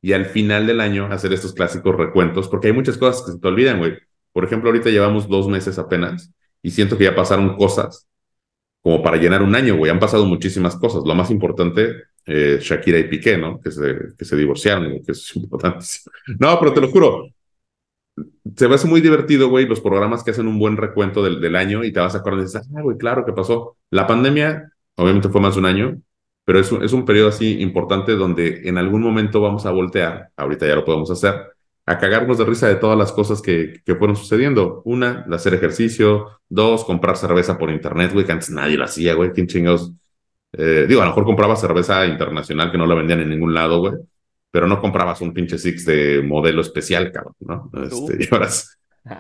Y 0.03 0.13
al 0.13 0.27
final 0.27 0.67
del 0.67 0.81
año 0.81 1.07
hacer 1.11 1.33
estos 1.33 1.55
clásicos 1.55 1.97
recuentos, 1.97 2.49
porque 2.49 2.69
hay 2.69 2.73
muchas 2.75 2.99
cosas 2.99 3.25
que 3.25 3.33
se 3.33 3.39
te 3.39 3.49
olvidan, 3.49 3.79
güey. 3.79 3.95
Por 4.33 4.45
ejemplo, 4.45 4.69
ahorita 4.69 4.91
llevamos 4.91 5.29
dos 5.29 5.49
meses 5.49 5.79
apenas 5.79 6.33
y 6.63 6.71
siento 6.71 6.99
que 6.99 7.05
ya 7.05 7.15
pasaron 7.15 7.57
cosas 7.57 8.07
como 8.83 9.03
para 9.03 9.17
llenar 9.17 9.43
un 9.43 9.55
año, 9.55 9.77
güey. 9.77 9.91
Han 9.91 9.99
pasado 9.99 10.27
muchísimas 10.27 10.77
cosas. 10.77 11.05
Lo 11.07 11.15
más 11.15 11.31
importante, 11.31 12.05
eh, 12.27 12.59
Shakira 12.61 12.99
y 12.99 13.05
Piqué, 13.05 13.39
¿no? 13.39 13.59
Que 13.61 13.71
se, 13.71 13.97
que 14.19 14.25
se 14.27 14.37
divorciaron, 14.37 15.03
que 15.05 15.13
eso 15.13 15.23
es 15.31 15.37
importantísimo. 15.37 16.13
No, 16.39 16.59
pero 16.59 16.75
te 16.75 16.81
lo 16.83 16.91
juro, 16.91 17.29
se 18.57 18.69
me 18.69 18.75
hace 18.75 18.87
muy 18.87 19.01
divertido, 19.01 19.49
güey, 19.49 19.67
los 19.67 19.81
programas 19.81 20.23
que 20.23 20.31
hacen 20.31 20.47
un 20.47 20.59
buen 20.59 20.77
recuento 20.77 21.23
del, 21.23 21.41
del 21.41 21.57
año 21.57 21.85
y 21.85 21.93
te 21.93 22.01
vas 22.01 22.15
a 22.15 22.19
acordar 22.19 22.41
y 22.41 22.45
dices, 22.45 22.69
ah, 22.77 22.83
güey, 22.83 22.97
claro 22.97 23.25
que 23.25 23.33
pasó. 23.33 23.77
La 23.91 24.07
pandemia, 24.07 24.71
obviamente 24.97 25.29
fue 25.29 25.41
más 25.41 25.55
de 25.55 25.61
un 25.61 25.67
año, 25.67 26.01
pero 26.45 26.59
es 26.59 26.71
un, 26.71 26.85
es 26.85 26.93
un 26.93 27.05
periodo 27.05 27.29
así 27.29 27.61
importante 27.61 28.13
donde 28.13 28.69
en 28.69 28.79
algún 28.79 29.03
momento 29.03 29.41
vamos 29.41 29.67
a 29.67 29.71
voltear, 29.71 30.31
ahorita 30.37 30.67
ya 30.67 30.77
lo 30.77 30.85
podemos 30.85 31.11
hacer, 31.11 31.35
a 31.87 31.99
cagarnos 31.99 32.39
de 32.39 32.45
risa 32.45 32.69
de 32.69 32.77
todas 32.77 32.97
las 32.97 33.13
cosas 33.13 33.43
que, 33.43 33.83
que 33.85 33.95
fueron 33.97 34.17
sucediendo. 34.17 34.83
Una, 34.85 35.25
de 35.27 35.37
hacer 35.37 35.55
ejercicio. 35.55 36.41
Dos, 36.49 36.85
comprar 36.85 37.17
cerveza 37.17 37.59
por 37.59 37.71
internet, 37.71 38.13
güey, 38.13 38.25
que 38.25 38.33
antes 38.33 38.51
nadie 38.51 38.77
lo 38.77 38.85
hacía, 38.85 39.15
güey, 39.15 39.33
quién 39.33 39.47
chingados. 39.47 39.93
Eh, 40.53 40.87
digo, 40.89 41.03
a 41.03 41.05
lo 41.05 41.11
mejor 41.11 41.25
compraba 41.25 41.57
cerveza 41.57 42.07
internacional 42.07 42.71
que 42.71 42.79
no 42.79 42.87
la 42.87 42.95
vendían 42.95 43.21
en 43.21 43.29
ningún 43.31 43.53
lado, 43.53 43.81
güey, 43.81 43.95
pero 44.55 44.69
no 44.69 44.81
comprabas 44.81 45.21
un 45.21 45.35
pinche 45.35 45.59
Six 45.59 45.85
de 45.85 46.23
modelo 46.23 46.61
especial, 46.61 47.11
cabrón, 47.11 47.35
¿no? 47.41 47.73
Este, 47.83 48.23
y, 48.23 48.29
ahora, 48.31 48.49
sí- 48.49 48.69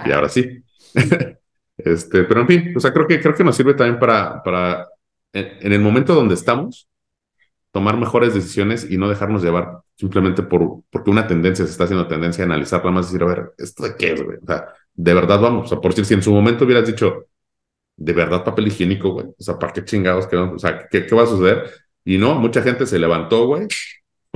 y 0.06 0.12
ahora 0.12 0.28
sí. 0.28 0.62
este, 1.76 2.22
pero 2.22 2.42
en 2.42 2.46
fin, 2.46 2.72
o 2.76 2.78
sea, 2.78 2.92
creo 2.92 3.08
que, 3.08 3.20
creo 3.20 3.34
que 3.34 3.42
nos 3.42 3.56
sirve 3.56 3.74
también 3.74 3.98
para, 3.98 4.44
para 4.44 4.86
en, 5.32 5.48
en 5.60 5.72
el 5.72 5.80
momento 5.80 6.14
donde 6.14 6.34
estamos, 6.34 6.88
tomar 7.72 7.96
mejores 7.96 8.32
decisiones 8.32 8.88
y 8.88 8.96
no 8.96 9.08
dejarnos 9.08 9.42
llevar 9.42 9.80
simplemente 9.96 10.44
por, 10.44 10.82
porque 10.88 11.10
una 11.10 11.26
tendencia 11.26 11.64
se 11.64 11.72
está 11.72 11.82
haciendo 11.82 12.06
tendencia 12.06 12.44
a 12.44 12.46
analizar, 12.46 12.78
nada 12.78 12.92
más 12.92 13.06
decir, 13.10 13.24
a 13.24 13.26
ver, 13.26 13.54
¿esto 13.58 13.82
de 13.82 13.96
qué 13.96 14.12
es, 14.12 14.22
güey? 14.22 14.38
O 14.40 14.46
sea, 14.46 14.68
de 14.94 15.14
verdad 15.14 15.40
vamos, 15.40 15.66
o 15.66 15.68
sea, 15.68 15.80
por 15.80 15.90
decir, 15.90 16.04
si 16.04 16.14
en 16.14 16.22
su 16.22 16.32
momento 16.32 16.64
hubieras 16.64 16.86
dicho, 16.86 17.26
de 17.96 18.12
verdad 18.12 18.44
papel 18.44 18.68
higiénico, 18.68 19.10
güey, 19.12 19.26
o 19.28 19.42
sea, 19.42 19.58
¿para 19.58 19.72
qué 19.72 19.84
chingados? 19.84 20.28
vamos- 20.30 20.54
o 20.56 20.58
sea, 20.60 20.86
¿qué, 20.88 21.06
qué 21.06 21.14
va 21.16 21.24
a 21.24 21.26
suceder? 21.26 21.70
Y 22.04 22.18
no, 22.18 22.36
mucha 22.36 22.62
gente 22.62 22.86
se 22.86 23.00
levantó, 23.00 23.46
güey, 23.46 23.66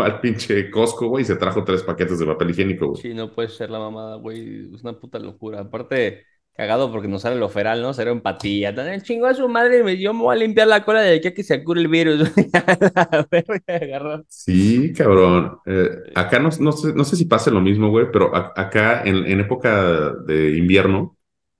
al 0.02 0.20
pinche 0.20 0.70
Costco, 0.70 1.08
güey, 1.08 1.22
y 1.22 1.26
se 1.26 1.36
trajo 1.36 1.64
tres 1.64 1.82
paquetes 1.82 2.18
de 2.18 2.26
papel 2.26 2.50
higiénico, 2.50 2.88
güey. 2.88 3.02
Sí, 3.02 3.14
no 3.14 3.32
puede 3.32 3.48
ser 3.48 3.70
la 3.70 3.78
mamada, 3.78 4.16
güey. 4.16 4.74
Es 4.74 4.82
una 4.82 4.98
puta 4.98 5.18
locura. 5.18 5.60
Aparte, 5.60 6.24
Cagado 6.54 6.90
porque 6.90 7.06
nos 7.06 7.22
sale 7.22 7.36
lo 7.36 7.48
feral, 7.48 7.80
¿no? 7.82 7.94
Cero 7.94 8.10
empatía. 8.10 8.74
Tan 8.74 8.88
el 8.88 9.04
chingo 9.04 9.26
a 9.26 9.34
su 9.34 9.48
madre, 9.48 9.84
me- 9.84 9.96
yo 9.96 10.12
me 10.12 10.22
voy 10.22 10.34
a 10.34 10.38
limpiar 10.40 10.66
la 10.66 10.84
cola 10.84 11.00
de 11.02 11.14
aquí 11.14 11.28
a 11.28 11.34
que 11.34 11.44
se 11.44 11.62
cure 11.62 11.80
el 11.80 11.86
virus. 11.86 12.32
Sí, 14.28 14.92
cabrón. 14.92 15.58
Eh, 15.66 15.88
acá 16.14 16.38
no, 16.38 16.50
no 16.60 16.72
sé, 16.72 16.92
no 16.94 17.04
sé 17.04 17.16
si 17.16 17.26
pasa 17.26 17.50
lo 17.50 17.60
mismo, 17.60 17.90
güey, 17.90 18.06
pero 18.12 18.34
a- 18.34 18.52
acá 18.56 19.02
en, 19.04 19.16
en 19.26 19.40
época 19.40 20.12
de 20.26 20.56
invierno 20.56 21.16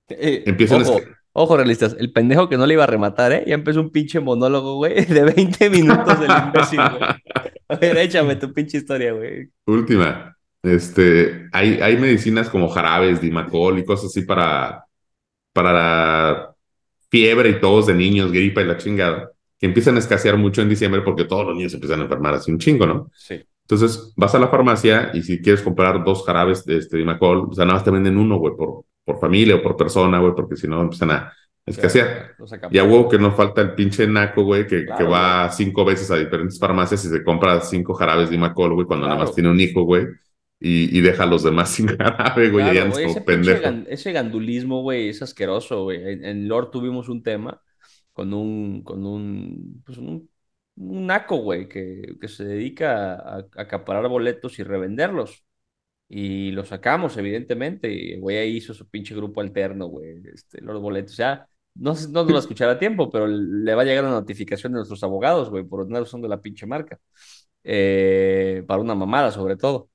Eh, 0.09 0.43
empiezan 0.45 0.81
a 0.81 0.83
ojo, 0.83 0.99
escri- 0.99 1.15
ojo, 1.39 1.55
realistas. 1.55 1.95
El 1.97 2.11
pendejo 2.11 2.49
que 2.49 2.57
no 2.57 2.65
le 2.65 2.73
iba 2.73 2.83
a 2.83 2.87
rematar, 2.87 3.31
¿eh? 3.31 3.43
Ya 3.47 3.53
empezó 3.53 3.79
un 3.79 3.91
pinche 3.91 4.19
monólogo, 4.19 4.75
güey, 4.75 5.05
de 5.05 5.23
20 5.23 5.69
minutos 5.69 6.19
del 6.19 6.31
imbécil, 6.31 6.79
güey. 6.79 7.01
A 7.69 7.75
ver, 7.75 7.97
échame 7.97 8.35
tu 8.35 8.53
pinche 8.53 8.77
historia, 8.77 9.13
güey. 9.13 9.49
Última. 9.65 10.35
Este, 10.61 11.47
hay, 11.53 11.79
hay 11.81 11.97
medicinas 11.97 12.49
como 12.49 12.67
jarabes, 12.67 13.21
dimacol 13.21 13.79
y 13.79 13.85
cosas 13.85 14.07
así 14.07 14.23
para, 14.23 14.83
para 15.53 15.73
la 15.73 16.55
fiebre 17.09 17.49
y 17.49 17.59
tos 17.61 17.87
de 17.87 17.93
niños, 17.93 18.31
gripa 18.31 18.61
y 18.61 18.65
la 18.65 18.77
chingada, 18.77 19.31
que 19.57 19.65
empiezan 19.65 19.95
a 19.95 19.99
escasear 19.99 20.35
mucho 20.35 20.61
en 20.61 20.69
diciembre 20.69 21.01
porque 21.01 21.23
todos 21.23 21.45
los 21.45 21.55
niños 21.55 21.71
se 21.71 21.77
empiezan 21.77 22.01
a 22.01 22.03
enfermar 22.03 22.33
así 22.33 22.51
un 22.51 22.59
chingo, 22.59 22.85
¿no? 22.85 23.09
Sí. 23.15 23.41
Entonces 23.61 24.13
vas 24.17 24.35
a 24.35 24.39
la 24.39 24.49
farmacia 24.49 25.11
y 25.13 25.21
si 25.21 25.41
quieres 25.41 25.61
comprar 25.61 26.03
dos 26.03 26.25
jarabes 26.25 26.65
de 26.65 26.77
este 26.77 26.97
dimacol, 26.97 27.47
o 27.49 27.53
sea, 27.53 27.65
nada 27.65 27.75
más 27.75 27.85
te 27.85 27.91
venden 27.91 28.17
uno, 28.17 28.37
güey, 28.37 28.55
por, 28.57 28.83
por 29.09 29.19
familia 29.19 29.55
o 29.57 29.61
por 29.63 29.75
persona, 29.77 30.19
güey, 30.19 30.33
porque 30.35 30.55
si 30.55 30.67
no 30.67 30.81
empiezan 30.81 31.11
a 31.11 31.33
escasear. 31.65 32.35
Y 32.69 32.77
a 32.77 32.83
huevo 32.83 33.09
que 33.09 33.17
no 33.19 33.31
falta 33.31 33.61
el 33.61 33.73
pinche 33.75 34.07
naco, 34.07 34.43
güey, 34.43 34.67
que, 34.67 34.85
Claro, 34.85 34.95
que 34.95 35.03
va 35.03 35.49
cinco 35.51 35.85
veces 35.85 36.11
a 36.11 36.17
diferentes 36.17 36.59
farmacias 36.59 37.03
y 37.05 37.09
se 37.09 37.23
compra 37.23 37.61
cinco 37.61 37.93
jarabes 37.95 38.29
de 38.29 38.35
Imacol, 38.35 38.73
güey, 38.75 38.87
cuando 38.87 39.07
nada 39.07 39.17
Claro. 39.17 39.25
más 39.25 39.33
tiene 39.33 39.49
un 39.49 39.59
hijo, 39.59 39.83
güey, 39.83 40.05
y, 40.59 40.97
y 40.97 41.01
deja 41.01 41.23
a 41.23 41.25
los 41.25 41.43
demás 41.43 41.69
sin 41.75 41.87
jarabe, 41.87 42.49
güey, 42.49 42.75
y 42.75 42.77
Claro, 42.77 42.89
güey, 42.89 43.05
como 43.05 43.15
ese 43.15 43.21
pendejo. 43.25 43.61
gan- 43.61 43.85
ese 43.89 44.11
gandulismo, 44.11 44.81
güey, 44.81 45.09
es 45.09 45.21
asqueroso, 45.21 45.83
güey. 45.83 45.97
En, 46.13 46.25
en 46.25 46.47
Lord 46.49 46.71
tuvimos 46.71 47.07
un 47.09 47.23
tema 47.23 47.61
con 48.13 48.33
un, 48.33 48.83
con 48.83 49.05
un, 49.05 49.81
pues 49.85 49.97
un, 49.97 50.29
un 50.75 51.05
naco, 51.07 51.37
güey, 51.37 51.69
que, 51.69 52.15
que 52.19 52.27
se 52.27 52.43
dedica 52.45 53.13
a, 53.15 53.37
a 53.39 53.47
acaparar 53.61 54.07
boletos 54.09 54.59
y 54.59 54.63
revenderlos. 54.63 55.45
Y 56.09 56.51
lo 56.51 56.65
sacamos, 56.65 57.17
evidentemente, 57.17 57.91
y 57.93 58.13
el 58.13 58.21
güey 58.21 58.37
ahí 58.37 58.57
hizo 58.57 58.73
su 58.73 58.89
pinche 58.89 59.15
grupo 59.15 59.41
alterno, 59.41 59.87
güey, 59.87 60.21
este, 60.33 60.61
los 60.61 60.81
boletos. 60.81 61.15
Ya, 61.17 61.47
no, 61.75 61.93
no 62.09 62.25
nos 62.25 62.47
va 62.49 62.67
a 62.67 62.71
a 62.71 62.79
tiempo, 62.79 63.09
pero 63.11 63.27
le 63.27 63.75
va 63.75 63.83
a 63.83 63.85
llegar 63.85 64.03
una 64.03 64.13
notificación 64.13 64.73
de 64.73 64.77
nuestros 64.77 65.03
abogados, 65.03 65.49
güey, 65.49 65.63
por 65.63 65.81
una 65.85 65.99
razón 65.99 66.21
de 66.21 66.29
la 66.29 66.41
pinche 66.41 66.65
marca. 66.65 66.99
Eh, 67.63 68.63
para 68.67 68.81
una 68.81 68.95
mamada, 68.95 69.31
sobre 69.31 69.57
todo. 69.57 69.89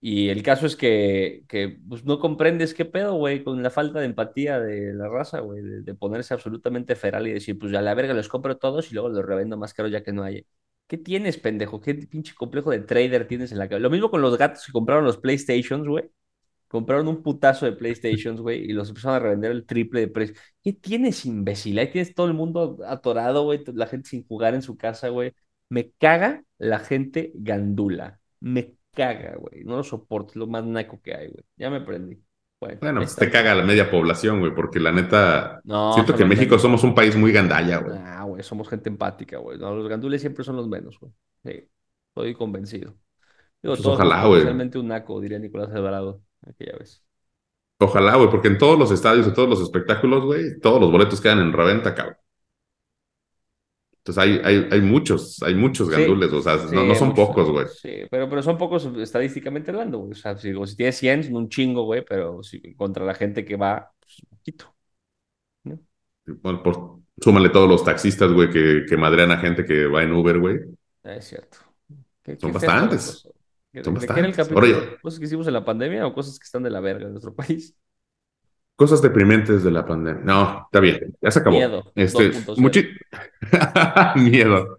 Y 0.00 0.28
el 0.28 0.42
caso 0.42 0.66
es 0.66 0.76
que, 0.76 1.44
que 1.48 1.78
pues, 1.88 2.04
no 2.04 2.20
comprendes 2.20 2.74
qué 2.74 2.84
pedo, 2.84 3.14
güey, 3.16 3.42
con 3.42 3.62
la 3.62 3.70
falta 3.70 4.00
de 4.00 4.06
empatía 4.06 4.60
de 4.60 4.94
la 4.94 5.08
raza, 5.08 5.40
güey, 5.40 5.62
de, 5.62 5.94
ponerse 5.94 6.34
absolutamente 6.34 6.94
feral 6.96 7.26
y 7.26 7.32
decir, 7.32 7.58
pues 7.58 7.72
ya 7.72 7.82
la 7.82 7.94
verga 7.94 8.14
los 8.14 8.28
compro 8.28 8.58
todos 8.58 8.90
y 8.90 8.94
luego 8.94 9.08
los 9.08 9.24
revendo 9.24 9.56
más 9.56 9.74
caro 9.74 9.88
ya 9.88 10.02
que 10.02 10.12
no 10.12 10.22
hay. 10.22 10.46
¿Qué 10.86 10.98
tienes, 10.98 11.38
pendejo? 11.38 11.80
¿Qué 11.80 11.94
pinche 11.94 12.34
complejo 12.34 12.70
de 12.70 12.80
trader 12.80 13.26
tienes 13.26 13.50
en 13.50 13.58
la 13.58 13.68
cabeza? 13.68 13.82
Lo 13.82 13.90
mismo 13.90 14.10
con 14.10 14.22
los 14.22 14.38
gatos 14.38 14.64
que 14.66 14.72
compraron 14.72 15.04
los 15.04 15.18
PlayStations, 15.18 15.86
güey. 15.88 16.10
Compraron 16.68 17.08
un 17.08 17.22
putazo 17.22 17.66
de 17.66 17.72
PlayStations, 17.72 18.40
güey, 18.40 18.64
y 18.64 18.72
los 18.72 18.88
empezaron 18.90 19.16
a 19.16 19.20
revender 19.20 19.52
el 19.52 19.66
triple 19.66 20.00
de 20.00 20.08
precio. 20.08 20.36
¿Qué 20.62 20.72
tienes, 20.74 21.24
imbécil? 21.26 21.78
Ahí 21.78 21.90
tienes 21.90 22.14
todo 22.14 22.26
el 22.26 22.34
mundo 22.34 22.78
atorado, 22.86 23.44
güey, 23.44 23.64
la 23.74 23.86
gente 23.86 24.10
sin 24.10 24.26
jugar 24.26 24.54
en 24.54 24.62
su 24.62 24.76
casa, 24.76 25.08
güey. 25.10 25.32
Me 25.68 25.90
caga 25.92 26.44
la 26.58 26.78
gente 26.80 27.32
gandula. 27.34 28.20
Me 28.40 28.74
caga, 28.92 29.36
güey. 29.36 29.64
No 29.64 29.76
lo 29.76 29.84
soporto, 29.84 30.32
es 30.32 30.36
lo 30.36 30.46
más 30.48 30.64
naco 30.64 31.00
que 31.02 31.14
hay, 31.14 31.28
güey. 31.28 31.44
Ya 31.56 31.70
me 31.70 31.80
prendí. 31.80 32.20
Bueno, 32.60 32.78
Bueno, 32.80 33.00
pues 33.00 33.16
te 33.16 33.30
caga 33.30 33.54
la 33.54 33.64
media 33.64 33.90
población, 33.90 34.40
güey, 34.40 34.54
porque 34.54 34.80
la 34.80 34.92
neta, 34.92 35.60
No, 35.64 35.92
siento 35.94 36.14
que 36.14 36.22
en 36.22 36.28
México 36.28 36.50
menos. 36.50 36.62
somos 36.62 36.84
un 36.84 36.94
país 36.94 37.16
muy 37.16 37.32
gandalla, 37.32 37.78
güey. 37.78 37.98
Ah, 37.98 38.22
güey, 38.24 38.42
somos 38.42 38.68
gente 38.68 38.88
empática, 38.88 39.38
güey. 39.38 39.58
No, 39.58 39.74
los 39.74 39.88
gandules 39.88 40.20
siempre 40.20 40.44
son 40.44 40.56
los 40.56 40.68
menos, 40.68 40.98
güey. 40.98 41.12
Sí, 41.44 41.68
estoy 42.08 42.34
convencido. 42.34 42.92
Digo, 43.62 43.74
Pues 43.74 43.82
todos 43.82 43.96
ojalá, 43.96 44.26
güey. 44.26 44.40
especialmente 44.40 44.78
un 44.78 44.88
naco, 44.88 45.20
diría 45.20 45.38
Nicolás 45.38 45.70
Alvarado 45.72 46.22
aquella 46.46 46.76
vez. 46.78 47.02
Ojalá, 47.78 48.16
güey, 48.16 48.30
porque 48.30 48.48
en 48.48 48.58
todos 48.58 48.78
los 48.78 48.90
estadios, 48.90 49.26
en 49.26 49.34
todos 49.34 49.48
los 49.48 49.60
espectáculos, 49.62 50.24
güey, 50.24 50.60
todos 50.60 50.80
los 50.80 50.90
boletos 50.90 51.20
quedan 51.20 51.40
en 51.40 51.52
reventa, 51.52 51.94
cabrón. 51.94 52.16
Entonces 54.06 54.22
hay, 54.22 54.40
hay, 54.44 54.68
hay 54.70 54.80
muchos, 54.80 55.42
hay 55.42 55.54
muchos 55.54 55.88
Sí, 55.88 55.92
gandules, 55.92 56.32
o 56.32 56.40
sea, 56.40 56.58
sí, 56.58 56.74
no, 56.74 56.84
no 56.84 56.94
son 56.94 57.08
muchos, 57.08 57.26
pocos, 57.26 57.50
güey. 57.50 57.66
Sí, 57.66 58.02
pero, 58.08 58.28
pero 58.28 58.42
son 58.42 58.56
pocos 58.56 58.84
estadísticamente 58.98 59.70
hablando, 59.72 59.98
güey. 59.98 60.12
O 60.12 60.14
sea, 60.14 60.36
si, 60.38 60.52
si 60.66 60.76
tienes 60.76 60.96
100, 60.96 61.24
son 61.24 61.34
un 61.36 61.48
chingo, 61.48 61.82
güey, 61.84 62.04
pero 62.04 62.42
si, 62.42 62.74
contra 62.74 63.04
la 63.04 63.14
gente 63.14 63.44
que 63.44 63.56
va, 63.56 63.90
pues 64.00 64.22
poquito. 64.30 64.74
¿no? 65.64 65.80
Bueno, 66.26 66.62
por, 66.62 67.00
súmale 67.20 67.48
todos 67.50 67.68
los 67.68 67.84
taxistas, 67.84 68.32
güey, 68.32 68.50
que, 68.50 68.84
que 68.88 68.96
madrean 68.96 69.32
a 69.32 69.38
gente 69.38 69.64
que 69.64 69.86
va 69.86 70.02
en 70.04 70.12
Uber, 70.12 70.38
güey. 70.38 70.58
Es 71.02 71.24
cierto. 71.26 71.58
¿Qué- 72.22 72.36
Son 72.36 72.50
qué 72.50 72.54
bastantes. 72.54 73.22
Son 73.22 73.32
era 73.72 73.88
el 73.88 73.92
bastantes. 73.94 74.36
capítulo? 74.36 74.60
Oye. 74.66 74.98
¿Cosas 75.02 75.18
que 75.18 75.26
hicimos 75.26 75.46
en 75.46 75.52
la 75.54 75.64
pandemia 75.64 76.06
o 76.06 76.14
cosas 76.14 76.38
que 76.38 76.44
están 76.44 76.62
de 76.62 76.70
la 76.70 76.80
verga 76.80 77.06
en 77.06 77.12
nuestro 77.12 77.34
país? 77.34 77.76
Cosas 78.76 79.00
deprimentes 79.00 79.64
de 79.64 79.70
la 79.70 79.86
pandemia. 79.86 80.22
No, 80.22 80.62
está 80.66 80.80
bien, 80.80 81.16
ya 81.22 81.30
se 81.30 81.38
acabó. 81.38 81.56
Miedo, 81.56 81.92
Este, 81.94 82.30
2.0. 82.30 82.56
muchi- 82.58 82.88
Miedo. 84.16 84.78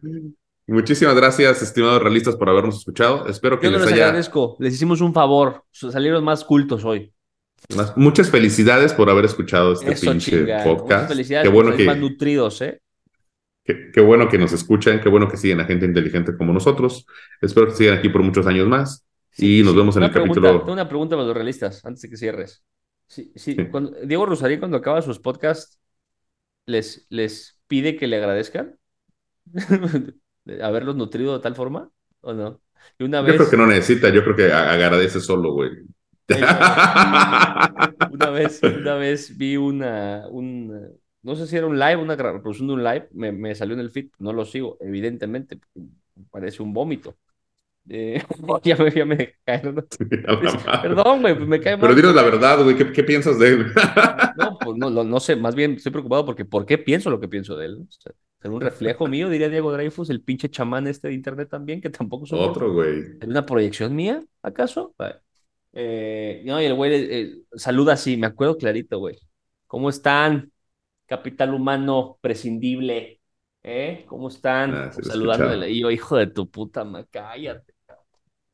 Muchísimas 0.67 1.15
gracias, 1.15 1.61
estimados 1.61 2.01
realistas, 2.03 2.35
por 2.35 2.49
habernos 2.49 2.77
escuchado. 2.77 3.27
Espero 3.27 3.59
que 3.59 3.67
Yo 3.67 3.71
les 3.71 3.81
les 3.81 3.93
haya 3.93 4.05
agradezco. 4.07 4.55
Les 4.59 4.73
hicimos 4.73 5.01
un 5.01 5.13
favor. 5.13 5.63
Salieron 5.71 6.23
más 6.23 6.43
cultos 6.43 6.83
hoy. 6.85 7.11
Más- 7.75 7.95
muchas 7.97 8.29
felicidades 8.29 8.93
por 8.93 9.09
haber 9.09 9.25
escuchado 9.25 9.73
este 9.73 9.91
Eso, 9.93 10.11
pinche 10.11 10.31
chinga. 10.31 10.57
Muchas 10.59 10.63
podcast. 10.67 11.07
felicidades 11.09 11.47
Qué 11.49 11.53
bueno 11.53 11.71
salir 11.71 11.85
más 11.87 11.95
que, 11.95 12.01
nutridos, 12.01 12.61
¿eh? 12.61 12.81
qué, 13.63 13.91
qué 13.93 14.01
bueno 14.01 14.29
que 14.29 14.37
nos 14.37 14.51
escuchan, 14.53 14.99
qué 15.01 15.09
bueno 15.09 15.27
que 15.27 15.37
siguen 15.37 15.59
a 15.61 15.65
gente 15.65 15.85
inteligente 15.85 16.35
como 16.37 16.53
nosotros. 16.53 17.05
Espero 17.41 17.67
que 17.67 17.73
sigan 17.73 17.97
aquí 17.97 18.09
por 18.09 18.21
muchos 18.21 18.45
años 18.45 18.67
más. 18.67 19.05
y 19.37 19.63
nos 19.63 19.75
vemos 19.75 19.95
en 19.95 20.01
Una 20.01 20.07
el 20.07 20.11
pregunta, 20.13 20.35
capítulo. 20.35 20.59
Tengo 20.61 20.73
una 20.73 20.87
pregunta 20.89 21.15
para 21.15 21.27
los 21.27 21.35
realistas, 21.35 21.83
antes 21.85 22.01
de 22.03 22.09
que 22.09 22.17
cierres. 22.17 22.63
Sí, 23.07 23.31
sí, 23.35 23.55
Sí. 23.55 23.65
cuando- 23.71 23.91
Diego 24.05 24.25
Rosarín, 24.25 24.59
cuando 24.59 24.77
acaba 24.77 25.01
sus 25.01 25.19
podcasts, 25.19 25.79
les, 26.65 27.05
les 27.09 27.59
pide 27.67 27.95
que 27.95 28.07
le 28.07 28.17
agradezcan 28.17 28.77
de 30.45 30.63
haberlos 30.63 30.95
nutrido 30.95 31.33
de 31.37 31.43
tal 31.43 31.55
forma, 31.55 31.91
¿o 32.21 32.33
no? 32.33 32.61
Y 32.99 33.03
una 33.03 33.19
Yo 33.25 33.35
creo 33.37 33.49
que 33.49 33.57
no 33.57 33.67
necesita, 33.67 34.09
yo 34.09 34.23
creo 34.23 34.35
que 34.35 34.51
agradece 34.53 35.19
solo, 35.19 35.53
güey. 35.53 35.71
una 38.11 38.29
vez, 38.29 38.61
una 38.63 38.95
vez 38.95 39.37
vi 39.37 39.55
una, 39.57 40.27
un, 40.29 40.99
no 41.21 41.35
sé 41.35 41.47
si 41.47 41.55
era 41.55 41.67
un 41.67 41.79
live, 41.79 41.95
una 41.97 42.15
reproducción 42.15 42.67
de 42.67 42.73
un 42.73 42.83
live, 42.83 43.07
me, 43.13 43.31
me 43.31 43.55
salió 43.55 43.73
en 43.75 43.79
el 43.79 43.91
feed, 43.91 44.09
no 44.19 44.33
lo 44.33 44.45
sigo, 44.45 44.77
evidentemente, 44.81 45.59
parece 46.29 46.61
un 46.63 46.73
vómito. 46.73 47.15
Eh, 47.89 48.21
ya 48.63 48.75
me, 48.77 48.91
ya 48.91 49.05
me. 49.05 49.33
Perdón, 50.81 51.21
güey, 51.21 51.35
pues 51.35 51.47
me 51.47 51.59
cae 51.59 51.77
Pero 51.77 51.87
mal. 51.87 51.95
dinos 51.95 52.15
la 52.15 52.23
verdad, 52.23 52.63
güey, 52.63 52.75
¿qué, 52.75 52.91
qué 52.91 53.03
piensas 53.03 53.39
de 53.39 53.47
él? 53.47 53.67
No, 54.37 54.57
pues 54.59 54.77
no, 54.77 54.89
no, 54.89 55.03
no 55.03 55.19
sé, 55.19 55.35
más 55.35 55.55
bien 55.55 55.73
estoy 55.73 55.91
preocupado 55.91 56.25
porque 56.25 56.45
¿por 56.45 56.65
qué 56.65 56.77
pienso 56.77 57.09
lo 57.09 57.19
que 57.19 57.27
pienso 57.27 57.55
de 57.55 57.65
él? 57.67 57.77
O 57.87 57.91
sea, 57.91 58.13
¿será 58.41 58.53
un 58.53 58.61
reflejo 58.61 59.07
mío, 59.07 59.29
diría 59.29 59.49
Diego 59.49 59.71
Dreyfus, 59.71 60.09
el 60.09 60.21
pinche 60.21 60.49
chamán 60.49 60.87
este 60.87 61.07
de 61.07 61.13
internet 61.13 61.49
también, 61.49 61.81
que 61.81 61.89
tampoco 61.89 62.25
soporto? 62.25 62.51
Otro, 62.51 62.73
güey. 62.73 62.99
¿Es 63.19 63.27
una 63.27 63.45
proyección 63.45 63.95
mía, 63.95 64.21
acaso? 64.41 64.93
Eh, 65.73 66.41
no, 66.45 66.61
y 66.61 66.65
el 66.65 66.73
güey 66.73 66.91
eh, 66.93 67.33
saluda 67.55 67.93
así, 67.93 68.17
me 68.17 68.27
acuerdo 68.27 68.57
clarito, 68.57 68.99
güey. 68.99 69.17
¿Cómo 69.67 69.89
están? 69.89 70.51
Capital 71.05 71.53
humano 71.53 72.17
prescindible. 72.21 73.21
¿Eh? 73.63 74.05
¿Cómo 74.07 74.29
están? 74.29 74.73
Ah, 74.73 74.91
sí. 74.93 75.01
Y 75.67 75.81
yo, 75.81 75.91
hijo 75.91 76.15
de 76.15 76.27
tu 76.27 76.49
puta, 76.49 76.85
ma, 76.85 77.05
cállate. 77.11 77.73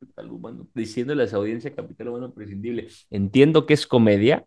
Capital 0.05 0.31
humano. 0.31 0.67
Diciéndole 0.73 1.23
a 1.23 1.25
esa 1.25 1.37
audiencia 1.37 1.73
capital 1.75 2.09
humano 2.09 2.33
prescindible. 2.33 2.87
Entiendo 3.09 3.65
que 3.65 3.73
es 3.73 3.87
comedia, 3.87 4.45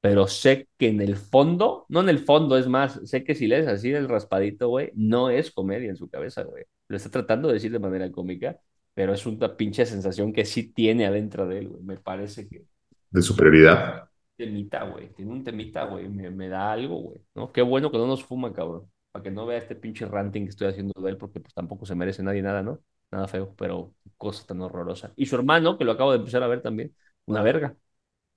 pero 0.00 0.26
sé 0.28 0.68
que 0.78 0.88
en 0.88 1.00
el 1.00 1.16
fondo, 1.16 1.86
no 1.88 2.00
en 2.00 2.08
el 2.08 2.18
fondo, 2.20 2.58
es 2.58 2.68
más, 2.68 3.00
sé 3.04 3.24
que 3.24 3.34
si 3.34 3.46
lees 3.46 3.66
así 3.68 3.90
del 3.90 4.08
raspadito, 4.08 4.68
güey, 4.68 4.90
no 4.94 5.30
es 5.30 5.50
comedia 5.52 5.90
en 5.90 5.96
su 5.96 6.10
cabeza, 6.10 6.42
güey. 6.44 6.64
Lo 6.88 6.96
está 6.96 7.10
tratando 7.10 7.48
de 7.48 7.54
decir 7.54 7.72
de 7.72 7.78
manera 7.78 8.10
cómica, 8.12 8.58
pero 8.94 9.14
es 9.14 9.26
una 9.26 9.56
pinche 9.56 9.86
sensación 9.86 10.32
que 10.32 10.44
sí 10.44 10.72
tiene 10.72 11.06
adentro 11.06 11.46
de 11.48 11.58
él, 11.60 11.68
güey. 11.68 11.82
Me 11.84 11.96
parece 11.98 12.48
que 12.48 12.66
De 13.10 13.22
superioridad. 13.22 14.08
temita, 14.36 14.84
güey. 14.84 15.12
Tiene 15.14 15.32
un 15.32 15.44
temita, 15.44 15.84
güey. 15.84 16.08
Me, 16.08 16.30
me 16.30 16.48
da 16.48 16.72
algo, 16.72 16.96
güey. 17.00 17.20
¿No? 17.34 17.52
Qué 17.52 17.62
bueno 17.62 17.90
que 17.90 17.98
no 17.98 18.06
nos 18.06 18.24
fuma, 18.24 18.52
cabrón. 18.52 18.90
Para 19.12 19.22
que 19.22 19.30
no 19.30 19.46
vea 19.46 19.58
este 19.58 19.76
pinche 19.76 20.06
ranting 20.06 20.44
que 20.44 20.50
estoy 20.50 20.68
haciendo 20.68 21.00
de 21.02 21.10
él, 21.10 21.18
porque 21.18 21.40
pues 21.40 21.54
tampoco 21.54 21.86
se 21.86 21.94
merece 21.94 22.22
nadie 22.22 22.42
nada, 22.42 22.62
¿no? 22.62 22.80
Nada 23.12 23.28
feo, 23.28 23.54
pero 23.56 23.94
cosa 24.18 24.46
tan 24.46 24.60
horrorosa. 24.62 25.12
Y 25.16 25.26
su 25.26 25.36
hermano, 25.36 25.78
que 25.78 25.84
lo 25.84 25.92
acabo 25.92 26.12
de 26.12 26.18
empezar 26.18 26.42
a 26.42 26.48
ver 26.48 26.62
también, 26.62 26.94
una 27.26 27.42
verga. 27.42 27.76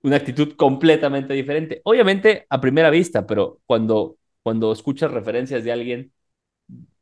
Una 0.03 0.17
actitud 0.17 0.55
completamente 0.57 1.33
diferente. 1.33 1.81
Obviamente 1.85 2.45
a 2.49 2.61
primera 2.61 2.89
vista, 2.91 3.25
pero 3.27 3.61
cuando, 3.67 4.17
cuando 4.43 4.71
escuchas 4.73 5.11
referencias 5.11 5.63
de 5.63 5.71
alguien 5.71 6.13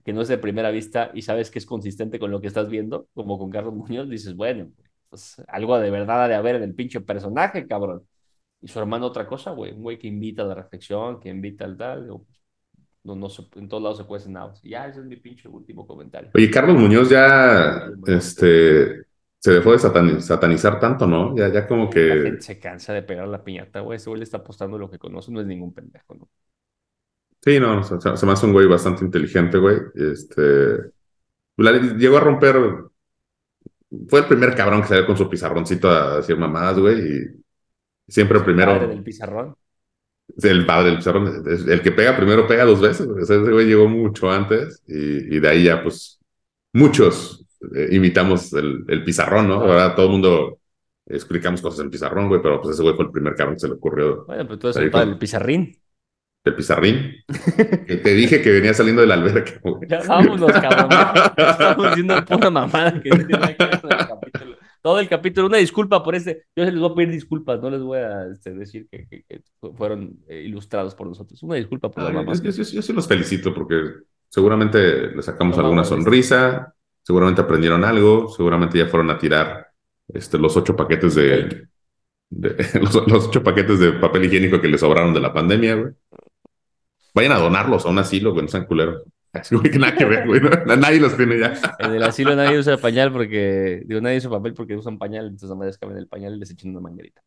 que 0.06 0.14
no 0.14 0.22
es 0.22 0.28
de 0.28 0.38
primera 0.38 0.72
vista 0.72 1.12
y 1.14 1.22
sabes 1.22 1.50
que 1.52 1.60
es 1.60 1.66
consistente 1.66 2.20
con 2.20 2.32
lo 2.32 2.42
que 2.42 2.48
estás 2.48 2.70
viendo, 2.70 3.08
como 3.14 3.38
con 3.40 3.50
Carlos 3.50 3.74
Muñoz, 3.74 4.10
dices, 4.10 4.36
bueno, 4.36 4.72
pues 5.10 5.42
algo 5.48 5.80
de 5.80 5.90
verdad 5.92 6.24
ha 6.26 6.28
de 6.28 6.36
haber 6.36 6.56
en 6.58 6.64
el 6.64 6.76
pinche 6.76 7.02
personaje, 7.02 7.68
cabrón. 7.68 8.08
Y 8.62 8.68
su 8.70 8.80
hermano 8.80 9.08
otra 9.08 9.28
cosa, 9.28 9.52
güey. 9.52 9.74
Un 9.74 9.84
güey 9.84 10.00
que 10.00 10.08
invita 10.08 10.44
a 10.44 10.46
la 10.46 10.56
reflexión, 10.56 11.20
que 11.20 11.30
invita 11.30 11.66
al 11.66 11.78
tal. 11.78 12.04
digo, 12.04 12.26
no, 13.04 13.16
no 13.16 13.30
se- 13.30 13.48
en 13.56 13.68
todos 13.68 13.84
lados 13.84 13.98
se 13.98 14.06
cuecen 14.06 14.34
nada. 14.34 14.54
Ya, 14.64 14.88
ese 14.88 15.00
es 15.02 15.06
mi 15.06 15.18
pinche 15.18 15.48
último 15.50 15.86
comentario. 15.86 16.32
Oye, 16.34 16.50
Carlos 16.50 16.78
Muñoz 16.78 17.10
ya 17.10 17.90
este, 18.08 19.04
se 19.40 19.52
dejó 19.52 19.72
de 19.72 19.78
satani- 19.78 20.20
satanizar 20.20 20.80
tanto, 20.80 21.06
¿no? 21.08 21.36
Ya, 21.36 21.50
ya 21.50 21.68
como 21.68 21.86
La 21.86 21.92
que... 21.92 22.24
gente 22.24 22.42
se 22.42 22.60
cansa 22.60 22.94
de 22.94 23.04
pegar 23.04 23.28
la 23.28 23.44
piñata, 23.44 23.82
güey. 23.82 23.98
Ese 23.98 24.10
güey 24.10 24.20
le 24.20 24.24
está 24.24 24.38
apostando 24.38 24.78
lo 24.78 24.90
que 24.90 25.00
conoce, 25.00 25.32
no 25.32 25.42
es 25.42 25.48
ningún 25.48 25.74
pendejo, 25.74 26.16
¿no? 26.16 26.30
Sí, 27.42 27.60
no, 27.60 27.84
se, 27.84 28.00
se 28.18 28.26
me 28.26 28.32
hace 28.32 28.46
un 28.46 28.54
güey 28.54 28.68
bastante 28.68 29.04
inteligente, 29.04 29.58
güey. 29.58 29.78
Este, 29.96 30.42
la- 31.58 31.72
llegó 31.98 32.18
a 32.18 32.22
romper... 32.22 32.58
Fue 34.10 34.22
el 34.22 34.26
primer 34.26 34.56
cabrón 34.56 34.82
que 34.82 34.88
salió 34.88 35.06
con 35.06 35.18
su 35.18 35.30
pizarroncito 35.30 35.90
a 35.90 36.18
decir 36.18 36.36
mamadas, 36.36 36.80
güey, 36.80 37.00
y 38.08 38.12
siempre 38.12 38.40
primero... 38.42 38.74
Padre 38.74 38.88
del 38.88 39.04
pizarrón. 39.04 39.56
El 40.42 40.66
padre 40.66 40.90
del 40.90 40.98
pizarrón, 40.98 41.44
el 41.46 41.82
que 41.82 41.92
pega 41.92 42.16
primero 42.16 42.48
pega 42.48 42.66
dos 42.66 42.82
veces. 42.82 43.06
güey. 43.08 43.24
O 43.24 43.26
sea, 43.26 43.38
ese 43.42 43.52
güey 43.52 43.68
llegó 43.68 43.88
mucho 43.88 44.32
antes 44.32 44.82
y, 44.88 45.36
y 45.36 45.40
de 45.40 45.50
ahí 45.50 45.64
ya, 45.64 45.84
pues, 45.84 46.20
muchos 46.74 47.46
eh, 47.76 47.90
imitamos 47.92 48.52
el, 48.54 48.84
el 48.88 49.04
pizarrón, 49.04 49.48
¿no? 49.48 49.56
Ahora 49.56 49.94
todo 49.96 50.08
el 50.08 50.12
mundo 50.14 50.60
explicamos 51.06 51.62
cosas 51.62 51.82
en 51.82 51.92
pizarrón, 51.92 52.30
güey, 52.30 52.42
pero 52.42 52.62
pues 52.62 52.74
ese 52.76 52.84
güey 52.84 52.96
fue 52.96 53.06
el 53.06 53.12
primer 53.12 53.36
cabrón 53.36 53.56
que 53.56 53.60
se 53.60 53.68
le 53.68 53.74
ocurrió 53.76 54.26
Bueno, 54.26 54.44
pero 54.46 54.58
tú 54.60 54.68
eres 54.68 54.78
el 54.78 54.90
padre 54.90 55.08
del 55.10 55.18
pizarrín. 55.20 55.78
el 56.46 56.56
pizarrín. 56.56 57.12
que 57.88 57.98
te 57.98 58.14
dije 58.16 58.42
que 58.42 58.52
venía 58.52 58.74
saliendo 58.74 59.02
de 59.02 59.08
la 59.08 59.16
alberca, 59.16 59.60
güey. 59.62 59.88
Ya 59.88 60.02
vámonos, 60.08 60.52
cabrón. 60.54 60.90
Estamos 61.38 61.88
diciendo 61.90 62.26
pura 62.26 62.50
mamada 62.50 63.02
que 63.02 63.10
no 63.10 63.18
tiene 63.18 63.34
nada 63.40 63.56
que 63.56 63.66
ver 63.66 63.82
con 63.82 63.92
el 63.92 63.98
capítulo. 64.08 64.56
Todo 64.84 65.00
el 65.00 65.08
capítulo, 65.08 65.48
una 65.48 65.58
disculpa 65.58 66.04
por 66.04 66.14
este. 66.14 66.44
Yo 66.56 66.66
se 66.66 66.72
les 66.72 66.80
voy 66.82 66.92
a 66.92 66.96
pedir 66.96 67.10
disculpas, 67.12 67.62
no 67.62 67.70
les 67.70 67.82
voy 67.82 68.00
a 68.00 68.28
este, 68.28 68.54
decir 68.54 68.88
que, 68.92 69.08
que- 69.08 69.24
que 69.24 69.42
fueron 69.78 70.20
eh, 70.28 70.42
ilustrados 70.46 70.94
por 70.94 71.08
nosotros. 71.08 71.42
Una 71.42 71.56
disculpa 71.56 71.90
por 71.90 72.02
Ah, 72.04 72.06
las 72.08 72.14
yo, 72.14 72.20
mamás. 72.20 72.44
yo- 72.44 72.52
yo- 72.52 72.64
yo 72.64 72.82
sí 72.82 72.92
los 72.94 73.08
felicito 73.08 73.54
porque 73.54 73.82
seguramente 74.28 75.08
le 75.16 75.22
sacamos 75.24 75.56
No 75.58 75.64
alguna 75.64 75.86
sonrisa, 75.86 76.76
seguramente 77.02 77.42
aprendieron 77.42 77.86
algo, 77.86 78.28
seguramente 78.28 78.78
ya 78.78 78.88
fueron 78.88 79.10
a 79.10 79.18
tirar 79.18 79.68
este, 80.14 80.38
los 80.38 80.56
ocho 80.58 80.76
paquetes 80.76 81.16
de, 81.16 81.68
de- 82.30 82.56
los, 82.82 82.94
los 83.08 83.28
ocho 83.28 83.42
paquetes 83.42 83.80
de 83.80 83.94
papel 83.94 84.26
higiénico 84.26 84.60
que 84.60 84.68
les 84.68 84.82
sobraron 84.82 85.14
de 85.14 85.22
la 85.22 85.34
pandemia, 85.34 85.76
güey. 85.76 85.94
Vayan 87.16 87.32
a 87.32 87.38
donarlos 87.40 87.86
a 87.86 87.90
un 87.90 88.00
asilo, 88.00 88.32
güey, 88.34 88.44
no 88.44 88.50
sean 88.50 88.66
culeros. 88.66 89.04
Así, 89.34 89.56
güey, 89.56 89.72
que 89.72 89.80
nada 89.80 89.96
que 89.96 90.06
ver, 90.06 90.26
güey. 90.28 90.40
¿no? 90.42 90.50
Nadie 90.78 91.00
los 91.00 91.18
tiene 91.18 91.40
ya. 91.40 91.54
En 91.80 91.92
el 91.96 92.04
asilo 92.04 92.36
nadie 92.36 92.58
usa 92.60 92.78
pañal 92.78 93.12
porque, 93.12 93.82
digo, 93.86 94.00
nadie 94.00 94.18
usa 94.18 94.30
papel 94.30 94.54
porque 94.54 94.76
usan 94.76 94.98
pañal, 94.98 95.26
entonces 95.26 95.50
nada 95.50 95.66
más 95.66 95.78
caben 95.78 95.98
el 95.98 96.08
pañal 96.08 96.36
y 96.36 96.40
les 96.40 96.52
echan 96.52 96.72
una 96.72 96.80
manguerita. 96.82 97.22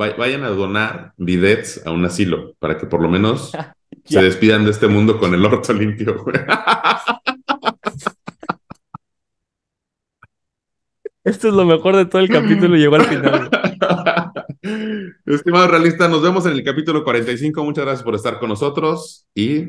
Va- 0.00 0.14
Vayan 0.16 0.42
a 0.44 0.48
donar 0.50 1.12
bidets 1.16 1.86
a 1.86 1.90
un 1.90 2.04
asilo 2.04 2.54
para 2.58 2.76
que 2.78 2.86
por 2.86 3.00
lo 3.02 3.08
menos 3.08 3.52
se 4.04 4.22
despidan 4.22 4.64
de 4.64 4.70
este 4.72 4.88
mundo 4.88 5.18
con 5.18 5.32
el 5.34 5.44
orto 5.44 5.72
limpio, 5.72 6.22
güey. 6.24 6.36
Esto 11.24 11.48
es 11.48 11.54
lo 11.54 11.64
mejor 11.64 11.96
de 11.96 12.06
todo 12.06 12.22
el 12.22 12.28
capítulo, 12.28 12.76
llegó 12.76 12.94
al 12.96 13.04
final. 13.04 13.50
Estimados 15.26 15.70
realistas, 15.70 16.08
nos 16.08 16.22
vemos 16.22 16.46
en 16.46 16.52
el 16.52 16.62
capítulo 16.62 17.02
45. 17.02 17.64
Muchas 17.64 17.84
gracias 17.84 18.04
por 18.04 18.14
estar 18.14 18.38
con 18.38 18.48
nosotros 18.48 19.26
y 19.34 19.68